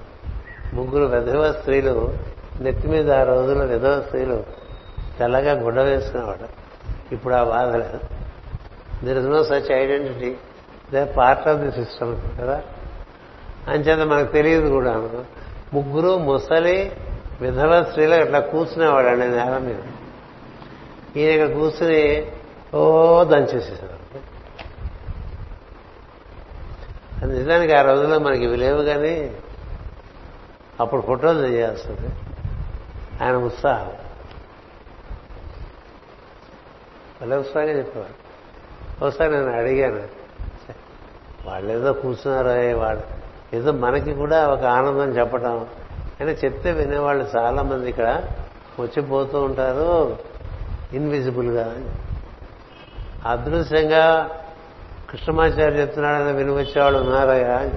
ముగ్గురు 0.74 1.05
విధవ 1.05 1.51
స్త్రీలు 1.51 2.13
నెత్తి 2.61 2.88
మీద 2.88 3.11
ఆ 3.11 3.24
రోజుల్లో 3.24 3.65
విధవ 3.65 4.01
స్త్రీలు 4.01 4.43
తెల్లగా 5.19 5.53
గుడ్డ 5.53 5.80
వేసుకునేవాడు 5.80 6.47
ఇప్పుడు 7.13 7.36
ఆ 7.36 7.43
బాధ 7.43 7.76
లేదు. 7.76 7.99
There 9.05 9.17
is 9.17 9.28
no 9.28 9.43
such 9.43 9.71
identity 9.71 10.36
they 10.91 11.05
part 11.05 11.47
of 11.47 11.59
the 11.59 11.71
system 11.71 12.15
కదా? 12.41 12.61
అంచేత 13.67 13.99
మనకు 13.99 14.32
తెలియదు 14.32 14.69
కూడా. 14.69 14.93
ముగ్గురు 15.74 16.17
ముసలి 16.17 16.91
విధవ 17.41 17.84
స్త్రీలు 17.84 18.15
ఇట్లా 18.15 18.39
కూర్చునేవాడండి 18.39 19.28
నేల 19.28 19.57
మీద. 19.57 19.80
ఈయన 21.17 21.41
ఇక్కడ 21.41 21.57
కూర్చుని 21.57 22.32
ఓ 22.74 23.24
దంచేసేసాడు 23.24 23.93
నిజానికి 27.28 27.74
ఆ 27.74 27.82
రోజుల్లో 27.82 28.19
మనకి 28.19 28.43
ఇవి 28.43 28.57
లేవు 28.57 28.84
కానీ 28.84 29.32
అప్పుడు 30.84 31.01
ఫోటోలు 31.01 31.47
చేయాల్సింది. 31.47 32.09
ఆయన 33.23 33.36
ఉత్సాహం. 33.36 33.91
భలే 37.21 37.36
ఉత్సాహంగా 37.38 37.71
చెప్పేవాడు 37.71 38.23
ఒకసారి 39.05 39.31
నేను 39.31 39.53
అడిగాను 39.53 40.03
వాళ్ళు 41.45 41.73
ఏదో 41.73 41.93
కూర్చున్నారో 41.93 42.77
వాళ్ళు 42.79 43.03
ఏదో 43.55 43.71
మనకి 43.71 44.13
కూడా 44.13 44.47
ఒక 44.47 44.63
ఆనందం 44.63 45.11
చెప్పటం 45.11 45.67
అయినా 46.19 46.31
చెప్తే 46.31 46.71
వినేవాళ్ళు 46.71 47.27
చాలా 47.36 47.61
మంది 47.61 47.89
ఇక్కడ 47.89 48.23
వచ్చిపోతూ 48.79 49.41
ఉంటారు 49.41 50.17
ఇన్విజిబుల్గా. 50.93 51.75
అదృశ్యంగా 53.25 54.29
కృష్ణమాచార్య 55.09 55.79
చెప్తున్నాడని 55.79 56.34
వినివచ్చేవాళ్ళు 56.34 56.99
ఉన్నారయ్యా 56.99 57.71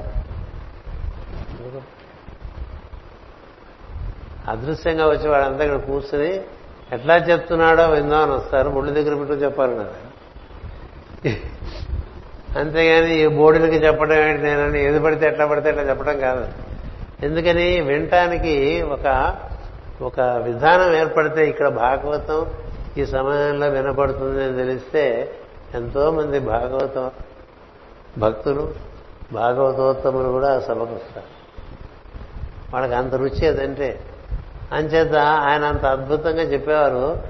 అదృశ్యంగా 4.49 5.09
వచ్చి 5.09 5.29
వాళ్ళంతా 5.29 5.65
ఇక్కడ 5.65 5.79
కూర్చుని 5.79 6.41
ఎట్లా 6.93 7.17
చెప్తున్నాడో 7.17 7.89
విందామని 7.89 8.33
వస్తారు. 8.33 8.69
ముళ్ళు 8.69 8.93
దగ్గర 8.93 9.15
పెట్టు 9.15 9.35
కదా. 9.59 9.95
అంతేగాని 12.61 13.15
ఈ 13.15 13.27
బోర్డులకి 13.27 13.77
చెప్పడం 13.77 14.17
ఏంటి 14.17 14.43
నేనని 14.43 14.85
ఏది 14.85 15.01
పడితే 15.01 15.27
ఎట్లా 15.27 15.47
పడితే 15.47 15.69
ఎట్లా 15.69 15.83
చెప్పడం 15.83 16.21
కాదు. 16.21 16.47
ఎందుకని 17.23 17.81
వినటానికి 17.81 18.83
ఒక 18.83 19.37
ఒక 20.03 20.21
విధానం 20.21 20.97
ఏర్పడితే 20.97 21.49
ఇక్కడ 21.49 21.69
భాగవతం 21.69 22.47
ఈ 22.99 23.07
సమయంలో 23.07 23.69
వినపడుతుంది 23.69 24.45
అని 24.45 24.57
తెలిస్తే 24.57 25.33
ఎంతో 25.75 26.11
మంది 26.11 26.39
భాగవతం 26.39 27.11
భక్తులు 28.19 28.75
భాగవతోత్తములు 29.33 30.29
కూడా 30.29 30.61
సభకు 30.61 30.95
వస్తారు. 30.95 31.31
వాళ్ళకి 32.73 32.95
అంత 32.95 33.15
రుచి 33.15 33.49
అదంటే 33.49 34.01
అంచేత 34.73 35.15
ఆయన 35.17 35.65
అంత 35.65 35.85
అద్భుతంగా 35.85 36.43
చెప్పేవారు. 36.43 37.23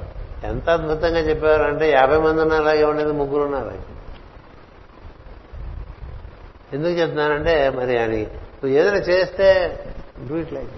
ఎంత 0.44 0.70
అద్భుతంగా 0.70 1.18
చెప్పేవారు 1.18 1.62
అంటే 1.62 1.90
యాభై 1.90 2.18
మంది 2.18 2.42
ఉన్నారు 2.42 2.62
అలాగే 2.62 2.84
ఉండేది 2.84 3.12
ముగ్గురు 3.12 3.42
ఉన్నారు. 3.42 3.96
ఎందుకు 6.72 6.92
చెప్తున్నానంటే 6.92 7.70
మరి 7.70 7.98
ఆయన 7.98 8.10
నువ్వు 8.10 8.68
ఏదైనా 8.68 8.96
చేస్తే 8.96 9.78
డూ 10.28 10.36
ఇట్ 10.36 10.52
లైక్ 10.52 10.70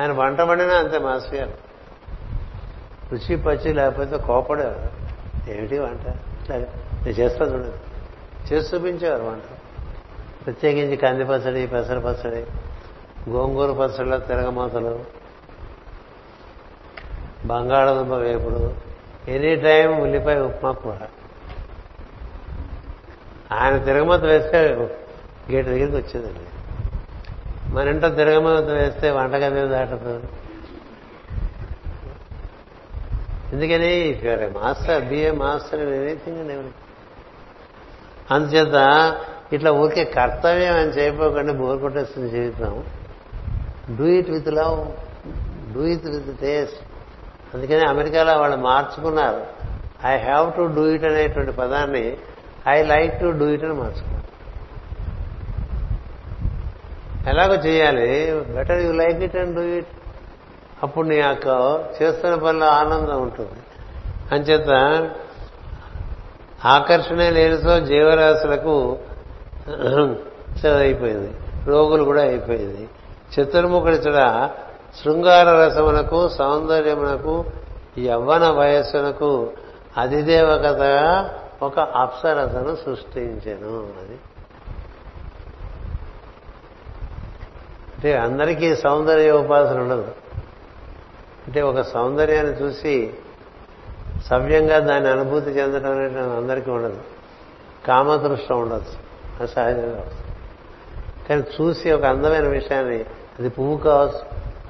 ఆయన 0.00 0.12
వంట 0.12 0.40
వండినా 0.40 0.74
అంతే 0.74 0.98
మాస్టర్ 0.98 1.34
గారు 1.34 1.52
రుచి 3.12 3.36
పచ్చి 3.36 3.72
లేకపోతే 3.72 4.16
కోపడేవారు. 4.16 4.98
ఏమిటి 5.50 5.78
వంట? 5.78 6.08
నేను 6.50 7.08
చేస్తాను 7.08 7.50
చూడదు 7.52 7.72
చేసి 8.52 8.76
చూపించేవారు 8.76 9.22
వంట. 9.22 9.42
ప్రత్యేకించి 10.46 10.96
కంది 10.96 11.24
పచ్చడి 11.24 11.66
పెసర 11.66 11.98
పచ్చడి 11.98 12.46
గోంగూర 13.28 13.72
పచ్చళ్ళ 13.72 14.16
తిరగమాతలు 14.16 15.04
బంగాళదుంప 17.46 18.12
వేపుడు 18.12 18.74
ఎనీ 19.28 19.56
టైం 19.56 20.00
ఉల్లిపాయ 20.00 20.38
ఉప్మా 20.38 20.72
కూర 20.72 21.06
ఆయన 23.52 23.78
తిరగమత 23.78 24.20
వేస్తే 24.20 24.58
గేటు 25.52 25.66
దగ్గరికి 25.66 25.96
వచ్చేదండి. 25.96 26.40
మన 27.74 27.88
ఇంట్లో 27.88 28.08
తిరగమత 28.08 28.64
వేస్తే 28.64 29.10
వంటగది 29.10 29.68
దాటదు. 29.68 30.22
ఎందుకని? 33.52 33.94
If 33.94 34.24
you're 34.24 34.42
a 34.42 34.48
master 34.48 35.04
BA 35.04 35.30
master 35.30 35.80
anything 35.80 36.38
and 36.38 36.52
ఎవరి? 36.52 36.68
అందుచేత 38.30 38.76
ఇట్లా 39.52 39.72
ఊరికే 39.72 40.04
కర్తవ్యం 40.04 40.74
అని 40.74 40.90
చేయపోకుండా 40.90 41.52
బోర్ 41.52 41.80
కొట్టేస్తుంది 41.80 42.30
జీవితం. 42.30 42.84
Do 43.96 44.04
it 44.04 44.30
with 44.30 44.48
love 44.48 44.86
do 45.74 45.82
it 45.82 46.06
with 46.06 46.40
taste. 46.40 46.76
అందుకని 47.54 47.84
అమెరికాలో 47.88 48.38
వాళ్ళు 48.38 48.56
మార్చుకున్నారు. 48.56 49.46
I 50.06 50.18
have 50.18 50.52
to 50.52 50.62
do 50.74 50.86
it 50.86 51.04
అనేటువంటి 51.04 51.52
పదాన్ని 51.52 52.16
I 52.68 52.82
like 52.82 53.20
to 53.20 53.26
do 53.26 53.46
it 53.46 53.64
అని 53.64 53.72
మార్చుకున్నారు. 53.72 54.18
ఎలాగో 57.28 57.54
చేయాలి? 57.54 58.40
Better 58.52 58.82
you 58.82 58.92
like 58.92 59.22
it 59.22 59.36
and 59.36 59.54
do 59.54 59.62
it. 59.62 59.86
అప్పుడు 60.82 61.08
నీ 61.08 61.16
యొక్క 61.16 61.46
చేస్తున్న 62.02 62.34
పనిలో 62.34 62.66
ఆనందం 62.66 63.22
ఉంటుంది. 63.22 63.60
అంచేత 64.32 64.70
ఆకర్షణ 66.64 67.16
లేనితో 67.16 67.80
జీవరాశులకు 67.80 68.98
అయిపోయింది 70.78 71.34
రోగులు 71.66 72.04
కూడా 72.04 72.22
అయిపోయింది. 72.22 72.88
చతుర్ముఖుడిచడ 73.34 74.50
శృంగార 75.02 75.66
రసమునకు 75.66 76.28
సౌందర్యమునకు 76.28 77.44
యవ్వన 77.98 78.48
వయస్సునకు 78.48 79.52
అధిదేవకతగా 79.96 81.34
ఒక 81.62 81.78
అప్సరసను 81.78 82.76
సృష్టించాను 82.76 83.78
అది. 83.78 84.18
అంటే 87.94 88.16
అందరికీ 88.16 88.76
సౌందర్య 88.76 89.32
ఉపాసన 89.32 89.80
ఉండదు. 89.80 90.12
అంటే 91.46 91.62
ఒక 91.62 91.80
సౌందర్యాన్ని 91.80 92.52
చూసి 92.52 93.14
సవ్యంగా 94.26 94.78
దాన్ని 94.78 95.10
అనుభూతి 95.10 95.50
చెందడం 95.50 95.90
అనేది 95.90 96.18
అందరికీ 96.18 96.70
ఉండదు. 96.70 97.00
కామదృష్టం 97.86 98.60
ఉండదు. 98.60 98.84
అది 99.40 99.48
సహజంగా 99.48 100.04
కానీ 101.28 101.42
చూసి 101.42 101.92
ఒక 101.92 102.04
అందమైన 102.04 102.48
విషయాన్ని 102.48 103.04
అది 103.38 103.48
పువ్వు 103.48 103.76
కావచ్చు 103.76 104.20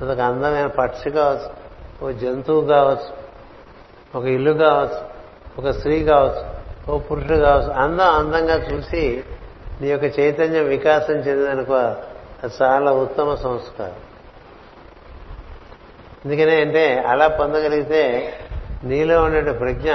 అది 0.00 0.12
ఒక 0.12 0.20
అందమైన 0.20 0.66
పక్షి 0.66 1.10
కావచ్చు 1.10 1.58
ఒక 2.02 2.10
జంతువు 2.10 2.66
కావచ్చు 2.66 3.18
ఒక 4.18 4.24
ఇల్లు 4.24 4.52
కావచ్చు 4.52 5.18
ఒక 5.58 5.70
స్త్రీ 5.70 6.04
కావచ్చు 6.04 6.58
ఓ 6.92 6.98
పురుషుడు 6.98 7.36
కావచ్చు 7.36 7.70
అందం 7.70 8.04
అందంగా 8.04 8.54
చూసి 8.54 9.24
నీ 9.80 9.88
యొక్క 9.88 10.20
చైతన్యం 10.20 10.68
వికాసం 10.68 11.14
చెందిందనుకో 11.14 11.74
అది 11.74 12.52
చాలా 12.62 12.92
ఉత్తమ 12.92 13.34
సంస్కారం. 13.34 13.94
ఎందుకనే 16.24 16.60
అంటే 16.60 16.98
అలా 16.98 17.28
పొందగలిగితే 17.28 18.32
నీలో 18.84 19.22
ఉండే 19.22 19.52
ప్రజ్ఞ 19.52 19.90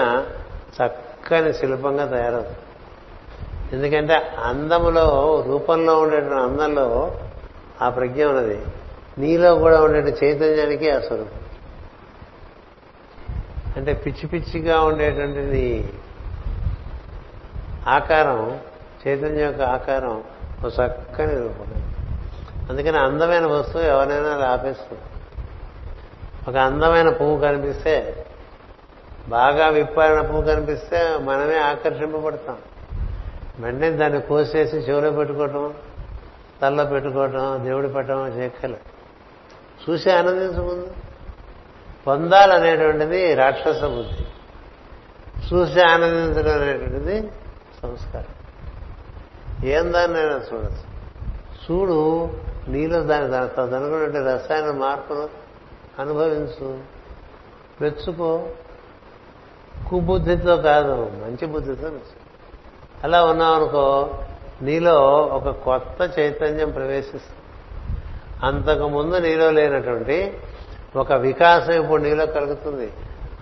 చక్కని 0.78 1.54
శిల్పంగా 1.54 2.06
తయారవుతుంది. 2.06 2.58
ఎందుకంటే 3.74 4.14
అందములో 4.44 5.06
రూపంలో 5.48 6.00
ఉండే 6.00 6.18
అందంలో 6.18 7.12
ఆ 7.84 7.90
ప్రజ్ఞ 7.90 8.26
ఉన్నది. 8.26 8.62
నీలో 9.18 9.56
కూడా 9.56 9.82
ఉండే 9.82 10.00
చైతన్యానికి 10.00 10.90
ఆ 10.90 11.00
స్వరూపం. 11.00 11.40
అంటే 13.78 13.94
పిచ్చి 13.94 14.28
పిచ్చిగా 14.28 14.82
ఉండేటువంటి 14.82 15.40
నీ 15.40 15.90
ఆకారం 17.88 18.60
చైతన్యం 19.08 19.46
యొక్క 19.46 19.62
ఆకారం 19.62 20.24
ఒక 20.64 20.72
చక్కని 20.74 21.36
రూపం. 21.36 21.94
అందుకని 22.70 22.98
అందమైన 22.98 23.46
వస్తువు 23.46 23.84
ఎవరైనా 23.84 24.30
అది 24.30 24.46
ఆపేస్తుంది. 24.46 25.02
ఒక 26.48 26.56
అందమైన 26.56 27.10
పువ్వు 27.10 27.42
కనిపిస్తే 27.42 28.26
బాగా 29.28 29.68
విప్పారిన 29.68 30.22
పువ్వు 30.22 30.42
కనిపిస్తే 30.42 31.18
మనమే 31.18 31.58
ఆకర్షింపబడతాం. 31.58 32.58
వెంటనే 33.60 33.90
దాన్ని 33.90 34.22
కోసేసి 34.22 34.78
చెవిలో 34.78 35.12
పెట్టుకోవటం 35.12 35.74
తనలో 36.62 36.86
పెట్టుకోవటం 36.86 37.66
దేవుడి 37.66 37.88
పెట్టడం 37.88 38.28
చేయక్కలే 38.28 38.80
చూసి 39.90 40.12
ఆనందించముందు 40.12 40.92
పొందాలనేటువంటిది 42.08 43.36
రాక్షస 43.36 43.84
బుద్ధి. 43.84 44.26
చూసి 45.54 45.82
ఆనందించడం 45.82 46.62
అనేటువంటిది 46.62 47.32
సంస్కారం. 47.82 48.34
ఏం 49.68 49.94
దాన్నైనా 49.94 50.32
చూడచ్చు. 50.32 50.94
చూడు 51.66 52.30
నీలో 52.68 53.04
దాని 53.04 53.30
తదనుకున్నటువంటి 53.30 54.18
రసాయన 54.18 54.72
మార్పును 54.72 55.30
అనుభవించు. 56.00 56.80
మెచ్చుకో. 57.82 58.48
కుబుద్ధితో 59.90 60.58
కాదు 60.58 60.94
మంచి 60.94 61.46
బుద్ధితో 61.46 61.88
మెచ్చు 61.88 62.24
అలా 63.04 63.26
ఉన్నావనుకో 63.26 64.14
నీలో 64.62 65.02
ఒక 65.12 65.50
కొత్త 65.50 66.20
చైతన్యం 66.20 66.70
ప్రవేశిస్తుంది. 66.70 67.40
అంతకుముందు 68.44 69.16
నీలో 69.16 69.52
లేనటువంటి 69.52 70.38
ఒక 70.96 71.14
వికాసం 71.14 71.74
ఇప్పుడు 71.74 72.02
నీలో 72.02 72.26
కలుగుతుంది. 72.26 72.94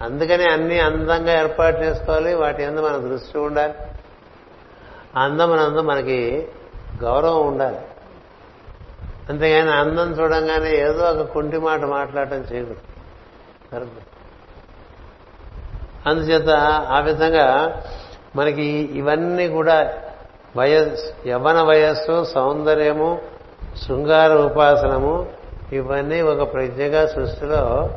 అందుకని 0.01 0.43
అన్ని 0.51 0.79
అందంగా 0.79 1.33
ఏర్పాటు 1.33 1.77
చేసుకోవాలి 1.77 2.33
వాటి 2.33 2.63
అందు 2.63 2.81
మన 2.81 2.97
దృష్టి 2.97 3.37
ఉండాలి. 3.37 3.73
అందమునందు 5.15 5.81
మనకి 5.81 6.47
గౌరవం 7.01 7.47
ఉండాలి. 7.47 7.79
అంతేగాని 9.29 9.71
అందం 9.71 10.11
చూడంగానే 10.11 10.75
ఏదో 10.75 11.03
ఒక 11.03 11.21
కుంటి 11.21 11.57
మాట 11.57 11.81
మాట్లాడటం 11.81 12.37
చేయకూడదు 12.37 13.91
అందుచేత 16.05 16.49
ఆ 16.89 16.99
విధంగా 16.99 17.81
మనకి 18.35 18.63
ఇవన్నీ 18.93 19.47
కూడా 19.47 19.93
వయస్సు 20.57 21.29
యవన 21.29 21.61
వయస్సు 21.61 22.23
సౌందర్యము 22.23 23.21
శృంగార 23.85 24.33
ఉపాసనము 24.33 25.29
ఇవన్నీ 25.71 26.21
ఒక 26.21 26.53
ప్రజ్ఞగా 26.53 27.07
సృష్టిలో 27.07 27.89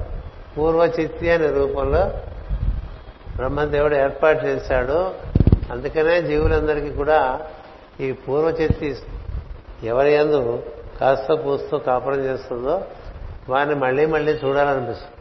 పూర్వచిత్తి 0.59 1.30
అనే 1.30 1.46
రూపంలో 1.46 2.11
బ్రహ్మదేవుడు 3.36 3.94
ఏర్పాటు 3.94 4.44
చేశాడు. 4.44 5.14
అందుకనే 5.72 6.22
జీవులందరికీ 6.22 6.90
కూడా 6.90 7.40
ఈ 8.00 8.12
పూర్వచిత్తి 8.12 8.96
ఎవరి 9.84 10.12
ఎందు 10.12 10.62
కాస్త 11.00 11.32
పూస్తూ 11.32 11.78
కాపురం 11.78 12.24
చేస్తుందో 12.24 12.84
వారిని 13.48 13.74
మళ్ళీ 13.74 14.07
మళ్ళీ 14.07 14.32
చూడాలనిపిస్తుంది. 14.32 15.12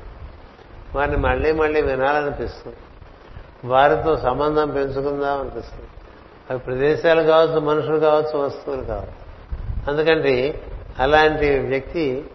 వారిని 0.95 1.17
మళ్ళీ 1.17 1.51
మళ్ళీ 1.51 1.81
వినాలనిపిస్తుంది. 1.81 2.77
వారితో 3.65 4.17
సంబంధం 4.17 4.69
పెంచుకుందాం 4.69 5.39
అనిపిస్తుంది 5.39 5.82
అవి 6.49 6.59
ప్రదేశాలు 6.59 7.23
కావచ్చు 7.23 7.59
మనుషులు 7.59 7.99
కావచ్చు 7.99 8.39
వస్తువులు 8.39 8.81
కావచ్చు. 8.81 9.23
అందుకంటే 9.87 10.61
అలాంటి 10.99 11.59
వ్యక్తి 11.59 12.25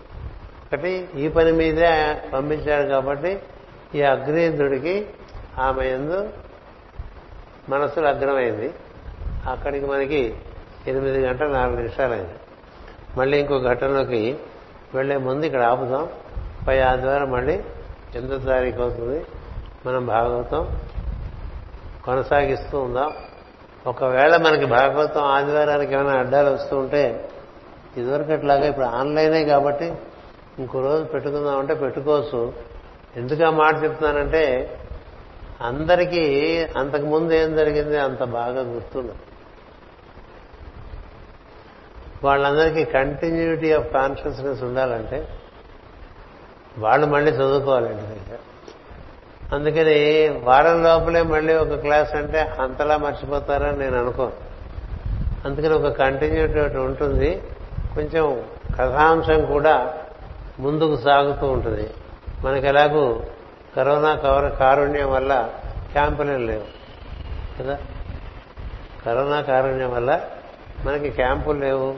ఒకటి 0.67 1.09
ఈ 1.15 1.29
పని 1.29 1.53
మీదే 1.53 2.21
పంపించాడు 2.35 2.89
కాబట్టి 2.89 3.41
ఈ 3.95 4.03
అగ్నేంద్రుడికి 4.03 5.07
ఆమె 5.59 5.87
ఎందు 5.87 6.29
మనసు 7.69 8.01
అగ్రమైంది 8.01 8.75
అక్కడికి 9.47 9.87
మనకి 9.87 10.35
ఎనిమిది 10.87 11.27
గంటల 11.27 11.49
నాలుగు 11.49 11.77
నిమిషాలైంది. 11.77 12.35
మళ్ళీ 13.17 13.41
ఇంకో 13.41 13.61
ఘటనలోకి 13.61 14.39
వెళ్ళే 14.95 15.17
ముందు 15.17 15.47
ఇక్కడ 15.47 15.63
ఆపుదాం. 15.63 16.09
పై 16.69 16.81
ఆదివారం 16.81 17.31
మళ్ళీ 17.31 17.55
ఎనిమిదో 18.15 18.39
తారీఖు 18.39 18.83
అవుతుంది. 18.83 19.27
మనం 19.87 20.07
భాగవతం 20.07 20.81
కొనసాగిస్తూ 22.05 22.79
ఉందాం. 22.81 23.13
ఒకవేళ 23.87 24.37
మనకి 24.37 24.64
భాగవతం 24.64 25.20
ఆదివారానికి 25.20 25.95
ఏమైనా 25.95 26.18
అడ్డాలు 26.18 26.51
వస్తూ 26.51 26.79
ఉంటే 26.79 27.29
ఇదివరకు 27.97 28.33
అట్లాగా 28.33 28.66
ఇప్పుడు 28.66 28.87
ఆన్లైనే 28.87 29.45
కాబట్టి 29.45 29.95
ఇంకో 30.59 30.81
రోజు 30.81 31.05
పెట్టుకుందామంటే 31.05 31.74
పెట్టుకోవచ్చు. 31.74 32.53
ఎందుకు 33.16 33.45
ఆ 33.45 33.51
మాట 33.51 33.83
చెప్తున్నానంటే 33.83 34.45
అందరికీ 35.61 36.22
అంతకుముందు 36.76 37.33
ఏం 37.33 37.57
జరిగింది 37.57 37.99
అంత 37.99 38.24
బాగా 38.24 38.61
గుర్తుండదు. 38.61 39.16
వాళ్ళందరికీ 42.24 42.85
కంటిన్యూటీ 42.85 43.72
ఆఫ్ 43.72 43.93
కాన్షియస్నెస్ 43.93 44.62
ఉండాలంటే 44.62 45.29
వాళ్ళు 46.79 47.07
మళ్ళీ 47.07 47.31
చదువుకోవాలండి 47.31 48.03
దగ్గర. 48.03 48.39
అందుకని 49.55 50.28
వారం 50.28 50.82
లోపలే 50.82 51.22
మళ్ళీ 51.22 51.55
ఒక 51.55 51.74
క్లాస్ 51.74 52.14
అంటే 52.14 52.40
అంతలా 52.40 52.96
మర్చిపోతారని 52.96 53.78
నేను 53.78 54.01
అనుకోను. 54.01 54.32
అందుకని 55.44 55.74
ఒక 55.74 55.92
కంటిన్యూటీ 55.92 56.78
ఉంటుంది. 56.78 57.42
కొంచెం 57.94 58.44
కథాంశం 58.78 59.44
కూడా 59.44 59.94
ముందుకు 60.61 60.96
సాగుతూ 60.96 61.46
ఉంటుంది. 61.46 61.90
మనకి 62.44 62.66
ఎలాగూ 62.66 63.20
కరోనా 63.76 64.14
కవర 64.14 64.49
కారుణ్యం 64.49 65.12
వల్ల 65.12 65.49
క్యాంపులు 65.92 66.36
లేవు. 66.36 66.64
కదా? 67.62 67.78
కరోనా 69.07 69.40
కారుణ్యం 69.40 69.94
వల్ల 69.94 70.20
మనకి 70.84 71.11
క్యాంపులు 71.11 71.59
లేవు. 71.59 71.94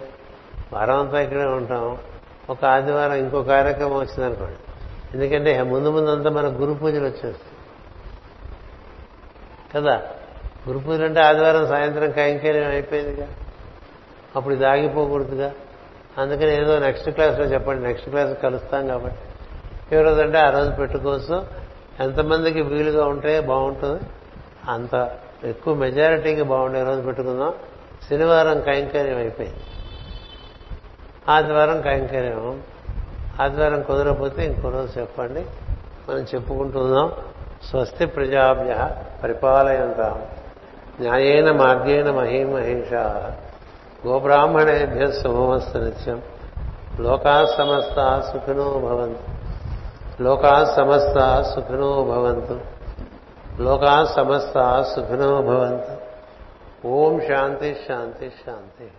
వారం 0.72 1.00
అంతా 1.00 1.20
ఇక్కడే 1.20 1.44
ఉంటాం. 1.44 1.98
ఒక 2.50 2.64
ఆదివారం 2.64 3.14
ఇంకో 3.14 3.42
కార్యక్రమం 3.42 3.94
వచ్చిందనుకోండి. 3.94 4.69
ఎందుకంటే 5.14 5.62
ముందు 5.62 5.88
ముందు 5.88 6.10
అంతా 6.10 6.30
మన 6.30 6.48
గురు 6.48 6.72
పూజలు 6.72 7.04
వచ్చేస్తాయి. 7.04 7.36
కదా? 9.74 10.02
గురు 10.68 10.78
పూజలు 10.78 11.04
అంటే 11.04 11.20
ఆదివారం 11.20 11.66
సాయంత్రం 11.66 12.10
కైంకర్యం 12.10 12.70
అయిపోయిందిగా. 12.70 13.28
అప్పుడు 14.36 14.54
ఇది 14.54 14.66
ఆగిపోకూడదుగా. 14.66 15.52
అందుకని 16.18 16.62
ఏదో 16.62 16.78
నెక్స్ట్ 16.78 17.10
క్లాస్లో 17.10 17.44
చెప్పండి. 17.44 17.86
నెక్స్ట్ 17.86 18.10
క్లాస్ 18.10 18.42
కలుస్తాం 18.42 18.86
కాబట్టి. 18.88 19.18
ఏ 19.96 20.02
రోజు 20.02 20.20
అంటే 20.20 20.38
ఆ 20.38 20.50
రోజు 20.50 20.70
పెట్టుకోవచ్చు 20.70 21.46
ఎంతమందికి 22.00 22.60
వీలుగా 22.60 23.06
ఉంటే 23.06 23.40
బాగుంటుంది. 23.40 24.02
అంత 24.68 25.18
ఎక్కువ 25.44 25.74
మెజారిటీకి 25.74 26.42
బాగుండే 26.42 26.84
రోజు 26.84 27.00
పెట్టుకుందాం. 27.00 27.54
శనివారం 28.10 28.60
కైంకర్యం 28.60 29.16
అయిపోయింది. 29.16 29.58
ఆదివారం 31.28 31.80
కైంకర్యం. 31.80 32.62
ఆదివారం 33.42 33.82
కుదరకపోతే 33.82 34.46
ఇంకో 34.46 34.68
రోజు 34.68 34.98
చెప్పండి. 34.98 35.46
మనం 36.08 36.20
చెప్పుకుంటున్నాం 36.20 37.12
స్వస్తి 37.70 38.06
ప్రజాభ్య 38.06 38.90
పరిపాలయంతాం. 39.22 40.22
న్యాయేన 41.00 41.52
మార్గేణ 41.52 42.10
మహీమహేష 42.10 42.94
గోబ్రాహ్మణేభ్య 44.06 45.12
శుభమస్తు 45.12 45.78
నిత్యం. 45.78 46.22
లోకా 47.00 47.54
సమస్త 47.58 48.20
సుఖినో 48.32 48.64
భవంతు. 48.64 49.40
లోకా 50.22 50.74
సమస్త 50.76 51.42
సుఖినో 51.54 52.04
భవంతు. 52.04 52.60
లోకా 53.62 54.04
సమస్త 54.04 54.82
సుఖినో 54.96 55.42
భవంతు. 55.42 56.10
ఓం 56.86 57.20
శాంతి 57.20 57.76
శాంతి 57.88 58.32
శాంతి. 58.46 58.90